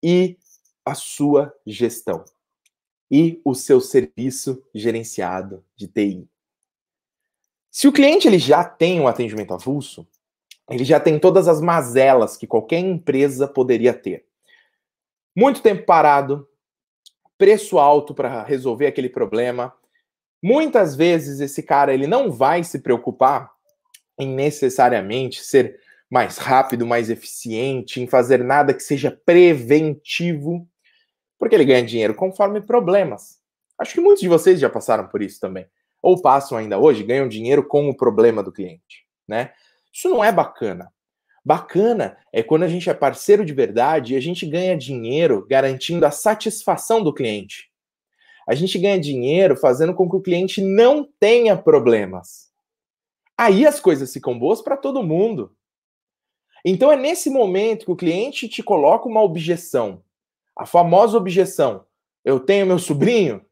e 0.00 0.38
a 0.86 0.94
sua 0.94 1.52
gestão 1.66 2.24
e 3.12 3.40
o 3.44 3.54
seu 3.54 3.80
serviço 3.80 4.64
gerenciado 4.74 5.62
de 5.76 5.86
TI. 5.86 6.26
Se 7.70 7.86
o 7.86 7.92
cliente 7.92 8.26
ele 8.26 8.38
já 8.38 8.64
tem 8.64 8.98
um 8.98 9.06
atendimento 9.06 9.52
avulso, 9.52 10.08
ele 10.70 10.84
já 10.84 10.98
tem 10.98 11.18
todas 11.18 11.46
as 11.46 11.60
mazelas 11.60 12.36
que 12.36 12.46
qualquer 12.46 12.78
empresa 12.78 13.46
poderia 13.46 13.92
ter. 13.92 14.24
Muito 15.36 15.60
tempo 15.60 15.84
parado, 15.84 16.48
preço 17.36 17.78
alto 17.78 18.14
para 18.14 18.42
resolver 18.42 18.86
aquele 18.86 19.10
problema, 19.10 19.74
Muitas 20.42 20.96
vezes 20.96 21.38
esse 21.38 21.62
cara 21.62 21.94
ele 21.94 22.08
não 22.08 22.32
vai 22.32 22.64
se 22.64 22.80
preocupar 22.80 23.48
em 24.18 24.34
necessariamente 24.34 25.44
ser 25.44 25.78
mais 26.10 26.36
rápido, 26.36 26.84
mais 26.84 27.08
eficiente, 27.08 28.00
em 28.00 28.08
fazer 28.08 28.42
nada 28.42 28.74
que 28.74 28.82
seja 28.82 29.10
preventivo, 29.24 30.68
porque 31.42 31.56
ele 31.56 31.64
ganha 31.64 31.82
dinheiro 31.82 32.14
conforme 32.14 32.60
problemas. 32.60 33.40
Acho 33.76 33.94
que 33.94 34.00
muitos 34.00 34.22
de 34.22 34.28
vocês 34.28 34.60
já 34.60 34.70
passaram 34.70 35.08
por 35.08 35.20
isso 35.20 35.40
também, 35.40 35.66
ou 36.00 36.22
passam 36.22 36.56
ainda 36.56 36.78
hoje, 36.78 37.02
ganham 37.02 37.26
dinheiro 37.26 37.66
com 37.66 37.88
o 37.88 37.96
problema 37.96 38.44
do 38.44 38.52
cliente, 38.52 39.04
né? 39.26 39.52
Isso 39.92 40.08
não 40.08 40.22
é 40.22 40.30
bacana. 40.30 40.92
Bacana 41.44 42.16
é 42.32 42.42
quando 42.44 42.62
a 42.62 42.68
gente 42.68 42.88
é 42.88 42.94
parceiro 42.94 43.44
de 43.44 43.52
verdade 43.52 44.14
e 44.14 44.16
a 44.16 44.20
gente 44.20 44.46
ganha 44.46 44.76
dinheiro 44.76 45.44
garantindo 45.50 46.06
a 46.06 46.12
satisfação 46.12 47.02
do 47.02 47.12
cliente 47.12 47.72
a 48.46 48.54
gente 48.54 48.78
ganha 48.78 48.98
dinheiro 48.98 49.56
fazendo 49.56 49.94
com 49.94 50.08
que 50.08 50.16
o 50.16 50.20
cliente 50.20 50.60
não 50.60 51.08
tenha 51.18 51.56
problemas. 51.56 52.50
Aí 53.36 53.66
as 53.66 53.80
coisas 53.80 54.12
ficam 54.12 54.38
boas 54.38 54.60
para 54.60 54.76
todo 54.76 55.02
mundo. 55.02 55.54
Então 56.64 56.92
é 56.92 56.96
nesse 56.96 57.30
momento 57.30 57.86
que 57.86 57.92
o 57.92 57.96
cliente 57.96 58.48
te 58.48 58.62
coloca 58.62 59.08
uma 59.08 59.22
objeção. 59.22 60.02
A 60.56 60.66
famosa 60.66 61.16
objeção: 61.16 61.84
eu 62.24 62.40
tenho 62.40 62.66
meu 62.66 62.78
sobrinho, 62.78 63.44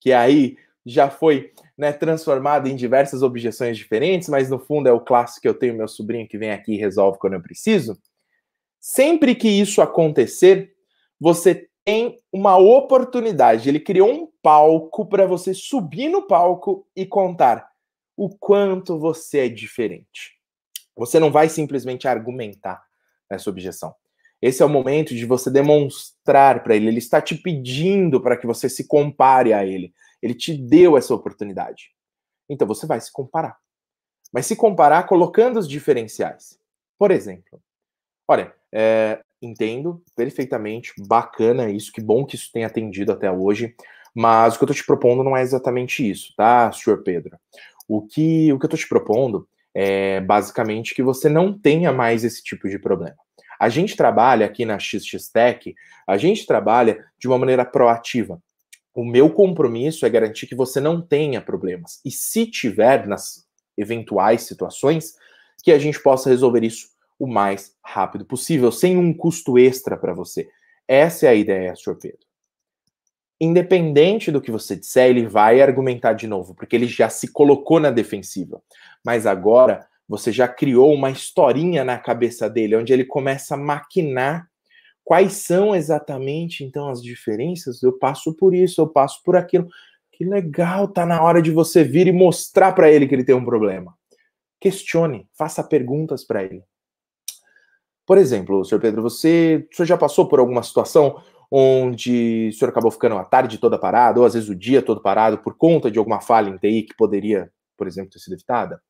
que 0.00 0.12
aí 0.12 0.56
já 0.84 1.10
foi 1.10 1.52
né, 1.76 1.92
transformado 1.92 2.68
em 2.68 2.76
diversas 2.76 3.22
objeções 3.22 3.76
diferentes, 3.76 4.28
mas 4.28 4.48
no 4.48 4.58
fundo 4.58 4.88
é 4.88 4.92
o 4.92 5.00
clássico: 5.00 5.46
eu 5.46 5.54
tenho 5.54 5.74
meu 5.74 5.88
sobrinho 5.88 6.28
que 6.28 6.38
vem 6.38 6.50
aqui 6.50 6.74
e 6.74 6.78
resolve 6.78 7.18
quando 7.18 7.34
eu 7.34 7.42
preciso. 7.42 7.98
Sempre 8.80 9.34
que 9.34 9.48
isso 9.48 9.82
acontecer, 9.82 10.72
você 11.18 11.68
tem 11.84 12.20
uma 12.32 12.56
oportunidade. 12.56 13.68
Ele 13.68 13.80
criou 13.80 14.12
um 14.12 14.28
palco 14.42 15.06
para 15.06 15.26
você 15.26 15.52
subir 15.52 16.08
no 16.08 16.26
palco 16.26 16.86
e 16.94 17.04
contar 17.04 17.68
o 18.16 18.28
quanto 18.28 18.98
você 18.98 19.40
é 19.40 19.48
diferente. 19.48 20.36
Você 20.96 21.20
não 21.20 21.30
vai 21.30 21.48
simplesmente 21.48 22.08
argumentar 22.08 22.82
essa 23.28 23.50
objeção. 23.50 23.94
Esse 24.40 24.62
é 24.62 24.66
o 24.66 24.68
momento 24.68 25.14
de 25.14 25.24
você 25.24 25.50
demonstrar 25.50 26.62
para 26.62 26.76
ele. 26.76 26.88
Ele 26.88 26.98
está 26.98 27.20
te 27.20 27.34
pedindo 27.34 28.20
para 28.20 28.36
que 28.36 28.46
você 28.46 28.68
se 28.68 28.86
compare 28.86 29.52
a 29.52 29.64
ele. 29.64 29.92
Ele 30.22 30.34
te 30.34 30.56
deu 30.56 30.96
essa 30.96 31.14
oportunidade. 31.14 31.90
Então 32.48 32.66
você 32.66 32.86
vai 32.86 33.00
se 33.00 33.12
comparar. 33.12 33.56
Mas 34.32 34.46
se 34.46 34.56
comparar 34.56 35.04
colocando 35.04 35.58
os 35.58 35.68
diferenciais. 35.68 36.58
Por 36.98 37.10
exemplo, 37.10 37.60
olha, 38.28 38.54
é, 38.72 39.20
entendo 39.40 40.02
perfeitamente, 40.14 40.92
bacana 41.06 41.70
isso, 41.70 41.92
que 41.92 42.00
bom 42.00 42.24
que 42.24 42.36
isso 42.36 42.50
tenha 42.52 42.66
atendido 42.66 43.12
até 43.12 43.30
hoje, 43.30 43.74
mas 44.14 44.54
o 44.54 44.58
que 44.58 44.64
eu 44.64 44.66
estou 44.66 44.76
te 44.76 44.86
propondo 44.86 45.22
não 45.22 45.36
é 45.36 45.42
exatamente 45.42 46.08
isso, 46.08 46.32
tá, 46.36 46.72
senhor 46.72 47.02
Pedro? 47.02 47.38
O 47.86 48.02
que, 48.02 48.52
o 48.52 48.58
que 48.58 48.64
eu 48.64 48.68
estou 48.68 48.78
te 48.78 48.88
propondo 48.88 49.46
é 49.74 50.20
basicamente 50.20 50.94
que 50.94 51.02
você 51.02 51.28
não 51.28 51.56
tenha 51.56 51.92
mais 51.92 52.24
esse 52.24 52.42
tipo 52.42 52.68
de 52.68 52.78
problema. 52.78 53.16
A 53.58 53.68
gente 53.68 53.96
trabalha 53.96 54.46
aqui 54.46 54.64
na 54.64 54.78
XX 54.78 55.28
Tech, 55.32 55.74
a 56.06 56.16
gente 56.16 56.46
trabalha 56.46 57.04
de 57.18 57.26
uma 57.26 57.38
maneira 57.38 57.64
proativa. 57.64 58.40
O 58.94 59.04
meu 59.04 59.30
compromisso 59.30 60.06
é 60.06 60.10
garantir 60.10 60.46
que 60.46 60.54
você 60.54 60.80
não 60.80 61.00
tenha 61.00 61.40
problemas. 61.40 62.00
E 62.04 62.10
se 62.10 62.46
tiver 62.46 63.06
nas 63.06 63.46
eventuais 63.76 64.42
situações, 64.42 65.16
que 65.62 65.72
a 65.72 65.78
gente 65.78 66.00
possa 66.00 66.30
resolver 66.30 66.64
isso 66.64 66.88
o 67.18 67.26
mais 67.26 67.74
rápido 67.82 68.24
possível, 68.24 68.70
sem 68.70 68.96
um 68.96 69.12
custo 69.12 69.58
extra 69.58 69.96
para 69.96 70.12
você. 70.12 70.48
Essa 70.86 71.26
é 71.26 71.28
a 71.30 71.34
ideia, 71.34 71.74
Sr. 71.74 71.96
Pedro. 71.96 72.26
Independente 73.40 74.30
do 74.30 74.40
que 74.40 74.50
você 74.50 74.76
disser, 74.76 75.10
ele 75.10 75.26
vai 75.26 75.60
argumentar 75.60 76.14
de 76.14 76.26
novo, 76.26 76.54
porque 76.54 76.74
ele 76.74 76.86
já 76.86 77.08
se 77.08 77.28
colocou 77.28 77.80
na 77.80 77.90
defensiva. 77.90 78.62
Mas 79.04 79.26
agora 79.26 79.86
você 80.08 80.30
já 80.30 80.46
criou 80.46 80.92
uma 80.92 81.10
historinha 81.10 81.84
na 81.84 81.98
cabeça 81.98 82.48
dele, 82.48 82.76
onde 82.76 82.92
ele 82.92 83.04
começa 83.04 83.54
a 83.54 83.58
maquinar 83.58 84.48
quais 85.04 85.34
são 85.34 85.74
exatamente 85.74 86.64
então 86.64 86.88
as 86.88 87.02
diferenças. 87.02 87.82
Eu 87.82 87.96
passo 87.96 88.34
por 88.34 88.54
isso, 88.54 88.80
eu 88.80 88.88
passo 88.88 89.22
por 89.24 89.36
aquilo. 89.36 89.68
Que 90.12 90.24
legal, 90.24 90.88
tá 90.88 91.06
na 91.06 91.22
hora 91.22 91.40
de 91.40 91.50
você 91.50 91.84
vir 91.84 92.06
e 92.06 92.12
mostrar 92.12 92.72
para 92.72 92.90
ele 92.90 93.06
que 93.06 93.14
ele 93.14 93.24
tem 93.24 93.34
um 93.34 93.44
problema. 93.44 93.94
Questione, 94.60 95.28
faça 95.36 95.62
perguntas 95.62 96.24
para 96.24 96.42
ele. 96.42 96.62
Por 98.06 98.18
exemplo, 98.18 98.64
senhor 98.64 98.80
Pedro, 98.80 99.02
você, 99.02 99.66
o 99.70 99.76
senhor 99.76 99.86
já 99.86 99.96
passou 99.96 100.28
por 100.28 100.38
alguma 100.38 100.62
situação 100.62 101.20
onde 101.50 102.48
o 102.50 102.52
senhor 102.56 102.70
acabou 102.70 102.90
ficando 102.90 103.16
a 103.16 103.24
tarde 103.24 103.58
toda 103.58 103.78
parado, 103.78 104.20
ou 104.20 104.26
às 104.26 104.34
vezes 104.34 104.48
o 104.48 104.54
dia 104.54 104.82
todo 104.82 105.02
parado, 105.02 105.38
por 105.38 105.56
conta 105.56 105.90
de 105.90 105.98
alguma 105.98 106.20
falha 106.20 106.48
em 106.48 106.56
TI 106.56 106.82
que 106.82 106.96
poderia, 106.96 107.50
por 107.76 107.86
exemplo, 107.86 108.10
ter 108.10 108.18
sido 108.18 108.34
evitada? 108.34 108.80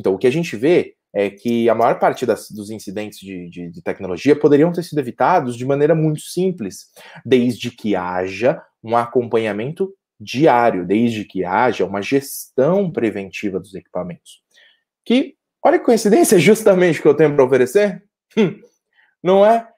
Então, 0.00 0.14
o 0.14 0.18
que 0.18 0.26
a 0.26 0.32
gente 0.32 0.56
vê 0.56 0.94
é 1.12 1.28
que 1.28 1.68
a 1.68 1.74
maior 1.74 1.98
parte 1.98 2.24
das, 2.24 2.50
dos 2.50 2.70
incidentes 2.70 3.18
de, 3.18 3.50
de, 3.50 3.70
de, 3.70 3.82
tecnologia 3.82 4.34
poderiam 4.34 4.72
ter 4.72 4.82
sido 4.82 4.98
evitados 4.98 5.56
de 5.56 5.66
maneira 5.66 5.94
muito 5.94 6.22
simples, 6.22 6.86
desde 7.24 7.70
que 7.70 7.94
haja 7.94 8.62
um 8.82 8.96
acompanhamento 8.96 9.92
diário, 10.18 10.86
desde 10.86 11.24
que 11.24 11.44
haja 11.44 11.84
uma 11.84 12.00
gestão 12.00 12.90
preventiva 12.90 13.60
dos 13.60 13.74
equipamentos. 13.74 14.40
Que, 15.04 15.34
olha 15.62 15.78
que 15.78 15.84
coincidência, 15.84 16.38
justamente 16.40 17.00
o 17.00 17.02
que 17.02 17.08
eu 17.08 17.16
tenho 17.16 17.34
para 17.34 17.44
oferecer. 17.44 18.02
Hum, 18.36 18.58
não 19.22 19.44
é? 19.44 19.68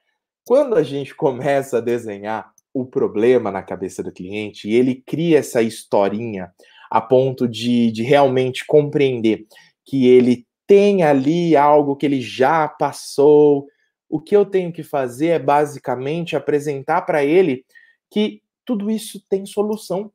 Quando 0.45 0.75
a 0.75 0.83
gente 0.83 1.13
começa 1.13 1.79
a 1.79 1.81
desenhar 1.81 2.53
o 2.73 2.85
problema 2.85 3.51
na 3.51 3.61
cabeça 3.61 4.01
do 4.01 4.11
cliente 4.11 4.69
e 4.69 4.75
ele 4.75 4.95
cria 5.05 5.39
essa 5.39 5.61
historinha 5.61 6.51
a 6.93 7.01
ponto 7.01 7.47
de, 7.47 7.91
de 7.91 8.03
realmente 8.03 8.63
compreender 8.67 9.47
que 9.85 10.07
ele 10.07 10.47
tem 10.67 11.03
ali 11.03 11.55
algo 11.55 11.95
que 11.95 12.05
ele 12.05 12.21
já 12.21 12.67
passou. 12.67 13.67
O 14.09 14.19
que 14.19 14.35
eu 14.35 14.45
tenho 14.45 14.71
que 14.71 14.83
fazer 14.83 15.27
é 15.27 15.39
basicamente 15.39 16.35
apresentar 16.35 17.01
para 17.01 17.23
ele 17.23 17.65
que 18.09 18.41
tudo 18.65 18.89
isso 18.89 19.23
tem 19.27 19.45
solução. 19.45 20.11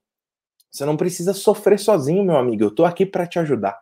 Você 0.71 0.85
não 0.85 0.97
precisa 0.97 1.33
sofrer 1.33 1.79
sozinho, 1.79 2.25
meu 2.25 2.37
amigo. 2.37 2.63
Eu 2.63 2.69
estou 2.69 2.87
aqui 2.87 3.05
para 3.05 3.27
te 3.27 3.39
ajudar. 3.39 3.79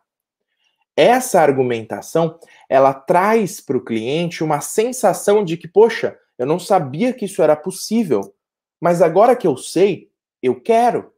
Essa 0.97 1.43
argumentação, 1.43 2.39
ela 2.69 2.95
traz 2.95 3.61
para 3.61 3.77
o 3.77 3.85
cliente 3.85 4.43
uma 4.43 4.61
sensação 4.61 5.45
de 5.45 5.57
que, 5.57 5.69
poxa, 5.69 6.19
eu 6.39 6.47
não 6.47 6.59
sabia 6.59 7.13
que 7.13 7.27
isso 7.27 7.43
era 7.43 7.55
possível, 7.55 8.35
mas 8.81 9.03
agora 9.03 9.37
que 9.37 9.47
eu 9.47 9.57
sei, 9.57 10.11
eu 10.43 10.59
quero. 10.59 11.13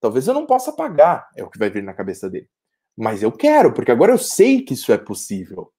Talvez 0.00 0.26
eu 0.28 0.34
não 0.34 0.44
possa 0.44 0.72
pagar, 0.72 1.30
é 1.34 1.42
o 1.42 1.48
que 1.48 1.58
vai 1.58 1.70
vir 1.70 1.82
na 1.82 1.94
cabeça 1.94 2.28
dele. 2.28 2.48
Mas 2.96 3.22
eu 3.22 3.32
quero, 3.32 3.72
porque 3.72 3.90
agora 3.90 4.12
eu 4.12 4.18
sei 4.18 4.62
que 4.62 4.74
isso 4.74 4.92
é 4.92 4.98
possível. 4.98 5.72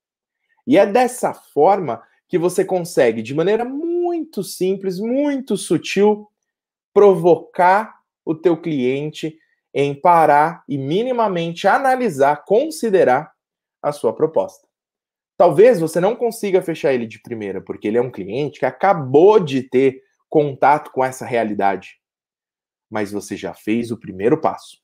E 0.68 0.78
é 0.78 0.86
dessa 0.86 1.34
forma 1.34 2.04
que 2.28 2.38
você 2.38 2.66
consegue, 2.66 3.22
de 3.22 3.34
maneira 3.34 3.64
muito 3.64 4.44
simples, 4.44 5.00
muito 5.00 5.56
sutil, 5.56 6.28
provocar 6.94 8.00
o 8.26 8.34
teu 8.34 8.60
cliente 8.60 9.38
em 9.74 9.94
parar 9.94 10.64
e 10.68 10.78
minimamente 10.78 11.68
analisar, 11.68 12.44
considerar 12.46 13.32
a 13.82 13.92
sua 13.92 14.14
proposta. 14.14 14.68
Talvez 15.38 15.80
você 15.80 16.00
não 16.00 16.16
consiga 16.16 16.62
fechar 16.62 16.94
ele 16.94 17.06
de 17.06 17.22
primeira, 17.22 17.62
porque 17.62 17.88
ele 17.88 17.98
é 17.98 18.02
um 18.02 18.12
cliente 18.12 18.60
que 18.60 18.66
acabou 18.66 19.40
de 19.40 19.62
ter 19.62 20.02
contato 20.30 20.92
com 20.92 21.04
essa 21.04 21.26
realidade. 21.26 22.00
Mas 22.90 23.12
você 23.12 23.36
já 23.36 23.54
fez 23.54 23.92
o 23.92 24.00
primeiro 24.00 24.40
passo. 24.40 24.82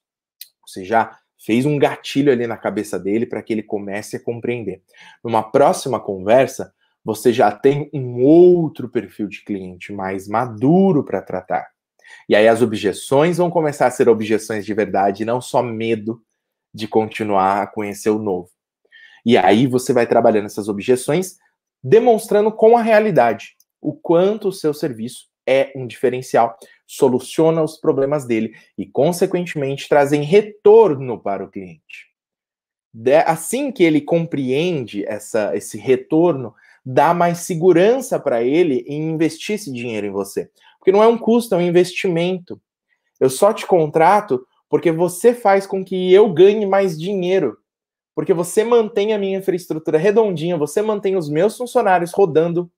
Você 0.67 0.83
já 0.83 1.17
fez 1.43 1.65
um 1.65 1.77
gatilho 1.77 2.31
ali 2.31 2.45
na 2.45 2.57
cabeça 2.57 2.99
dele 2.99 3.25
para 3.25 3.41
que 3.41 3.51
ele 3.51 3.63
comece 3.63 4.15
a 4.15 4.23
compreender. 4.23 4.81
Numa 5.23 5.41
próxima 5.41 5.99
conversa, 5.99 6.73
você 7.03 7.33
já 7.33 7.51
tem 7.51 7.89
um 7.93 8.23
outro 8.23 8.87
perfil 8.87 9.27
de 9.27 9.43
cliente 9.43 9.91
mais 9.91 10.27
maduro 10.27 11.03
para 11.03 11.21
tratar. 11.21 11.67
E 12.29 12.35
aí 12.35 12.47
as 12.47 12.61
objeções 12.61 13.37
vão 13.37 13.49
começar 13.49 13.87
a 13.87 13.91
ser 13.91 14.07
objeções 14.07 14.65
de 14.65 14.73
verdade, 14.73 15.25
não 15.25 15.41
só 15.41 15.63
medo 15.63 16.21
de 16.73 16.87
continuar 16.87 17.63
a 17.63 17.67
conhecer 17.67 18.11
o 18.11 18.19
novo. 18.19 18.49
E 19.25 19.37
aí 19.37 19.65
você 19.65 19.93
vai 19.93 20.05
trabalhando 20.05 20.45
essas 20.45 20.67
objeções, 20.67 21.37
demonstrando 21.83 22.51
com 22.51 22.77
a 22.77 22.81
realidade 22.81 23.55
o 23.81 23.93
quanto 23.93 24.49
o 24.49 24.53
seu 24.53 24.73
serviço 24.73 25.30
é 25.47 25.71
um 25.75 25.87
diferencial, 25.87 26.57
soluciona 26.85 27.61
os 27.61 27.77
problemas 27.77 28.25
dele 28.25 28.53
e, 28.77 28.85
consequentemente, 28.85 29.87
trazem 29.87 30.23
retorno 30.23 31.19
para 31.19 31.43
o 31.43 31.49
cliente. 31.49 32.09
assim 33.25 33.71
que 33.71 33.83
ele 33.83 34.01
compreende 34.01 35.05
essa, 35.05 35.55
esse 35.55 35.77
retorno, 35.77 36.53
dá 36.85 37.13
mais 37.13 37.39
segurança 37.39 38.19
para 38.19 38.43
ele 38.43 38.83
em 38.87 39.09
investir 39.09 39.55
esse 39.55 39.71
dinheiro 39.71 40.07
em 40.07 40.11
você. 40.11 40.49
Porque 40.77 40.91
não 40.91 41.03
é 41.03 41.07
um 41.07 41.17
custo, 41.17 41.55
é 41.55 41.57
um 41.57 41.61
investimento. 41.61 42.59
Eu 43.19 43.29
só 43.29 43.53
te 43.53 43.65
contrato 43.65 44.45
porque 44.67 44.91
você 44.91 45.33
faz 45.33 45.67
com 45.67 45.83
que 45.83 46.11
eu 46.13 46.31
ganhe 46.33 46.65
mais 46.65 46.99
dinheiro. 46.99 47.57
Porque 48.15 48.33
você 48.33 48.63
mantém 48.63 49.13
a 49.13 49.17
minha 49.17 49.37
infraestrutura 49.37 49.97
redondinha, 49.97 50.57
você 50.57 50.81
mantém 50.81 51.15
os 51.15 51.29
meus 51.29 51.55
funcionários 51.55 52.11
rodando 52.11 52.69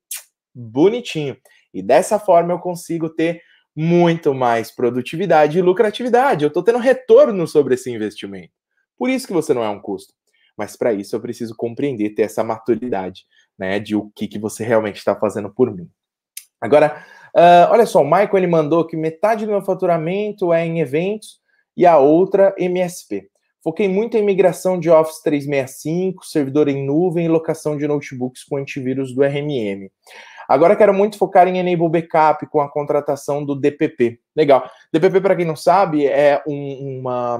bonitinho. 0.53 1.38
E 1.74 1.82
dessa 1.82 2.20
forma 2.20 2.54
eu 2.54 2.60
consigo 2.60 3.10
ter 3.10 3.42
muito 3.76 4.34
mais 4.34 4.72
produtividade 4.72 5.58
e 5.58 5.62
lucratividade. 5.62 6.44
Eu 6.44 6.50
estou 6.50 6.64
tendo 6.64 6.78
retorno 6.78 7.48
sobre 7.48 7.74
esse 7.74 7.90
investimento. 7.90 8.54
Por 8.98 9.10
isso 9.10 9.26
que 9.26 9.34
você 9.34 9.54
não 9.54 9.64
é 9.64 9.70
um 9.70 9.82
custo. 9.82 10.14
Mas 10.58 10.78
para 10.78 10.94
isso 10.94 11.16
eu 11.16 11.20
preciso 11.20 11.56
compreender, 11.56 12.12
ter 12.12 12.24
essa 12.24 12.44
maturidade, 12.44 13.24
né, 13.58 13.80
de 13.80 13.96
o 13.96 14.12
que, 14.16 14.28
que 14.28 14.38
você 14.38 14.64
realmente 14.64 14.98
está 14.98 15.16
fazendo 15.16 15.50
por 15.50 15.74
mim. 15.76 15.90
Agora, 16.62 17.04
uh, 17.36 17.72
olha 17.72 17.86
só, 17.86 18.02
o 18.02 18.06
Michael 18.06 18.38
ele 18.38 18.48
mandou 18.48 18.86
que 18.86 18.96
metade 18.96 19.46
do 19.46 19.52
meu 19.52 19.64
faturamento 19.64 20.54
é 20.54 20.66
em 20.66 20.80
eventos 20.80 21.40
e 21.76 21.86
a 21.86 21.98
outra 21.98 22.54
MSP. 22.58 23.28
Foquei 23.64 23.88
muito 23.88 24.18
em 24.18 24.24
migração 24.24 24.78
de 24.78 24.90
Office 24.90 25.22
365, 25.24 26.26
servidor 26.26 26.68
em 26.68 26.86
nuvem 26.86 27.26
e 27.26 27.30
locação 27.30 27.78
de 27.78 27.88
notebooks 27.88 28.44
com 28.44 28.58
antivírus 28.58 29.16
do 29.16 29.24
RMM. 29.24 29.90
Agora 30.48 30.76
quero 30.76 30.94
muito 30.94 31.18
focar 31.18 31.48
em 31.48 31.58
Enable 31.58 31.89
Backup 31.89 32.46
com 32.48 32.62
a 32.62 32.70
contratação 32.70 33.44
do 33.44 33.56
DPP. 33.56 34.20
Legal. 34.36 34.70
DPP, 34.91 35.22
para 35.22 35.36
quem 35.36 35.46
não 35.46 35.56
sabe, 35.56 36.06
é 36.06 36.41
um, 36.48 37.00
uma, 37.00 37.38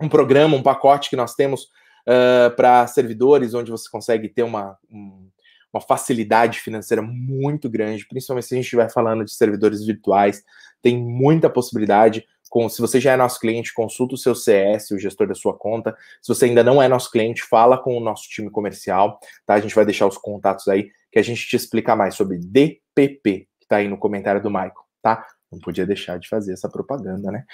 um 0.00 0.08
programa, 0.08 0.56
um 0.56 0.62
pacote 0.62 1.10
que 1.10 1.16
nós 1.16 1.34
temos 1.34 1.64
uh, 2.06 2.54
para 2.56 2.86
servidores, 2.86 3.54
onde 3.54 3.70
você 3.70 3.88
consegue 3.90 4.28
ter 4.28 4.42
uma, 4.42 4.76
um, 4.90 5.28
uma 5.72 5.80
facilidade 5.80 6.60
financeira 6.60 7.02
muito 7.02 7.68
grande, 7.68 8.06
principalmente 8.06 8.46
se 8.46 8.54
a 8.54 8.56
gente 8.56 8.64
estiver 8.64 8.90
falando 8.90 9.24
de 9.24 9.32
servidores 9.32 9.84
virtuais, 9.84 10.42
tem 10.80 10.98
muita 10.98 11.48
possibilidade. 11.48 12.24
Com, 12.50 12.68
se 12.68 12.82
você 12.82 13.00
já 13.00 13.12
é 13.12 13.16
nosso 13.16 13.40
cliente, 13.40 13.72
consulta 13.72 14.14
o 14.14 14.18
seu 14.18 14.34
CS, 14.34 14.90
o 14.90 14.98
gestor 14.98 15.26
da 15.26 15.34
sua 15.34 15.56
conta. 15.56 15.96
Se 16.20 16.28
você 16.28 16.44
ainda 16.44 16.62
não 16.62 16.82
é 16.82 16.88
nosso 16.88 17.10
cliente, 17.10 17.42
fala 17.42 17.78
com 17.78 17.96
o 17.96 18.00
nosso 18.00 18.28
time 18.28 18.50
comercial, 18.50 19.18
tá? 19.46 19.54
A 19.54 19.60
gente 19.60 19.74
vai 19.74 19.86
deixar 19.86 20.06
os 20.06 20.18
contatos 20.18 20.68
aí 20.68 20.90
que 21.12 21.18
a 21.18 21.22
gente 21.22 21.46
te 21.46 21.54
explica 21.54 21.94
mais 21.94 22.14
sobre 22.14 22.38
DPP, 22.38 23.46
que 23.60 23.68
tá 23.68 23.76
aí 23.76 23.86
no 23.86 23.98
comentário 23.98 24.42
do 24.42 24.50
Michael, 24.50 24.72
tá? 25.02 25.26
Não 25.52 25.60
podia 25.60 25.84
deixar 25.84 26.18
de 26.18 26.26
fazer 26.26 26.54
essa 26.54 26.70
propaganda, 26.70 27.30
né? 27.30 27.44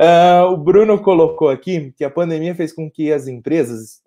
uh, 0.00 0.48
o 0.50 0.56
Bruno 0.56 1.00
colocou 1.02 1.50
aqui 1.50 1.92
que 1.92 2.02
a 2.02 2.10
pandemia 2.10 2.54
fez 2.54 2.72
com 2.72 2.90
que 2.90 3.12
as 3.12 3.28
empresas 3.28 4.02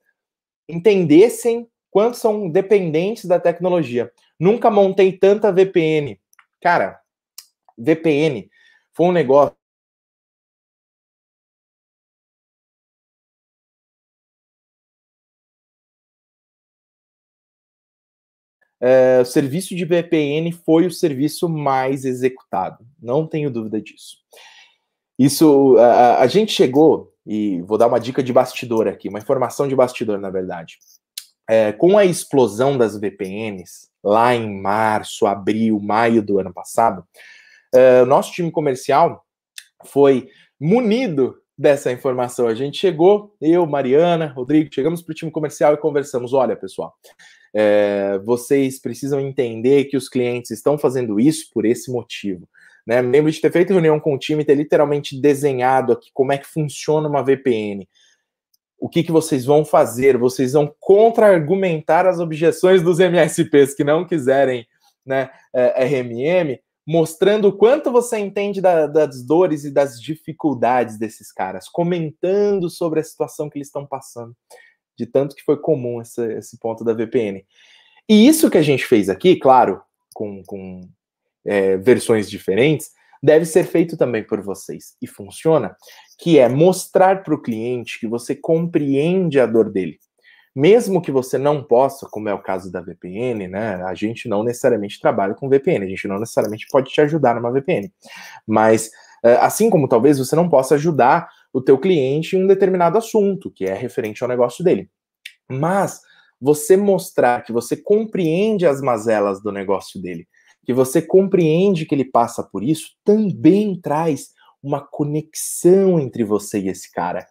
entendessem 0.68 1.70
quanto 1.92 2.18
são 2.18 2.50
dependentes 2.50 3.26
da 3.26 3.40
tecnologia. 3.40 4.12
Nunca 4.40 4.72
montei 4.72 5.14
tanta 5.14 5.52
VPN. 5.52 6.20
Cara, 6.60 7.00
VPN 7.78 8.50
foi 8.92 9.06
um 9.06 9.12
negócio 9.12 9.56
é, 18.86 19.20
o 19.20 19.26
serviço 19.26 19.76
de 19.76 19.84
VPN 19.84 20.52
foi 20.52 20.86
o 20.86 20.92
serviço 20.92 21.50
mais 21.50 22.06
executado, 22.06 22.86
não 23.02 23.26
tenho 23.26 23.50
dúvida 23.50 23.82
disso. 23.82 24.18
Isso, 25.18 25.76
a, 25.80 26.20
a, 26.20 26.28
gente 26.28 26.52
chegou, 26.52 27.12
e 27.26 27.64
vou 27.64 27.80
dar 27.80 27.88
uma 27.88 28.00
dica 28.00 28.22
de 28.22 28.32
bastidor 28.32 28.88
aqui, 28.88 29.10
uma 29.10 29.18
informação 29.18 29.68
de 29.68 29.76
bastidor, 29.76 30.20
na 30.20 30.30
verdade. 30.30 30.78
É, 31.50 31.72
com 31.72 31.98
a 31.98 32.06
explosão 32.06 32.78
das 32.78 32.96
VPNs, 32.96 33.90
lá 34.04 34.36
em 34.36 34.62
março, 34.62 35.26
abril, 35.26 35.80
maio 35.80 36.22
do 36.22 36.38
ano 36.38 36.54
passado, 36.54 37.04
é, 37.74 38.06
nosso 38.06 38.34
time 38.34 38.52
comercial 38.52 39.26
foi 39.84 40.28
munido 40.60 41.36
dessa 41.58 41.92
informação. 41.92 42.48
A 42.48 42.54
gente 42.54 42.78
chegou, 42.78 43.34
eu, 43.42 43.66
Mariana, 43.66 44.28
Rodrigo, 44.28 44.74
chegamos 44.74 45.02
para 45.02 45.12
o 45.12 45.16
time 45.16 45.32
comercial 45.32 45.74
e 45.74 45.78
conversamos. 45.78 46.34
Olha, 46.34 46.56
pessoal, 46.56 46.94
é, 47.54 48.20
vocês 48.26 48.82
precisam 48.82 49.20
entender 49.20 49.86
que 49.86 49.96
os 49.96 50.10
clientes 50.10 50.52
estão 50.52 50.78
fazendo 50.78 51.20
isso 51.20 51.50
por 51.54 51.66
esse 51.66 51.92
motivo. 51.92 52.48
Né? 52.86 53.02
Me 53.02 53.12
lembro 53.12 53.32
de 53.32 53.40
ter 53.40 53.52
feito 53.52 53.72
reunião 53.72 54.00
com 54.00 54.14
o 54.14 54.20
time 54.20 54.44
e 54.44 54.46
ter 54.46 54.56
literalmente 54.56 55.20
desenhado 55.20 55.94
aqui 55.94 56.10
como 56.14 56.34
é 56.34 56.38
que 56.38 56.46
funciona 56.46 57.08
uma 57.08 57.24
VPN. 57.24 57.88
O 58.78 58.90
que, 58.90 59.04
que 59.04 59.12
vocês 59.12 59.46
vão 59.46 59.64
fazer? 59.64 60.18
Vocês 60.18 60.54
vão 60.54 60.74
contra-argumentar 60.80 62.06
as 62.06 62.20
objeções 62.20 62.84
dos 62.84 63.00
MSPs 63.00 63.74
que 63.74 63.84
não 63.84 64.06
quiserem 64.06 64.68
né, 65.06 65.30
é, 65.54 65.86
RMM, 65.86 66.60
mostrando 66.88 67.48
o 67.48 67.54
quanto 67.54 67.92
você 67.92 68.20
entende 68.20 68.62
da, 68.62 68.86
das 68.86 69.26
dores 69.26 69.64
e 69.64 69.72
das 69.72 70.00
dificuldades 70.00 71.00
desses 71.00 71.32
caras, 71.32 71.68
comentando 71.68 72.70
sobre 72.70 73.00
a 73.00 73.04
situação 73.04 73.50
que 73.50 73.58
eles 73.58 73.68
estão 73.68 73.86
passando 73.86 74.36
de 74.98 75.06
tanto 75.06 75.36
que 75.36 75.44
foi 75.44 75.58
comum 75.58 76.02
esse, 76.02 76.58
ponto 76.60 76.84
da 76.84 76.94
VPN. 76.94 77.46
E 78.08 78.28
isso 78.28 78.50
que 78.50 78.58
a 78.58 78.62
gente 78.62 78.86
fez 78.86 79.10
aqui, 79.10 79.36
claro, 79.36 79.82
com, 80.14 80.42
com 80.46 80.82
é, 81.46 81.76
versões 81.78 82.30
diferentes, 82.30 82.92
deve 83.22 83.46
ser 83.46 83.66
feito 83.66 83.98
também 83.98 84.24
por 84.24 84.42
vocês. 84.42 84.96
E 85.02 85.08
funciona, 85.08 85.76
que 86.20 86.40
é 86.40 86.48
mostrar 86.48 87.24
para 87.24 87.34
o 87.34 87.42
cliente 87.42 88.00
que 88.00 88.08
você 88.08 88.36
compreende 88.36 89.40
a 89.40 89.46
dor 89.46 89.72
dele. 89.72 90.00
Mesmo 90.56 91.02
que 91.02 91.12
você 91.12 91.38
não 91.38 91.62
possa, 91.62 92.08
como 92.10 92.30
é 92.30 92.34
o 92.34 92.42
caso 92.42 92.72
da 92.72 92.80
VPN, 92.80 93.48
né? 93.48 93.84
A 93.84 93.94
gente 93.94 94.30
não 94.30 94.42
necessariamente 94.42 95.00
trabalha 95.02 95.34
com 95.34 95.50
VPN, 95.50 95.86
a 95.86 95.90
gente 95.90 96.08
não 96.08 96.20
necessariamente 96.20 96.66
pode 96.72 96.92
te 96.92 97.02
ajudar 97.02 97.36
numa 97.36 97.52
VPN. 97.52 97.92
Mas 98.48 98.90
é, 99.24 99.34
assim 99.38 99.70
como 99.70 99.88
talvez 99.88 100.18
você 100.18 100.36
não 100.36 100.48
possa 100.48 100.76
ajudar 100.76 101.28
o 101.52 101.62
teu 101.62 101.78
cliente 101.78 102.36
em 102.36 102.44
um 102.44 102.48
determinado 102.48 102.98
assunto, 102.98 103.52
que 103.52 103.66
é 103.66 103.74
referente 103.74 104.24
ao 104.24 104.30
negócio 104.30 104.64
dele. 104.64 104.90
Mas 105.50 106.00
você 106.40 106.78
mostrar 106.78 107.44
que 107.44 107.52
você 107.52 107.76
compreende 107.76 108.66
as 108.66 108.82
mazelas 108.82 109.42
do 109.42 109.52
negócio 109.52 110.02
dele, 110.02 110.28
que 110.66 110.74
você 110.74 111.02
compreende 111.02 111.86
que 111.86 111.94
ele 111.94 112.06
passa 112.06 112.44
por 112.44 112.64
isso, 112.64 112.92
também 113.04 113.80
traz 113.82 114.30
uma 114.62 114.80
conexão 114.82 116.00
entre 116.00 116.24
você 116.24 116.60
e 116.60 116.70
esse 116.70 116.92
cara. 116.92 117.26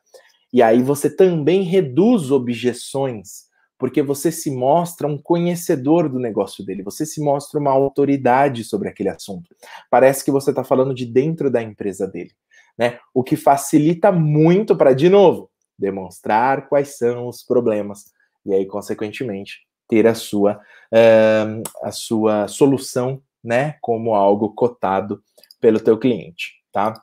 E 0.54 0.62
aí 0.62 0.80
você 0.84 1.10
também 1.10 1.62
reduz 1.62 2.30
objeções, 2.30 3.46
porque 3.76 4.00
você 4.00 4.30
se 4.30 4.52
mostra 4.52 5.04
um 5.04 5.18
conhecedor 5.18 6.08
do 6.08 6.20
negócio 6.20 6.64
dele, 6.64 6.80
você 6.80 7.04
se 7.04 7.20
mostra 7.20 7.58
uma 7.58 7.72
autoridade 7.72 8.62
sobre 8.62 8.88
aquele 8.88 9.08
assunto. 9.08 9.52
Parece 9.90 10.24
que 10.24 10.30
você 10.30 10.50
está 10.50 10.62
falando 10.62 10.94
de 10.94 11.06
dentro 11.06 11.50
da 11.50 11.60
empresa 11.60 12.06
dele, 12.06 12.30
né? 12.78 13.00
O 13.12 13.24
que 13.24 13.34
facilita 13.34 14.12
muito 14.12 14.76
para, 14.76 14.92
de 14.92 15.08
novo, 15.08 15.50
demonstrar 15.76 16.68
quais 16.68 16.98
são 16.98 17.26
os 17.26 17.42
problemas 17.42 18.12
e 18.46 18.54
aí, 18.54 18.64
consequentemente, 18.64 19.66
ter 19.88 20.06
a 20.06 20.14
sua, 20.14 20.60
uh, 20.92 21.62
a 21.82 21.90
sua 21.90 22.46
solução, 22.46 23.20
né, 23.42 23.74
como 23.80 24.14
algo 24.14 24.54
cotado 24.54 25.20
pelo 25.60 25.80
teu 25.80 25.98
cliente, 25.98 26.52
tá? 26.72 26.94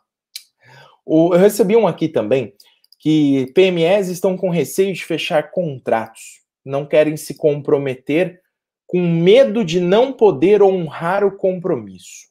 O, 1.05 1.33
eu 1.33 1.39
recebi 1.39 1.75
um 1.75 1.85
aqui 1.85 2.07
também 2.07 2.53
que 3.01 3.51
PMEs 3.55 4.09
estão 4.09 4.37
com 4.37 4.51
receio 4.51 4.93
de 4.93 5.03
fechar 5.03 5.49
contratos, 5.49 6.41
não 6.63 6.85
querem 6.85 7.17
se 7.17 7.33
comprometer 7.33 8.39
com 8.85 9.01
medo 9.01 9.65
de 9.65 9.79
não 9.79 10.13
poder 10.13 10.61
honrar 10.61 11.23
o 11.23 11.35
compromisso. 11.35 12.29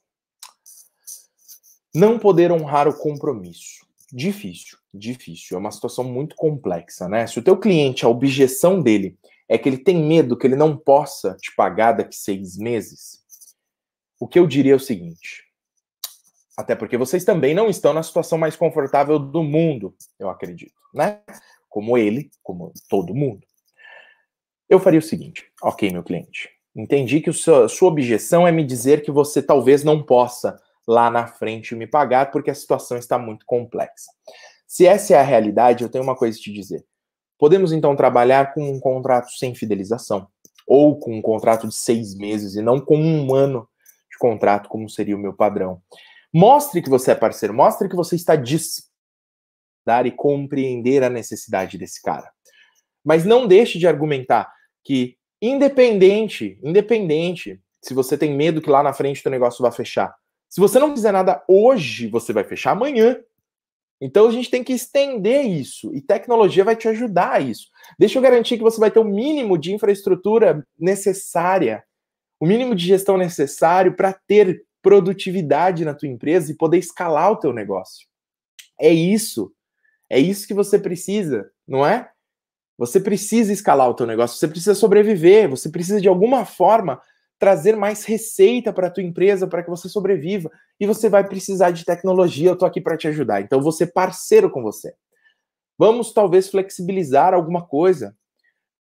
Não 1.93 2.21
poder 2.21 2.53
honrar 2.53 2.87
o 2.87 2.97
compromisso. 2.97 3.85
Difícil, 4.13 4.79
difícil. 4.95 5.57
É 5.57 5.61
uma 5.61 5.73
situação 5.73 6.05
muito 6.05 6.37
complexa, 6.37 7.09
né? 7.09 7.27
Se 7.27 7.41
o 7.41 7.43
teu 7.43 7.59
cliente, 7.59 8.05
a 8.05 8.09
objeção 8.09 8.81
dele 8.81 9.19
é 9.49 9.59
que 9.59 9.69
ele 9.69 9.79
tem 9.79 9.97
medo 9.97 10.39
que 10.39 10.47
ele 10.47 10.55
não 10.55 10.77
possa 10.77 11.35
te 11.35 11.53
pagar 11.57 11.93
daqui 11.93 12.15
seis 12.15 12.57
meses, 12.57 13.19
o 14.21 14.29
que 14.29 14.39
eu 14.39 14.47
diria 14.47 14.73
é 14.75 14.77
o 14.77 14.81
seguinte: 14.81 15.50
até 16.61 16.75
porque 16.75 16.97
vocês 16.97 17.25
também 17.25 17.55
não 17.55 17.69
estão 17.69 17.93
na 17.93 18.03
situação 18.03 18.39
mais 18.39 18.55
confortável 18.55 19.19
do 19.19 19.43
mundo, 19.43 19.95
eu 20.19 20.29
acredito, 20.29 20.75
né? 20.95 21.21
Como 21.69 21.97
ele, 21.97 22.31
como 22.43 22.73
todo 22.89 23.15
mundo. 23.15 23.47
Eu 24.69 24.79
faria 24.79 24.99
o 24.99 25.03
seguinte: 25.03 25.47
ok, 25.63 25.91
meu 25.91 26.03
cliente, 26.03 26.51
entendi 26.77 27.21
que 27.21 27.31
a 27.31 27.69
sua 27.69 27.89
objeção 27.89 28.47
é 28.47 28.53
me 28.53 28.65
dizer 28.65 29.03
que 29.03 29.11
você 29.11 29.43
talvez 29.43 29.83
não 29.83 30.03
possa 30.03 30.61
lá 30.87 31.11
na 31.11 31.27
frente 31.27 31.75
me 31.75 31.87
pagar 31.87 32.31
porque 32.31 32.51
a 32.51 32.55
situação 32.55 32.97
está 32.99 33.19
muito 33.19 33.47
complexa. 33.47 34.11
Se 34.67 34.87
essa 34.87 35.15
é 35.15 35.19
a 35.19 35.23
realidade, 35.23 35.83
eu 35.83 35.89
tenho 35.89 36.05
uma 36.05 36.17
coisa 36.17 36.39
a 36.39 36.41
te 36.41 36.53
dizer. 36.53 36.85
Podemos 37.39 37.73
então 37.73 37.97
trabalhar 37.97 38.53
com 38.53 38.71
um 38.71 38.79
contrato 38.79 39.31
sem 39.31 39.55
fidelização, 39.55 40.29
ou 40.67 40.99
com 40.99 41.17
um 41.17 41.23
contrato 41.23 41.67
de 41.67 41.75
seis 41.75 42.15
meses 42.15 42.55
e 42.55 42.63
não 42.63 42.79
com 42.79 42.97
um 42.97 43.35
ano 43.35 43.67
de 44.11 44.19
contrato, 44.19 44.69
como 44.69 44.89
seria 44.89 45.17
o 45.17 45.19
meu 45.19 45.33
padrão. 45.33 45.81
Mostre 46.33 46.81
que 46.83 46.89
você 46.89 47.13
é 47.13 47.15
parceiro, 47.15 47.55
mostre 47.55 47.89
que 47.89 47.97
você 47.97 48.17
está 48.17 48.37
disposto 48.37 48.91
dar 49.85 50.07
e 50.07 50.11
compreender 50.11 51.03
a 51.03 51.11
necessidade 51.11 51.79
desse 51.79 52.01
cara. 52.03 52.31
Mas 53.05 53.25
não 53.25 53.47
deixe 53.47 53.79
de 53.79 53.87
argumentar 53.87 54.53
que, 54.85 55.17
independente, 55.41 56.59
independente, 56.63 57.61
se 57.83 57.95
você 57.95 58.17
tem 58.17 58.35
medo 58.35 58.61
que 58.61 58.71
lá 58.71 58.83
na 58.83 58.93
frente 58.93 59.27
o 59.27 59.31
negócio 59.31 59.63
vá 59.63 59.73
fechar, 59.73 60.15
se 60.49 60.61
você 60.61 60.79
não 60.79 60.95
fizer 60.95 61.13
nada 61.13 61.43
hoje, 61.49 62.09
você 62.09 62.33
vai 62.33 62.45
fechar 62.45 62.73
amanhã. 62.73 63.19
Então 64.01 64.27
a 64.27 64.31
gente 64.31 64.51
tem 64.51 64.65
que 64.65 64.73
estender 64.73 65.45
isso 65.45 65.95
e 65.95 66.01
tecnologia 66.01 66.65
vai 66.65 66.75
te 66.75 66.89
ajudar 66.89 67.33
a 67.33 67.41
isso. 67.41 67.69
Deixa 67.99 68.19
eu 68.19 68.23
garantir 68.23 68.57
que 68.57 68.63
você 68.63 68.81
vai 68.81 68.91
ter 68.91 68.99
o 68.99 69.05
mínimo 69.05 69.59
de 69.59 69.73
infraestrutura 69.73 70.67
necessária, 70.79 71.85
o 72.39 72.47
mínimo 72.47 72.75
de 72.75 72.87
gestão 72.87 73.17
necessário 73.17 73.95
para 73.95 74.13
ter 74.13 74.65
produtividade 74.83 75.85
na 75.85 75.95
tua 75.95 76.09
empresa 76.09 76.51
e 76.51 76.57
poder 76.57 76.79
escalar 76.79 77.33
o 77.33 77.37
teu 77.37 77.53
negócio. 77.53 78.07
É 78.81 78.89
isso. 78.89 79.53
É 80.09 80.19
isso 80.19 80.47
que 80.47 80.55
você 80.55 80.79
precisa, 80.79 81.51
não 81.67 81.87
é? 81.87 82.11
Você 82.77 82.99
precisa 82.99 83.53
escalar 83.53 83.89
o 83.89 83.95
teu 83.95 84.07
negócio, 84.07 84.39
você 84.39 84.49
precisa 84.49 84.75
sobreviver, 84.75 85.49
você 85.49 85.69
precisa 85.69 86.01
de 86.01 86.09
alguma 86.09 86.47
forma 86.47 87.01
trazer 87.39 87.75
mais 87.77 88.05
receita 88.05 88.73
para 88.73 88.89
a 88.89 88.91
tua 88.91 89.03
empresa 89.03 89.47
para 89.47 89.63
que 89.63 89.71
você 89.71 89.89
sobreviva. 89.89 90.51
E 90.79 90.87
você 90.87 91.09
vai 91.09 91.27
precisar 91.27 91.71
de 91.71 91.85
tecnologia, 91.85 92.49
eu 92.49 92.55
estou 92.55 92.69
aqui 92.69 92.81
para 92.81 92.97
te 92.97 93.09
ajudar. 93.09 93.41
Então, 93.41 93.61
ser 93.73 93.93
parceiro 93.93 94.51
com 94.51 94.63
você. 94.63 94.95
Vamos 95.79 96.13
talvez 96.13 96.49
flexibilizar 96.49 97.33
alguma 97.33 97.67
coisa. 97.67 98.15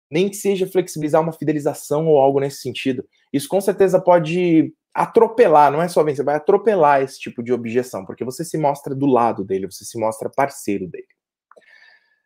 Nem 0.08 0.28
que 0.28 0.36
seja 0.36 0.66
flexibilizar 0.68 1.20
uma 1.20 1.32
fidelização 1.32 2.06
ou 2.06 2.18
algo 2.18 2.38
nesse 2.38 2.58
sentido. 2.58 3.04
Isso 3.32 3.48
com 3.48 3.60
certeza 3.60 4.00
pode 4.00 4.72
atropelar, 4.96 5.70
não 5.70 5.82
é 5.82 5.88
só 5.88 6.02
vencer, 6.02 6.24
vai 6.24 6.36
atropelar 6.36 7.02
esse 7.02 7.20
tipo 7.20 7.42
de 7.42 7.52
objeção, 7.52 8.04
porque 8.06 8.24
você 8.24 8.44
se 8.44 8.56
mostra 8.56 8.94
do 8.94 9.06
lado 9.06 9.44
dele, 9.44 9.70
você 9.70 9.84
se 9.84 9.98
mostra 9.98 10.30
parceiro 10.30 10.88
dele. 10.88 11.06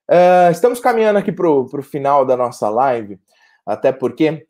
Uh, 0.09 0.51
estamos 0.51 0.79
caminhando 0.81 1.19
aqui 1.19 1.33
para 1.33 1.49
o 1.49 1.83
final 1.83 2.25
da 2.25 2.37
nossa 2.37 2.69
live, 2.69 3.19
até 3.67 3.93
porque 3.93 4.47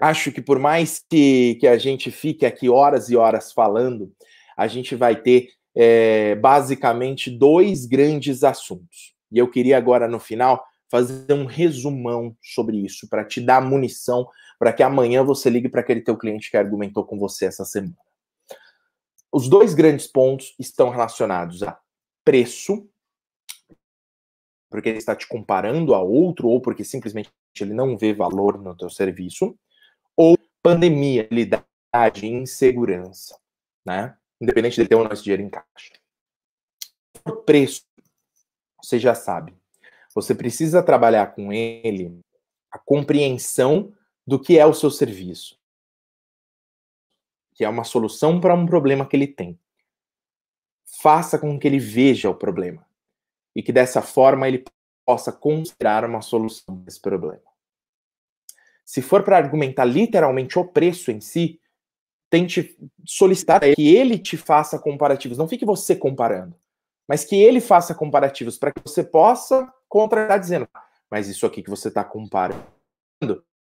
acho 0.00 0.30
que 0.30 0.40
por 0.40 0.58
mais 0.58 1.02
que, 1.10 1.56
que 1.60 1.66
a 1.66 1.76
gente 1.76 2.10
fique 2.10 2.46
aqui 2.46 2.68
horas 2.68 3.08
e 3.10 3.16
horas 3.16 3.52
falando, 3.52 4.12
a 4.56 4.66
gente 4.66 4.94
vai 4.94 5.16
ter 5.16 5.48
é, 5.76 6.34
basicamente 6.36 7.30
dois 7.30 7.84
grandes 7.84 8.44
assuntos. 8.44 9.14
E 9.30 9.38
eu 9.38 9.50
queria 9.50 9.76
agora, 9.76 10.08
no 10.08 10.18
final, 10.18 10.64
fazer 10.90 11.32
um 11.32 11.44
resumão 11.44 12.36
sobre 12.40 12.76
isso, 12.78 13.08
para 13.08 13.24
te 13.24 13.40
dar 13.40 13.60
munição 13.60 14.26
para 14.58 14.72
que 14.72 14.82
amanhã 14.82 15.22
você 15.22 15.50
ligue 15.50 15.68
para 15.68 15.80
aquele 15.80 16.00
teu 16.00 16.16
cliente 16.16 16.50
que 16.50 16.56
argumentou 16.56 17.04
com 17.04 17.18
você 17.18 17.46
essa 17.46 17.64
semana. 17.64 17.96
Os 19.32 19.48
dois 19.48 19.74
grandes 19.74 20.06
pontos 20.06 20.54
estão 20.58 20.88
relacionados 20.88 21.62
a 21.62 21.78
preço, 22.24 22.88
porque 24.70 24.88
ele 24.88 24.98
está 24.98 25.14
te 25.14 25.26
comparando 25.28 25.94
a 25.94 26.02
outro 26.02 26.48
ou 26.48 26.60
porque 26.60 26.84
simplesmente 26.84 27.30
ele 27.60 27.74
não 27.74 27.96
vê 27.96 28.12
valor 28.12 28.58
no 28.58 28.76
teu 28.76 28.90
serviço, 28.90 29.58
ou 30.16 30.36
pandemia, 30.62 31.28
lidade, 31.30 32.26
insegurança, 32.26 33.38
né? 33.84 34.16
Independente 34.40 34.82
de 34.82 34.88
ter 34.88 34.94
ou 34.94 35.04
não 35.04 35.12
esse 35.12 35.22
dinheiro 35.22 35.42
em 35.42 35.50
caixa. 35.50 35.92
Preço, 37.44 37.82
você 38.82 38.98
já 38.98 39.14
sabe. 39.14 39.56
Você 40.14 40.34
precisa 40.34 40.82
trabalhar 40.82 41.34
com 41.34 41.52
ele 41.52 42.20
a 42.70 42.78
compreensão 42.78 43.92
do 44.26 44.40
que 44.40 44.58
é 44.58 44.66
o 44.66 44.74
seu 44.74 44.90
serviço, 44.90 45.58
que 47.54 47.64
é 47.64 47.68
uma 47.68 47.84
solução 47.84 48.40
para 48.40 48.54
um 48.54 48.66
problema 48.66 49.06
que 49.06 49.16
ele 49.16 49.28
tem. 49.28 49.58
Faça 51.00 51.38
com 51.38 51.58
que 51.58 51.66
ele 51.66 51.78
veja 51.78 52.28
o 52.28 52.34
problema 52.34 52.86
e 53.54 53.62
que 53.62 53.72
dessa 53.72 54.02
forma 54.02 54.48
ele 54.48 54.64
possa 55.04 55.32
considerar 55.32 56.04
uma 56.04 56.20
solução 56.20 56.76
desse 56.78 57.00
problema. 57.00 57.42
Se 58.84 59.00
for 59.00 59.22
para 59.22 59.36
argumentar 59.36 59.84
literalmente 59.84 60.58
o 60.58 60.64
preço 60.64 61.10
em 61.10 61.20
si, 61.20 61.60
tente 62.28 62.76
solicitar 63.04 63.60
que 63.60 63.96
ele 63.96 64.18
te 64.18 64.36
faça 64.36 64.78
comparativos. 64.78 65.38
Não 65.38 65.48
fique 65.48 65.64
você 65.64 65.94
comparando, 65.94 66.56
mas 67.08 67.24
que 67.24 67.36
ele 67.36 67.60
faça 67.60 67.94
comparativos 67.94 68.58
para 68.58 68.72
que 68.72 68.80
você 68.84 69.02
possa 69.04 69.72
contratar 69.88 70.38
dizendo, 70.38 70.68
mas 71.10 71.28
isso 71.28 71.46
aqui 71.46 71.62
que 71.62 71.70
você 71.70 71.88
está 71.88 72.04
comparando 72.04 72.66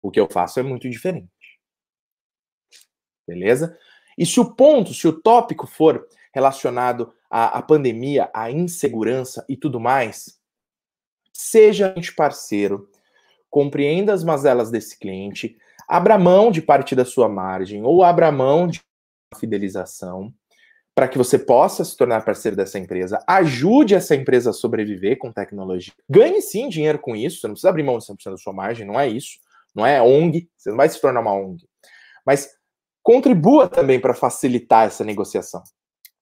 o 0.05 0.11
que 0.11 0.21
eu 0.21 0.29
faço 0.31 0.61
é 0.61 0.63
muito 0.63 0.89
diferente. 0.89 1.31
Beleza? 3.27 3.79
E 4.19 4.27
se 4.27 4.39
o 4.39 4.55
ponto, 4.55 4.93
se 4.93 5.09
o 5.09 5.19
tópico 5.19 5.67
for 5.67 6.07
relacionado 6.33 7.15
à, 7.31 7.59
à 7.59 7.63
pandemia, 7.63 8.31
à 8.35 8.51
insegurança 8.51 9.47
e 9.49 9.57
tudo 9.57 9.81
mais, 9.81 10.39
seja 11.33 11.95
parceiro, 12.15 12.91
compreenda 13.49 14.13
as 14.13 14.23
mazelas 14.23 14.71
desse 14.71 14.99
cliente, 14.99 15.57
abra 15.89 16.19
mão 16.19 16.51
de 16.51 16.61
parte 16.61 16.95
da 16.95 17.07
sua 17.07 17.29
margem 17.29 17.83
ou 17.83 18.05
abra 18.05 18.31
mão 18.31 18.69
de 18.69 18.83
fidelização 19.35 20.35
para 20.95 21.09
que 21.09 21.17
você 21.17 21.39
possa 21.39 21.83
se 21.83 21.97
tornar 21.97 22.25
parceiro 22.27 22.57
dessa 22.57 22.79
empresa, 22.79 23.19
ajude 23.27 23.95
essa 23.95 24.15
empresa 24.15 24.51
a 24.51 24.53
sobreviver 24.53 25.19
com 25.19 25.33
tecnologia, 25.33 25.95
ganhe 26.09 26.41
sim 26.43 26.69
dinheiro 26.69 26.99
com 26.99 27.17
isso, 27.17 27.41
você 27.41 27.47
não 27.49 27.55
precisa 27.55 27.71
abrir 27.71 27.83
mão 27.83 27.99
de 27.99 28.05
100% 28.05 28.31
da 28.31 28.37
sua 28.37 28.53
margem, 28.53 28.87
não 28.87 29.01
é 29.01 29.09
isso, 29.09 29.39
não 29.75 29.85
é 29.85 30.01
ONG, 30.01 30.49
você 30.57 30.71
não 30.71 30.77
vai 30.77 30.89
se 30.89 31.01
tornar 31.01 31.21
uma 31.21 31.35
ONG. 31.35 31.67
Mas 32.25 32.49
contribua 33.03 33.69
também 33.69 34.01
para 34.01 34.15
facilitar 34.15 34.87
essa 34.87 35.05
negociação, 35.05 35.63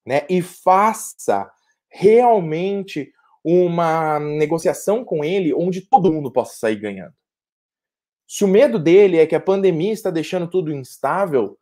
né? 0.05 0.25
E 0.29 0.41
faça 0.41 1.49
realmente 1.89 3.11
uma 3.43 4.19
negociação 4.19 5.03
com 5.03 5.23
ele 5.23 5.53
onde 5.53 5.81
todo 5.81 6.11
mundo 6.11 6.31
possa 6.31 6.57
sair 6.57 6.77
ganhando. 6.77 7.13
Se 8.27 8.43
o 8.43 8.47
medo 8.47 8.79
dele 8.79 9.17
é 9.17 9.27
que 9.27 9.35
a 9.35 9.39
pandemia 9.39 9.91
está 9.91 10.09
deixando 10.09 10.49
tudo 10.49 10.73
instável, 10.73 11.57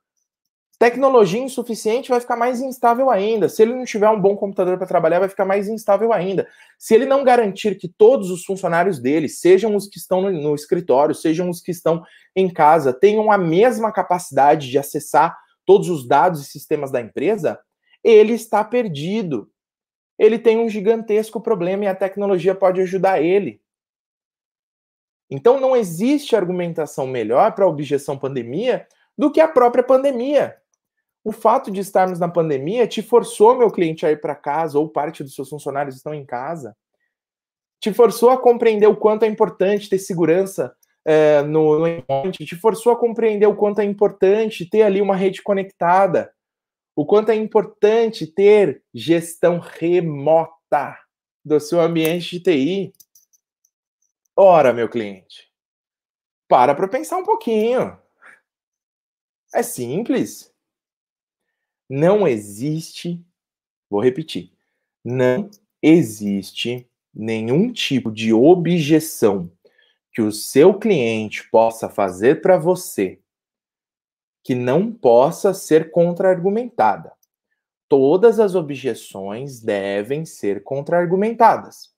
tecnologia 0.81 1.39
insuficiente 1.39 2.09
vai 2.09 2.19
ficar 2.19 2.35
mais 2.35 2.59
instável 2.59 3.11
ainda. 3.11 3.47
Se 3.47 3.61
ele 3.61 3.75
não 3.75 3.85
tiver 3.85 4.09
um 4.09 4.19
bom 4.19 4.35
computador 4.35 4.79
para 4.79 4.87
trabalhar, 4.87 5.19
vai 5.19 5.29
ficar 5.29 5.45
mais 5.45 5.67
instável 5.67 6.11
ainda. 6.11 6.47
Se 6.79 6.95
ele 6.95 7.05
não 7.05 7.23
garantir 7.23 7.77
que 7.77 7.87
todos 7.87 8.31
os 8.31 8.43
funcionários 8.43 8.97
dele, 8.97 9.29
sejam 9.29 9.75
os 9.75 9.87
que 9.87 9.99
estão 9.99 10.23
no, 10.23 10.31
no 10.31 10.55
escritório, 10.55 11.13
sejam 11.13 11.51
os 11.51 11.61
que 11.61 11.69
estão 11.69 12.03
em 12.35 12.51
casa, 12.51 12.91
tenham 12.91 13.31
a 13.31 13.37
mesma 13.37 13.91
capacidade 13.91 14.71
de 14.71 14.79
acessar 14.79 15.37
todos 15.67 15.87
os 15.87 16.07
dados 16.07 16.41
e 16.41 16.49
sistemas 16.49 16.89
da 16.89 16.99
empresa, 16.99 17.59
ele 18.03 18.33
está 18.33 18.63
perdido. 18.63 19.51
Ele 20.17 20.39
tem 20.39 20.57
um 20.57 20.67
gigantesco 20.67 21.39
problema 21.39 21.83
e 21.83 21.87
a 21.87 21.93
tecnologia 21.93 22.55
pode 22.55 22.81
ajudar 22.81 23.21
ele. 23.21 23.61
Então 25.29 25.59
não 25.59 25.75
existe 25.75 26.35
argumentação 26.35 27.05
melhor 27.05 27.53
para 27.53 27.65
a 27.65 27.69
objeção 27.69 28.17
pandemia 28.17 28.87
do 29.15 29.31
que 29.31 29.39
a 29.39 29.47
própria 29.47 29.83
pandemia. 29.83 30.59
O 31.23 31.31
fato 31.31 31.69
de 31.69 31.79
estarmos 31.79 32.19
na 32.19 32.27
pandemia 32.27 32.87
te 32.87 33.01
forçou, 33.01 33.55
meu 33.55 33.69
cliente, 33.69 34.05
a 34.05 34.11
ir 34.11 34.19
para 34.19 34.35
casa, 34.35 34.79
ou 34.79 34.89
parte 34.89 35.23
dos 35.23 35.35
seus 35.35 35.49
funcionários 35.49 35.95
estão 35.95 36.13
em 36.13 36.25
casa. 36.25 36.75
Te 37.79 37.93
forçou 37.93 38.29
a 38.29 38.41
compreender 38.41 38.87
o 38.87 38.95
quanto 38.95 39.23
é 39.23 39.27
importante 39.27 39.89
ter 39.89 39.99
segurança 39.99 40.75
é, 41.05 41.41
no, 41.41 41.79
no 41.79 41.87
endpoint, 41.87 42.45
te 42.45 42.55
forçou 42.55 42.91
a 42.91 42.99
compreender 42.99 43.47
o 43.47 43.55
quanto 43.55 43.81
é 43.81 43.83
importante 43.83 44.69
ter 44.69 44.83
ali 44.83 45.01
uma 45.01 45.15
rede 45.15 45.41
conectada, 45.41 46.33
o 46.95 47.05
quanto 47.05 47.29
é 47.29 47.35
importante 47.35 48.27
ter 48.27 48.83
gestão 48.93 49.59
remota 49.59 50.97
do 51.43 51.59
seu 51.59 51.81
ambiente 51.81 52.37
de 52.37 52.43
TI. 52.43 52.93
Ora, 54.35 54.73
meu 54.73 54.87
cliente, 54.87 55.51
para 56.47 56.75
para 56.75 56.87
pensar 56.87 57.17
um 57.17 57.23
pouquinho. 57.23 57.97
É 59.53 59.63
simples. 59.63 60.50
Não 61.93 62.25
existe, 62.25 63.21
vou 63.89 64.01
repetir, 64.01 64.53
não 65.03 65.51
existe 65.81 66.89
nenhum 67.13 67.69
tipo 67.69 68.09
de 68.09 68.31
objeção 68.31 69.51
que 70.13 70.21
o 70.21 70.31
seu 70.31 70.79
cliente 70.79 71.49
possa 71.49 71.89
fazer 71.89 72.41
para 72.41 72.57
você 72.57 73.19
que 74.41 74.55
não 74.55 74.89
possa 74.89 75.53
ser 75.53 75.91
contra-argumentada. 75.91 77.11
Todas 77.89 78.39
as 78.39 78.55
objeções 78.55 79.59
devem 79.59 80.23
ser 80.23 80.63
contra-argumentadas. 80.63 81.93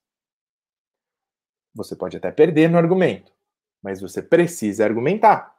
Você 1.75 1.95
pode 1.95 2.17
até 2.17 2.31
perder 2.31 2.67
no 2.67 2.79
argumento, 2.79 3.31
mas 3.79 4.01
você 4.01 4.23
precisa 4.23 4.83
argumentar. 4.85 5.52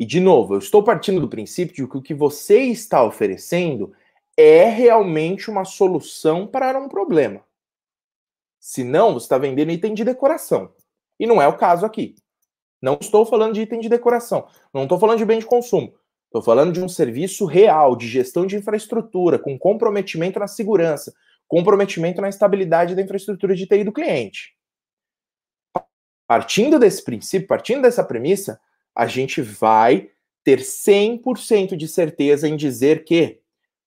E, 0.00 0.06
de 0.06 0.18
novo, 0.18 0.54
eu 0.54 0.58
estou 0.58 0.82
partindo 0.82 1.20
do 1.20 1.28
princípio 1.28 1.74
de 1.74 1.86
que 1.86 1.98
o 1.98 2.00
que 2.00 2.14
você 2.14 2.62
está 2.62 3.04
oferecendo 3.04 3.92
é 4.34 4.64
realmente 4.64 5.50
uma 5.50 5.66
solução 5.66 6.46
para 6.46 6.80
um 6.80 6.88
problema. 6.88 7.44
Se 8.58 8.82
não, 8.82 9.12
você 9.12 9.26
está 9.26 9.36
vendendo 9.36 9.70
item 9.70 9.92
de 9.92 10.02
decoração. 10.02 10.72
E 11.18 11.26
não 11.26 11.42
é 11.42 11.46
o 11.46 11.58
caso 11.58 11.84
aqui. 11.84 12.14
Não 12.80 12.96
estou 12.98 13.26
falando 13.26 13.52
de 13.52 13.60
item 13.60 13.78
de 13.78 13.90
decoração. 13.90 14.48
Não 14.72 14.84
estou 14.84 14.98
falando 14.98 15.18
de 15.18 15.24
bem 15.26 15.38
de 15.38 15.44
consumo. 15.44 15.94
Estou 16.28 16.40
falando 16.40 16.72
de 16.72 16.82
um 16.82 16.88
serviço 16.88 17.44
real, 17.44 17.94
de 17.94 18.08
gestão 18.08 18.46
de 18.46 18.56
infraestrutura, 18.56 19.38
com 19.38 19.58
comprometimento 19.58 20.38
na 20.38 20.46
segurança, 20.46 21.12
comprometimento 21.46 22.22
na 22.22 22.30
estabilidade 22.30 22.94
da 22.94 23.02
infraestrutura 23.02 23.54
de 23.54 23.66
TI 23.66 23.84
do 23.84 23.92
cliente. 23.92 24.56
Partindo 26.26 26.78
desse 26.78 27.04
princípio, 27.04 27.46
partindo 27.46 27.82
dessa 27.82 28.02
premissa, 28.02 28.58
a 28.94 29.06
gente 29.06 29.40
vai 29.40 30.10
ter 30.42 30.60
100% 30.60 31.76
de 31.76 31.86
certeza 31.86 32.48
em 32.48 32.56
dizer 32.56 33.04
que 33.04 33.40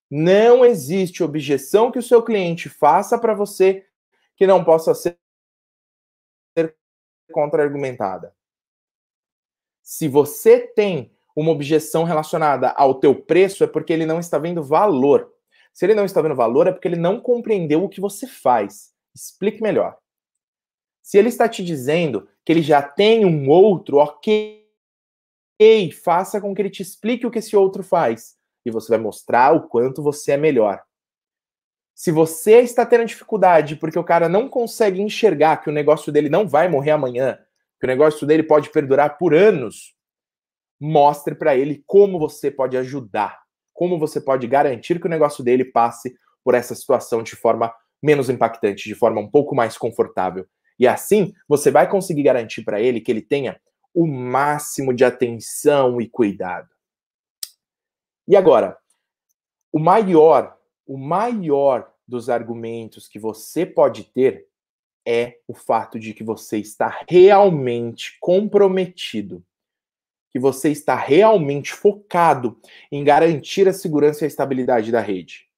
não 0.09 0.63
existe 0.63 1.23
objeção 1.23 1.91
que 1.91 1.99
o 1.99 2.03
seu 2.03 2.21
cliente 2.21 2.69
faça 2.69 3.17
para 3.17 3.33
você 3.33 3.85
que 4.35 4.45
não 4.45 4.63
possa 4.63 4.93
ser 4.93 5.17
contra-argumentada. 7.31 8.35
Se 9.81 10.07
você 10.07 10.59
tem 10.59 11.11
uma 11.35 11.51
objeção 11.51 12.03
relacionada 12.03 12.69
ao 12.69 12.99
teu 12.99 13.15
preço, 13.15 13.63
é 13.63 13.67
porque 13.67 13.91
ele 13.91 14.05
não 14.05 14.19
está 14.19 14.37
vendo 14.37 14.63
valor. 14.63 15.33
Se 15.73 15.85
ele 15.85 15.95
não 15.95 16.05
está 16.05 16.21
vendo 16.21 16.35
valor, 16.35 16.67
é 16.67 16.71
porque 16.71 16.87
ele 16.87 16.95
não 16.95 17.19
compreendeu 17.19 17.83
o 17.83 17.89
que 17.89 17.99
você 17.99 18.27
faz. 18.27 18.93
Explique 19.15 19.61
melhor. 19.61 19.97
Se 21.01 21.17
ele 21.17 21.29
está 21.29 21.49
te 21.49 21.63
dizendo 21.63 22.29
que 22.45 22.51
ele 22.51 22.61
já 22.61 22.81
tem 22.81 23.25
um 23.25 23.49
outro, 23.49 23.97
ok, 23.97 24.62
faça 26.03 26.41
com 26.41 26.53
que 26.53 26.61
ele 26.61 26.69
te 26.69 26.81
explique 26.81 27.25
o 27.25 27.31
que 27.31 27.39
esse 27.39 27.55
outro 27.55 27.83
faz. 27.83 28.35
E 28.65 28.71
você 28.71 28.89
vai 28.89 28.99
mostrar 28.99 29.53
o 29.53 29.67
quanto 29.67 30.01
você 30.01 30.33
é 30.33 30.37
melhor. 30.37 30.81
Se 31.95 32.11
você 32.11 32.59
está 32.59 32.85
tendo 32.85 33.05
dificuldade 33.05 33.75
porque 33.75 33.99
o 33.99 34.03
cara 34.03 34.27
não 34.27 34.49
consegue 34.49 35.01
enxergar 35.01 35.57
que 35.57 35.69
o 35.69 35.73
negócio 35.73 36.11
dele 36.11 36.29
não 36.29 36.47
vai 36.47 36.67
morrer 36.67 36.91
amanhã, 36.91 37.37
que 37.79 37.85
o 37.85 37.87
negócio 37.87 38.25
dele 38.25 38.43
pode 38.43 38.69
perdurar 38.71 39.17
por 39.17 39.33
anos, 39.33 39.93
mostre 40.79 41.35
para 41.35 41.55
ele 41.55 41.83
como 41.85 42.17
você 42.17 42.49
pode 42.49 42.75
ajudar, 42.77 43.39
como 43.73 43.99
você 43.99 44.19
pode 44.19 44.47
garantir 44.47 44.99
que 44.99 45.05
o 45.05 45.09
negócio 45.09 45.43
dele 45.43 45.65
passe 45.65 46.15
por 46.43 46.55
essa 46.55 46.73
situação 46.73 47.21
de 47.21 47.35
forma 47.35 47.73
menos 48.01 48.29
impactante, 48.29 48.89
de 48.89 48.95
forma 48.95 49.21
um 49.21 49.29
pouco 49.29 49.55
mais 49.55 49.77
confortável. 49.77 50.45
E 50.79 50.87
assim, 50.87 51.33
você 51.47 51.69
vai 51.71 51.89
conseguir 51.89 52.23
garantir 52.23 52.63
para 52.63 52.81
ele 52.81 52.99
que 52.99 53.11
ele 53.11 53.21
tenha 53.21 53.59
o 53.93 54.07
máximo 54.07 54.93
de 54.93 55.03
atenção 55.05 56.01
e 56.01 56.07
cuidado. 56.07 56.69
E 58.27 58.35
agora, 58.35 58.77
o 59.71 59.79
maior, 59.79 60.57
o 60.85 60.97
maior 60.97 61.91
dos 62.07 62.29
argumentos 62.29 63.07
que 63.07 63.19
você 63.19 63.65
pode 63.65 64.05
ter 64.05 64.47
é 65.05 65.39
o 65.47 65.53
fato 65.53 65.99
de 65.99 66.13
que 66.13 66.23
você 66.23 66.57
está 66.57 67.01
realmente 67.09 68.17
comprometido, 68.19 69.45
que 70.31 70.39
você 70.39 70.69
está 70.69 70.95
realmente 70.95 71.73
focado 71.73 72.59
em 72.91 73.03
garantir 73.03 73.67
a 73.67 73.73
segurança 73.73 74.23
e 74.23 74.25
a 74.25 74.27
estabilidade 74.27 74.91
da 74.91 75.01
rede. 75.01 75.49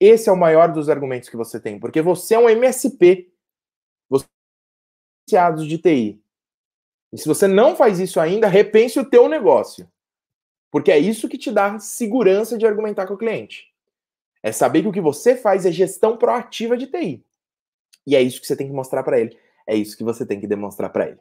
Esse 0.00 0.28
é 0.28 0.32
o 0.32 0.36
maior 0.36 0.72
dos 0.72 0.88
argumentos 0.88 1.28
que 1.28 1.36
você 1.36 1.60
tem, 1.60 1.78
porque 1.78 2.02
você 2.02 2.34
é 2.34 2.38
um 2.38 2.48
MSP 2.48 3.30
de 5.66 5.78
TI. 5.78 6.22
E 7.16 7.18
se 7.18 7.26
você 7.26 7.48
não 7.48 7.74
faz 7.74 7.98
isso 7.98 8.20
ainda, 8.20 8.46
repense 8.46 9.00
o 9.00 9.04
teu 9.08 9.26
negócio. 9.26 9.90
Porque 10.70 10.92
é 10.92 10.98
isso 10.98 11.30
que 11.30 11.38
te 11.38 11.50
dá 11.50 11.78
segurança 11.78 12.58
de 12.58 12.66
argumentar 12.66 13.06
com 13.06 13.14
o 13.14 13.16
cliente. 13.16 13.72
É 14.42 14.52
saber 14.52 14.82
que 14.82 14.88
o 14.88 14.92
que 14.92 15.00
você 15.00 15.34
faz 15.34 15.64
é 15.64 15.72
gestão 15.72 16.18
proativa 16.18 16.76
de 16.76 16.86
TI. 16.86 17.24
E 18.06 18.14
é 18.14 18.20
isso 18.20 18.38
que 18.38 18.46
você 18.46 18.54
tem 18.54 18.66
que 18.66 18.72
mostrar 18.74 19.02
para 19.02 19.18
ele. 19.18 19.34
É 19.66 19.74
isso 19.74 19.96
que 19.96 20.04
você 20.04 20.26
tem 20.26 20.38
que 20.38 20.46
demonstrar 20.46 20.90
para 20.90 21.08
ele. 21.08 21.18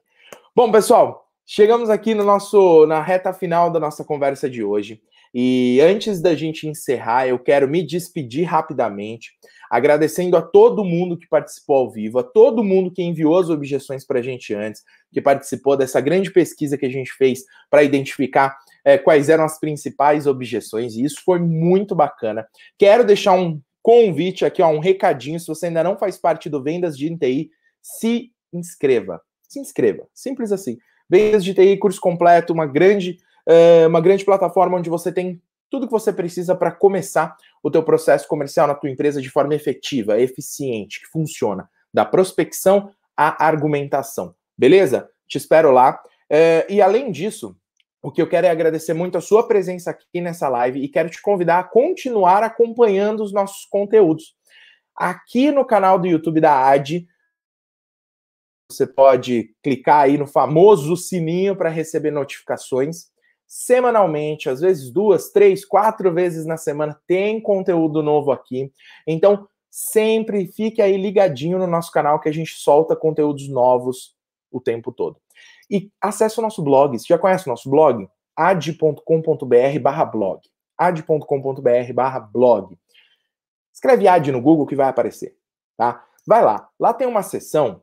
Bom, 0.54 0.70
pessoal, 0.70 1.32
chegamos 1.46 1.90
aqui 1.90 2.14
no 2.14 2.26
nosso 2.26 2.86
na 2.88 3.02
reta 3.02 3.32
final 3.32 3.72
da 3.72 3.80
nossa 3.80 4.04
conversa 4.04 4.50
de 4.50 4.62
hoje. 4.66 5.02
E 5.38 5.82
antes 5.82 6.22
da 6.22 6.34
gente 6.34 6.66
encerrar, 6.66 7.28
eu 7.28 7.38
quero 7.38 7.68
me 7.68 7.86
despedir 7.86 8.46
rapidamente, 8.46 9.34
agradecendo 9.70 10.38
a 10.38 10.42
todo 10.42 10.86
mundo 10.86 11.18
que 11.18 11.28
participou 11.28 11.76
ao 11.76 11.92
vivo, 11.92 12.20
a 12.20 12.24
todo 12.24 12.64
mundo 12.64 12.90
que 12.90 13.04
enviou 13.04 13.38
as 13.38 13.50
objeções 13.50 14.08
para 14.08 14.20
a 14.20 14.22
gente 14.22 14.54
antes, 14.54 14.82
que 15.12 15.22
participou 15.22 15.76
dessa 15.76 16.00
grande 16.00 16.32
pesquisa 16.32 16.78
que 16.78 16.86
a 16.86 16.90
gente 16.90 17.12
fez 17.12 17.44
para 17.70 17.84
identificar 17.84 18.58
é, 18.86 18.98
quais 18.98 19.28
eram 19.28 19.44
as 19.44 19.60
principais 19.60 20.26
objeções, 20.26 20.96
e 20.96 21.04
isso 21.04 21.22
foi 21.26 21.40
muito 21.40 21.94
bacana. 21.94 22.48
Quero 22.78 23.04
deixar 23.04 23.34
um 23.34 23.60
convite 23.84 24.46
aqui, 24.46 24.62
ó, 24.62 24.70
um 24.70 24.80
recadinho, 24.80 25.38
se 25.38 25.48
você 25.48 25.66
ainda 25.66 25.84
não 25.84 25.98
faz 25.98 26.18
parte 26.18 26.50
do 26.50 26.64
Vendas 26.64 26.98
de 26.98 27.14
TI, 27.18 27.50
se 27.82 28.32
inscreva. 28.54 29.22
Se 29.50 29.60
inscreva, 29.60 30.08
simples 30.14 30.54
assim. 30.54 30.78
Vendas 31.10 31.44
de 31.44 31.54
TI, 31.54 31.76
curso 31.76 32.00
completo, 32.00 32.54
uma 32.54 32.66
grande 32.66 33.18
é 33.48 33.86
uma 33.88 34.02
grande 34.02 34.26
plataforma 34.26 34.78
onde 34.78 34.90
você 34.90 35.12
tem 35.12 35.42
tudo 35.70 35.88
que 35.88 35.92
você 35.92 36.14
precisa 36.14 36.56
para 36.56 36.72
começar 36.72 37.36
o 37.62 37.70
teu 37.70 37.84
processo 37.84 38.28
comercial 38.28 38.68
na 38.68 38.76
tua 38.76 38.90
empresa 38.90 39.22
de 39.22 39.30
forma 39.30 39.56
efetiva, 39.56 40.20
eficiente, 40.20 41.02
que 41.02 41.08
funciona, 41.08 41.70
da 41.94 42.06
prospecção 42.06 42.92
à 43.16 43.46
argumentação. 43.46 44.36
Beleza? 44.58 45.10
Te 45.28 45.38
espero 45.38 45.72
lá. 45.72 46.02
É, 46.30 46.66
e 46.70 46.82
além 46.82 47.12
disso, 47.12 47.58
o 48.02 48.12
que 48.12 48.22
eu 48.22 48.30
quero 48.30 48.48
é 48.48 48.50
agradecer 48.50 48.94
muito 48.94 49.18
a 49.18 49.22
sua 49.22 49.48
presença 49.48 49.92
aqui 49.92 50.22
nessa 50.22 50.48
live 50.48 50.80
e 50.80 50.88
quero 50.88 51.10
te 51.10 51.22
convidar 51.22 51.60
a 51.60 51.64
continuar 51.64 52.44
acompanhando 52.44 53.24
os 53.24 53.34
nossos 53.34 53.66
conteúdos. 53.66 54.36
Aqui 54.96 55.52
no 55.52 55.66
canal 55.66 56.00
do 56.00 56.08
YouTube 56.08 56.40
da 56.40 56.70
AD, 56.70 57.08
você 58.72 58.88
pode 58.88 59.56
clicar 59.62 60.02
aí 60.02 60.18
no 60.18 60.26
famoso 60.26 60.96
sininho 60.96 61.56
para 61.56 61.70
receber 61.70 62.12
notificações 62.12 63.14
semanalmente, 63.48 64.50
às 64.50 64.60
vezes 64.62 64.92
duas, 64.92 65.32
três, 65.32 65.64
quatro 65.64 66.14
vezes 66.14 66.46
na 66.46 66.58
semana, 66.58 67.00
tem 67.08 67.40
conteúdo 67.42 68.02
novo 68.02 68.32
aqui. 68.32 68.72
Então, 69.08 69.48
sempre 69.70 70.48
fique 70.48 70.82
aí 70.82 70.98
ligadinho 70.98 71.60
no 71.60 71.68
nosso 71.68 71.92
canal 71.92 72.20
que 72.20 72.30
a 72.30 72.32
gente 72.32 72.52
solta 72.52 72.96
conteúdos 72.96 73.50
novos 73.50 74.16
o 74.52 74.62
tempo 74.62 74.92
todo. 74.92 75.18
e 75.70 75.92
acesse 76.00 76.40
o 76.40 76.42
nosso 76.42 76.62
blog. 76.64 76.98
Você 76.98 77.08
já 77.08 77.18
conhece 77.18 77.48
o 77.48 77.50
nosso 77.50 77.70
blog? 77.70 78.08
ad.com.br 78.36 79.80
barra 79.82 80.06
blog. 80.06 80.42
ad.com.br 80.78 81.94
barra 81.94 82.20
blog. 82.20 82.78
Escreve 83.74 84.08
ad 84.08 84.32
no 84.32 84.42
Google 84.42 84.66
que 84.66 84.76
vai 84.76 84.88
aparecer, 84.88 85.36
tá? 85.78 86.06
Vai 86.26 86.44
lá. 86.44 86.70
Lá 86.80 86.94
tem 86.94 87.08
uma 87.08 87.24
seção 87.24 87.82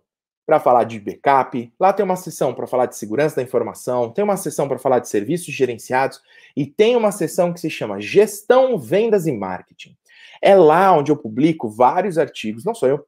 para 0.53 0.61
falar 0.61 0.85
de 0.85 1.01
backup, 1.01 1.73
lá 1.81 1.95
tem 1.95 2.05
uma 2.05 2.15
seção 2.15 2.53
para 2.53 2.67
falar 2.67 2.85
de 2.85 2.95
segurança 2.95 3.37
da 3.37 3.43
informação, 3.43 4.11
tem 4.11 4.23
uma 4.23 4.37
seção 4.37 4.69
para 4.69 4.79
falar 4.79 4.99
de 4.99 5.09
serviços 5.09 5.55
gerenciados 5.55 6.21
e 6.55 6.67
tem 6.67 6.95
uma 6.95 7.11
seção 7.11 7.55
que 7.55 7.61
se 7.61 7.71
chama 7.71 8.03
Gestão, 8.03 8.77
Vendas 8.77 9.27
e 9.27 9.33
Marketing. 9.33 9.97
É 10.43 10.55
lá 10.55 10.95
onde 10.95 11.11
eu 11.11 11.17
publico 11.17 11.71
vários 11.71 12.19
artigos, 12.19 12.67
não 12.67 12.75
sou 12.75 12.87
eu, 12.87 13.07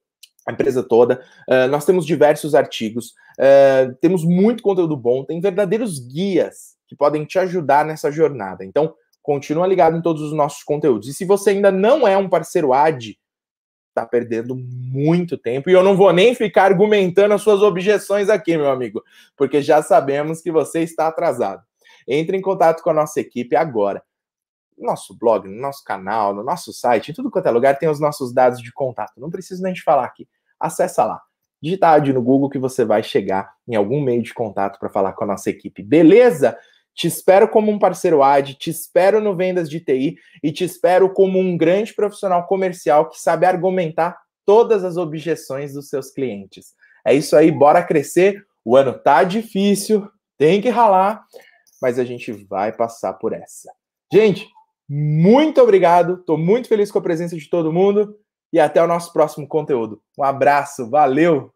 a 0.48 0.52
empresa 0.52 0.82
toda. 0.82 1.22
Uh, 1.46 1.68
nós 1.68 1.84
temos 1.84 2.06
diversos 2.06 2.54
artigos, 2.54 3.08
uh, 3.38 3.94
temos 4.00 4.24
muito 4.24 4.62
conteúdo 4.62 4.96
bom, 4.96 5.22
tem 5.22 5.38
verdadeiros 5.38 5.98
guias 5.98 6.76
que 6.88 6.96
podem 6.96 7.26
te 7.26 7.38
ajudar 7.38 7.84
nessa 7.84 8.10
jornada. 8.10 8.64
Então, 8.64 8.94
continua 9.22 9.66
ligado 9.66 9.98
em 9.98 10.02
todos 10.02 10.22
os 10.22 10.32
nossos 10.32 10.62
conteúdos. 10.62 11.08
E 11.08 11.12
se 11.12 11.26
você 11.26 11.50
ainda 11.50 11.70
não 11.70 12.08
é 12.08 12.16
um 12.16 12.26
parceiro 12.26 12.72
AD, 12.72 13.18
tá 13.94 14.06
perdendo 14.06 14.56
muito 14.56 15.38
tempo. 15.38 15.70
E 15.70 15.72
eu 15.72 15.82
não 15.82 15.96
vou 15.96 16.12
nem 16.12 16.34
ficar 16.34 16.64
argumentando 16.64 17.34
as 17.34 17.42
suas 17.42 17.62
objeções 17.62 18.28
aqui, 18.28 18.56
meu 18.56 18.70
amigo, 18.70 19.02
porque 19.36 19.62
já 19.62 19.82
sabemos 19.82 20.42
que 20.42 20.50
você 20.50 20.80
está 20.80 21.06
atrasado. 21.06 21.62
Entre 22.06 22.36
em 22.36 22.42
contato 22.42 22.82
com 22.82 22.90
a 22.90 22.94
nossa 22.94 23.20
equipe 23.20 23.56
agora. 23.56 24.02
No 24.76 24.86
nosso 24.86 25.16
blog, 25.16 25.48
no 25.48 25.60
nosso 25.60 25.84
canal, 25.84 26.34
no 26.34 26.42
nosso 26.42 26.72
site, 26.72 27.10
em 27.10 27.14
tudo 27.14 27.30
quanto 27.30 27.46
é 27.46 27.50
lugar, 27.50 27.78
tem 27.78 27.88
os 27.88 28.00
nossos 28.00 28.32
dados 28.32 28.60
de 28.60 28.72
contato. 28.72 29.12
Não 29.16 29.30
preciso 29.30 29.62
nem 29.62 29.72
te 29.72 29.82
falar 29.82 30.04
aqui. 30.04 30.28
Acessa 30.58 31.04
lá. 31.04 31.22
Digita 31.62 31.98
no 32.12 32.20
Google 32.20 32.50
que 32.50 32.58
você 32.58 32.84
vai 32.84 33.02
chegar 33.02 33.54
em 33.66 33.74
algum 33.74 34.02
meio 34.02 34.22
de 34.22 34.34
contato 34.34 34.78
para 34.78 34.90
falar 34.90 35.14
com 35.14 35.24
a 35.24 35.28
nossa 35.28 35.48
equipe. 35.48 35.82
Beleza? 35.82 36.58
Te 36.94 37.08
espero 37.08 37.48
como 37.48 37.72
um 37.72 37.78
parceiro 37.78 38.22
AD, 38.22 38.54
te 38.54 38.70
espero 38.70 39.20
no 39.20 39.34
Vendas 39.34 39.68
de 39.68 39.80
TI 39.80 40.16
e 40.42 40.52
te 40.52 40.64
espero 40.64 41.12
como 41.12 41.38
um 41.38 41.56
grande 41.56 41.92
profissional 41.92 42.46
comercial 42.46 43.08
que 43.08 43.20
sabe 43.20 43.46
argumentar 43.46 44.16
todas 44.46 44.84
as 44.84 44.96
objeções 44.96 45.74
dos 45.74 45.88
seus 45.88 46.10
clientes. 46.10 46.74
É 47.04 47.12
isso 47.12 47.36
aí, 47.36 47.50
bora 47.50 47.82
crescer. 47.82 48.44
O 48.64 48.76
ano 48.76 48.94
tá 48.94 49.24
difícil, 49.24 50.08
tem 50.38 50.60
que 50.60 50.68
ralar, 50.68 51.24
mas 51.82 51.98
a 51.98 52.04
gente 52.04 52.32
vai 52.32 52.72
passar 52.72 53.14
por 53.14 53.32
essa. 53.32 53.70
Gente, 54.12 54.48
muito 54.88 55.60
obrigado, 55.60 56.18
tô 56.24 56.36
muito 56.36 56.68
feliz 56.68 56.90
com 56.90 56.98
a 56.98 57.02
presença 57.02 57.36
de 57.36 57.48
todo 57.48 57.72
mundo 57.72 58.16
e 58.52 58.60
até 58.60 58.82
o 58.82 58.86
nosso 58.86 59.12
próximo 59.12 59.48
conteúdo. 59.48 60.00
Um 60.18 60.22
abraço, 60.22 60.88
valeu! 60.88 61.52